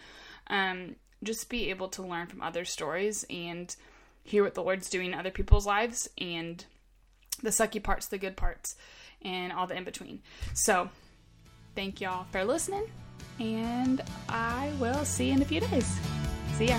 um, 0.47 0.95
just 1.25 1.49
be 1.49 1.71
able 1.71 1.89
to 1.89 2.03
learn 2.03 2.29
from 2.29 2.43
other 2.43 2.65
stories 2.65 3.25
and 3.29 3.75
hear 4.23 4.45
what 4.45 4.55
the 4.55 4.63
Lord's 4.63 4.89
doing 4.89 5.09
in 5.09 5.15
other 5.15 5.31
people's 5.31 5.67
lives 5.67 6.09
and 6.19 6.65
the 7.43 7.51
sucky 7.51 7.83
parts, 7.83 8.07
the 8.07 8.19
good 8.19 8.37
parts, 8.37 8.77
and 9.23 9.53
all 9.53 9.67
the 9.67 9.77
in 9.77 9.85
between. 9.85 10.21
So, 10.55 10.91
thank 11.75 12.01
y'all 12.01 12.27
for 12.31 12.45
listening, 12.45 12.85
and 13.41 14.01
I 14.29 14.73
will 14.79 15.05
see 15.05 15.29
you 15.29 15.35
in 15.35 15.43
a 15.43 15.47
few 15.47 15.61
days. 15.61 15.99
See 16.57 16.67
ya. 16.67 16.79